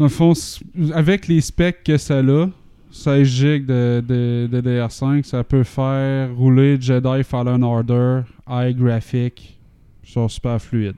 [0.00, 0.32] dans le fond,
[0.92, 2.50] avec les specs que ça a,
[2.90, 9.56] 16 GB de, de, de DR5, ça peut faire rouler Jedi Fallen Order, high graphic,
[10.02, 10.96] sur super fluide.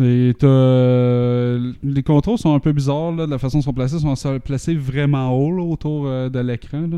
[0.00, 3.96] Euh, les contrôles sont un peu bizarres, de la façon dont ils sont placés.
[3.96, 6.88] Ils sont placés vraiment haut autour euh, de l'écran.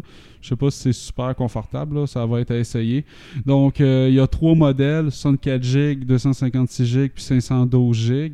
[0.40, 3.04] Je sais pas si c'est super confortable, ça va être à essayer.
[3.46, 8.32] Donc, euh, il y a trois modèles 64 GB, 256 GB puis 512 GB.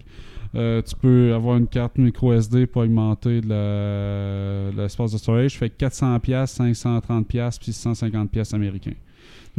[0.53, 3.41] Tu peux avoir une carte micro SD pour augmenter
[4.77, 5.57] l'espace de storage.
[5.57, 8.97] Fait que 400$, 530$ puis 650$ américains.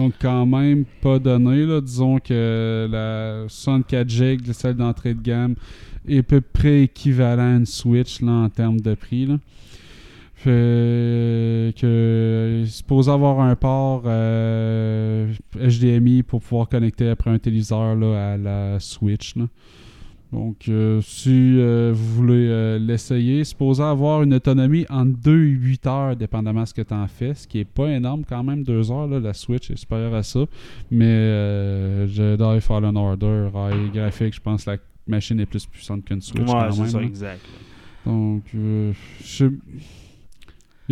[0.02, 1.64] Donc, quand même, pas donné.
[1.64, 1.80] Là.
[1.80, 5.54] Disons que la 64 GB, celle d'entrée de gamme,
[6.08, 9.28] est à peu près équivalent à une Switch là, en termes de prix.
[9.28, 9.38] Là.
[10.34, 17.96] Fait que il supposé avoir un port euh, HDMI pour pouvoir connecter après un téléviseur
[17.96, 19.36] là, à la Switch.
[20.32, 25.50] Donc, euh, si euh, vous voulez euh, l'essayer, supposé avoir une autonomie entre 2 et
[25.50, 28.42] 8 heures, dépendamment de ce que tu en fais, ce qui est pas énorme quand
[28.42, 30.46] même, 2 heures, là, la Switch est supérieure à ça.
[30.90, 36.06] Mais euh, Jedi Fallen Order, high graphique, je pense que la machine est plus puissante
[36.06, 37.06] qu'une Switch ouais, c'est ça, là.
[37.06, 37.42] exact.
[38.06, 38.94] Donc, euh,
[39.24, 39.48] je...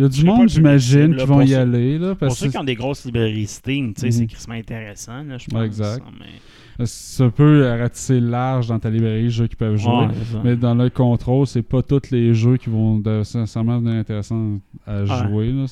[0.00, 1.98] il y a du monde, j'imagine, qui vont pour y ceux- aller.
[1.98, 4.12] Là, Pour parce ceux que qui ont des grosses librairies Steam, tu sais, Mhm.
[4.12, 5.62] c'est crissement intéressant, là, je pense.
[5.64, 6.02] Exact.
[6.18, 6.86] Mais...
[6.86, 9.92] ça peut ratisser large dans ta librairie, les jeux qui peuvent jouer.
[10.06, 10.40] Ouais.
[10.42, 15.04] Mais dans le contrôle, c'est pas tous les jeux qui vont sincèrement devenir intéressants à
[15.04, 15.52] jouer.
[15.52, 15.66] Là.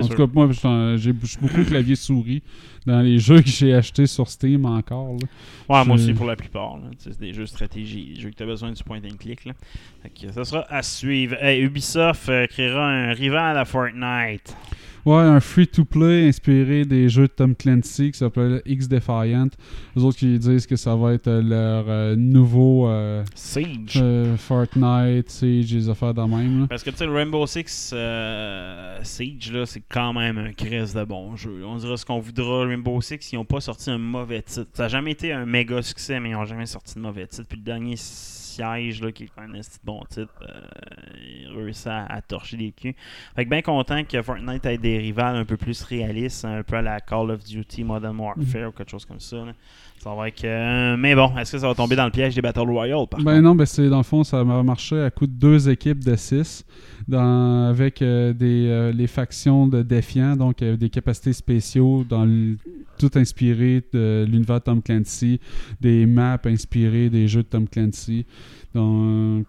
[0.00, 0.14] En sûr.
[0.16, 2.42] tout cas, moi, j'ai beaucoup clavier souris
[2.86, 5.12] dans les jeux que j'ai achetés sur Steam encore.
[5.14, 5.26] là.
[5.68, 6.78] Ouais, moi aussi pour la plupart.
[6.98, 9.44] C'est des jeux de stratégie, des jeux que tu as besoin du point and click.
[9.44, 9.52] Là.
[10.02, 11.36] Fait que ça sera à suivre.
[11.42, 14.56] Hey, Ubisoft euh, créera un rival à Fortnite.
[15.04, 19.48] Ouais, un free-to-play inspiré des jeux de Tom Clancy qui s'appelle X Defiant.
[19.96, 23.94] Les autres qui disent que ça va être euh, leur euh, nouveau euh, Siege.
[23.96, 26.60] euh, Fortnite, Siege, les affaires de même.
[26.60, 26.66] là.
[26.68, 30.94] Parce que tu sais, le Rainbow Six euh, Siege, là, c'est quand même un crèse
[30.94, 31.64] de bon jeu.
[31.66, 32.64] On dira ce qu'on voudra.
[32.66, 34.68] Rainbow Six, ils n'ont pas sorti un mauvais titre.
[34.74, 37.46] Ça n'a jamais été un méga succès, mais ils n'ont jamais sorti de mauvais titre.
[37.48, 37.96] Puis le dernier
[38.54, 40.60] siège, là, qui est quand même un petit bon titre, euh,
[41.20, 42.94] ils réussissent à, à torcher les culs.
[43.36, 46.76] Fait que bien content que Fortnite ait des rivales un peu plus réalistes, un peu
[46.76, 49.36] à la Call of Duty Modern Warfare ou quelque chose comme ça.
[49.44, 49.52] là.
[50.02, 50.42] Ça va être.
[50.44, 53.20] euh, mais bon, est-ce que ça va tomber dans le piège des Battle Royale par
[53.22, 56.02] Ben non, ben c'est dans le fond, ça va marcher à coup de deux équipes
[56.02, 56.64] de six,
[57.06, 62.56] dans, avec euh, des, euh, les factions de défiants, donc des capacités spéciaux, dans le-
[62.98, 65.38] tout inspiré de l'univers de Tom Clancy,
[65.80, 68.26] des maps inspirées des jeux de Tom Clancy.
[68.74, 69.44] Donc,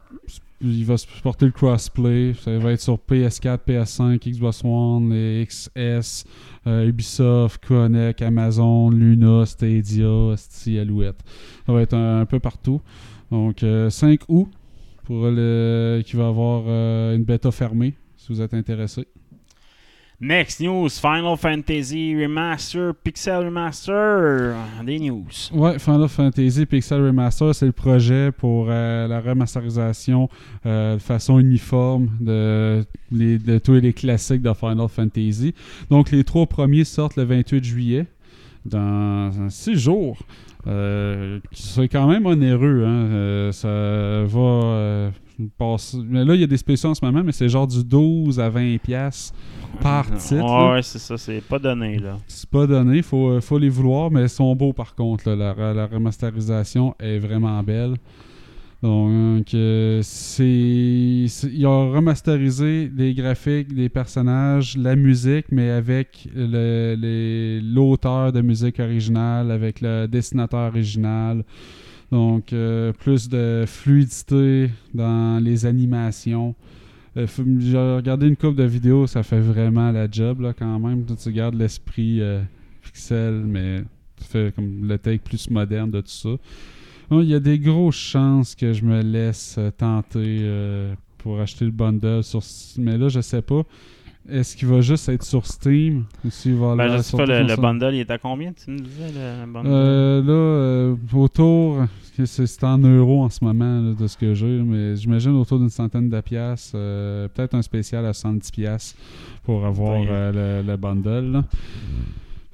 [0.63, 2.33] il va supporter le crossplay.
[2.39, 5.13] Ça va être sur PS4, PS5, Xbox One,
[5.45, 6.25] XS,
[6.67, 11.19] euh, Ubisoft, Connect, Amazon, Luna, Stadia, Sti, Alouette.
[11.65, 12.81] Ça va être un, peu partout.
[13.31, 14.47] Donc, euh, 5 août,
[15.03, 19.07] pour le, qui va avoir euh, une bêta fermée, si vous êtes intéressé.
[20.23, 24.55] Next news, Final Fantasy Remaster, Pixel Remaster,
[24.85, 25.25] des news.
[25.51, 30.29] Ouais, Final Fantasy Pixel Remaster, c'est le projet pour euh, la remasterisation
[30.65, 32.85] euh, de façon uniforme de,
[33.59, 35.53] tous les classiques de Final Fantasy.
[35.89, 38.05] Donc, les trois premiers sortent le 28 juillet,
[38.65, 40.19] dans 6 jours.
[40.67, 42.85] Euh, c'est quand même onéreux.
[42.85, 43.07] Hein?
[43.11, 43.67] Euh, ça
[44.33, 45.11] va
[45.57, 45.97] passer.
[46.03, 48.39] Mais là, il y a des spéciaux en ce moment, mais c'est genre du 12
[48.39, 49.35] à 20$ piastres
[49.81, 50.73] par titre.
[50.73, 52.17] Ouais, c'est ça, c'est pas donné là.
[52.27, 55.29] C'est pas donné, il faut, euh, faut les vouloir, mais ils sont beaux par contre.
[55.29, 55.53] là.
[55.57, 57.95] La, la remasterisation est vraiment belle.
[58.81, 60.43] Donc, euh, c'est.
[60.45, 68.81] Ils ont remasterisé les graphiques, les personnages, la musique, mais avec le- l'auteur de musique
[68.81, 71.45] originale, avec le dessinateur original.
[72.13, 76.53] Donc, euh, plus de fluidité dans les animations.
[77.17, 77.25] Euh,
[77.57, 81.05] J'ai regardé une couple de vidéos, ça fait vraiment la job là, quand même.
[81.07, 82.43] Tu gardes l'esprit euh,
[82.83, 83.81] pixel, mais
[84.17, 86.29] tu fais comme le take plus moderne de tout ça.
[87.09, 90.47] Il y a des grosses chances que je me laisse tenter
[91.17, 92.41] pour acheter le bundle sur
[92.77, 93.63] mais là je sais pas.
[94.29, 97.25] Est-ce qu'il va juste être sur Steam ou s'il va Ben, aller je sais pas,
[97.25, 99.69] le, bundle, il est à combien, tu me disais, le bundle?
[99.69, 101.79] euh, là, euh, autour,
[102.25, 105.69] c'est en euros en ce moment là, de ce que j'ai, mais j'imagine autour d'une
[105.69, 108.97] centaine de piastres, euh, peut-être un spécial à 70 piastres
[109.43, 111.31] pour avoir le, le bundle.
[111.33, 111.43] là.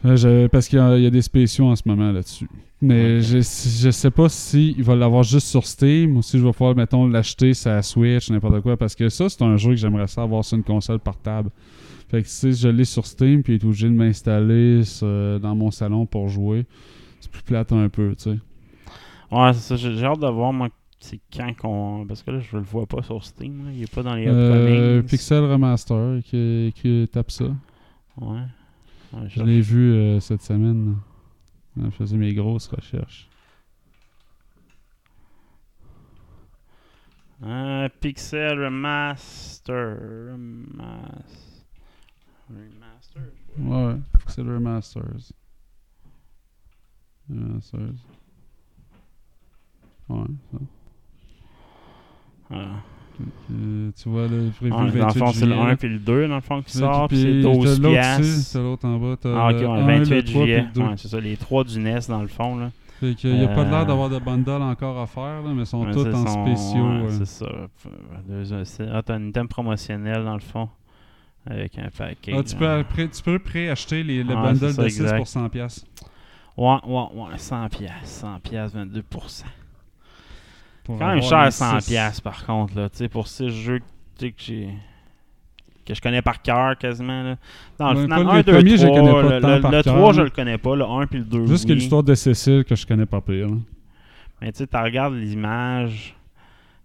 [0.05, 2.47] Euh, parce qu'il y, a il y a des spéciaux en ce moment là-dessus.
[2.81, 6.45] Mais je, je sais pas si il va l'avoir juste sur Steam ou si je
[6.45, 8.77] vais pouvoir, mettons, l'acheter sur la Switch, n'importe quoi.
[8.77, 11.49] Parce que ça, c'est un jeu que j'aimerais ça avoir sur une console portable.
[12.07, 15.53] Fait que si je l'ai sur Steam puis il est obligé de m'installer sur- dans
[15.55, 16.65] mon salon pour jouer,
[17.19, 18.37] c'est plus plate un peu, tu sais.
[19.31, 20.69] Ouais, c'est ça, j'ai hâte de voir, moi,
[21.01, 22.05] c'est quand qu'on.
[22.07, 24.25] Parce que là, je le vois pas sur Steam, là, il est pas dans les
[24.27, 25.09] Euh, upcomings.
[25.09, 27.45] Pixel Remaster qui, qui tape ça.
[28.19, 28.39] Ouais.
[29.13, 30.97] Ouais, Je l'ai vu euh, cette semaine.
[31.77, 33.27] Je faisais mes grosses recherches.
[37.43, 39.97] Euh, Pixel Remaster.
[40.33, 41.63] Remas-
[42.49, 43.31] Remaster.
[43.57, 45.31] Ouais, Pixel Remasters.
[47.29, 47.95] Remasters.
[50.09, 50.57] Ouais, ça.
[52.51, 52.81] Ah.
[53.51, 55.67] Euh, tu vois, le prévu Ah, le dans le 28 fond, c'est le juillet, 1
[55.67, 55.75] là.
[55.75, 58.23] puis le 2, dans le fond, qui sort, puis c'est puis 12 t'as l'autre piastres.
[58.25, 59.15] ici, t'as l'autre en bas.
[59.21, 60.61] t'as Ah, ok, le ouais, 1, 28 le 3 puis juillet.
[60.61, 60.81] le 2.
[60.81, 62.71] Ouais, c'est ça, les trois du NES, dans le fond, là.
[63.01, 65.51] Fait qu'il y a pas de Euh, l'air d'avoir de bundle encore à faire, là,
[65.53, 66.85] mais ils sont Ouais, tous en son- spéciaux.
[66.85, 67.11] ouais.
[67.11, 67.45] C'est ça.
[68.93, 70.69] Ah, t'as une thème promotionnelle, dans le fond,
[71.49, 72.33] avec un paquet.
[72.37, 75.17] Ah, tu, peux, tu peux préacheter les- le bundle ça, de 6 exact.
[75.17, 75.49] pour 100$.
[75.49, 75.85] piastres.
[76.57, 79.45] Ouais, ouais, ouais, 100 piastres, 100 piastres, 22%.
[80.89, 81.91] Pour Quand même cher les 100 six.
[81.91, 83.79] piastres, par contre, là, tu sais, pour 6 jeux
[84.19, 84.69] que j'ai...
[85.85, 87.35] que je connais par cœur, quasiment, là.
[87.77, 89.47] Dans le final, pas 1, les 2, premiers, je les 3, connais pas le, tant
[89.55, 90.23] le- par le cœur, 3, je là.
[90.25, 92.85] le connais pas, le 1 puis le 2, Juste que l'histoire de Cécile que je
[92.87, 93.47] connais pas pire.
[93.47, 93.55] là.
[94.41, 96.15] Mais tu sais, tu regardes l'image,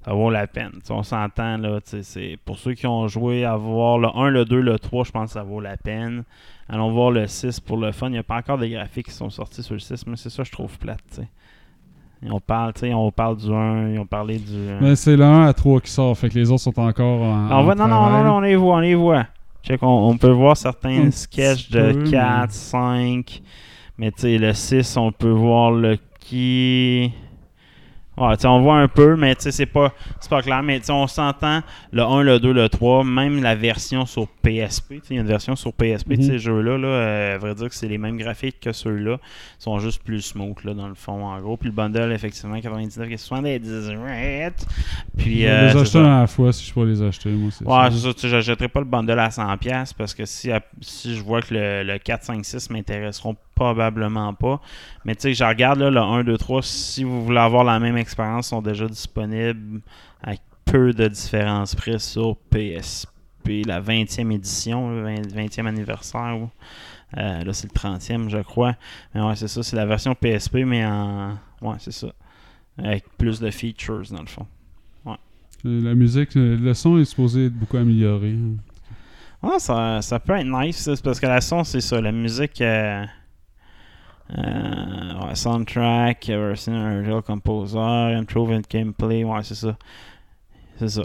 [0.05, 0.73] ça vaut la peine.
[0.91, 4.61] On s'entend, là, c'est pour ceux qui ont joué à voir le 1, le 2,
[4.61, 6.25] le 3, je pense que ça vaut la peine.
[6.69, 8.09] Allons voir le 6 pour le fun.
[8.09, 10.31] Il n'y a pas encore de graphiques qui sont sortis sur le 6, mais c'est
[10.31, 11.23] ça que je trouve plate, tu sais.
[11.23, 11.27] Et
[12.31, 14.53] On parle, tu sais, on parle du 1, ils ont parlé du...
[14.55, 17.23] euh, Mais c'est le 1 à 3 qui sort, fait que les autres sont encore
[17.23, 17.49] en.
[17.51, 19.27] Ah, on non, non, non, non, on les voit, on les voit.
[19.63, 23.43] Check, on, on peut voir certains sketchs de peu, 4, mais- 5.
[23.99, 27.13] Mais tu sais, le 6, on peut voir le qui.
[28.17, 30.63] Ouais, on voit un peu, mais c'est pas, c'est pas clair.
[30.63, 31.63] Mais on s'entend
[31.93, 35.01] le 1, le 2, le 3, même la version sur PSP.
[35.11, 36.23] Il y a une version sur PSP de Mhm.
[36.23, 36.79] ces jeux-là.
[36.79, 39.19] Là, euh, à vrai dire que c'est les mêmes graphiques que ceux-là.
[39.59, 41.57] Ils sont juste plus smooth, là, dans le fond, en gros.
[41.57, 44.67] Puis le bundle, effectivement, 99 et 78.
[45.17, 47.51] Puis, Je vais euh, les acheter à la fois si je peux les acheter, moi.
[47.53, 48.29] c'est Ouais, c'est ça.
[48.29, 50.51] J'achèterai pas le bundle à 100$ parce que si,
[50.81, 54.61] si je vois que le, le 4, 5, 6 m'intéresseront probablement pas.
[55.05, 56.63] Mais tu sais, je regarde là, le 1, 2, 3.
[56.63, 59.81] Si vous voulez avoir la même expérience, sont déjà disponibles
[60.23, 63.63] avec peu de différence près sur PSP.
[63.67, 66.37] La 20e édition, le 20, 20e anniversaire.
[66.41, 66.51] ou-
[67.17, 68.75] euh, là, c'est le 30e, je crois.
[69.15, 69.63] Mais ouais, c'est ça.
[69.63, 71.39] C'est la version PSP, mais en.
[71.63, 72.09] Ouais, c'est ça.
[72.79, 74.47] Avec plus de features, dans le fond.
[75.07, 78.33] Euh, La musique, euh, le son est supposé être beaucoup amélioré.
[78.33, 78.57] hein.
[79.43, 82.01] Ah, ça, ça peut être nice, parce que la son, c'est ça.
[82.01, 83.05] La musique, euh,
[84.31, 89.77] ouais, soundtrack, version original composer, improved gameplay, ouais, c'est ça.
[90.79, 91.03] C'est ça.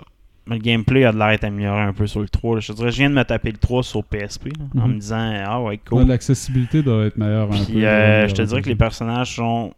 [0.48, 2.56] Mais le gameplay a de l'air d'être amélioré un peu sur le 3.
[2.56, 2.60] là.
[2.62, 4.94] Je te dirais, je viens de me taper le 3 sur PSP là, en Mhm.
[4.96, 6.08] me disant, ah ouais, Ouais, cool.
[6.08, 7.66] L'accessibilité doit être meilleure un peu.
[7.66, 9.74] Puis euh, je te dirais que les personnages sont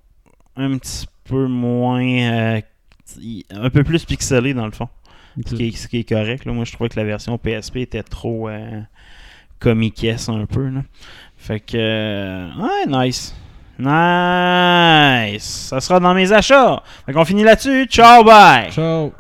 [0.56, 2.02] un petit peu moins.
[2.04, 2.62] euh,
[3.52, 4.88] un peu plus pixelés dans le fond.
[5.46, 6.46] Ce, qui est, ce qui est correct.
[6.46, 6.54] Là.
[6.54, 8.80] Moi, je trouvais que la version PSP était trop euh,
[9.60, 10.70] comiquesse un peu.
[10.70, 10.84] Là.
[11.42, 11.76] Fait que.
[11.76, 13.34] euh, ouais, nice.
[13.80, 15.68] Nice.
[15.70, 16.84] Ça sera dans mes achats.
[17.06, 17.86] Fait qu'on finit là-dessus.
[17.88, 18.70] Ciao, bye.
[18.72, 19.12] Ciao!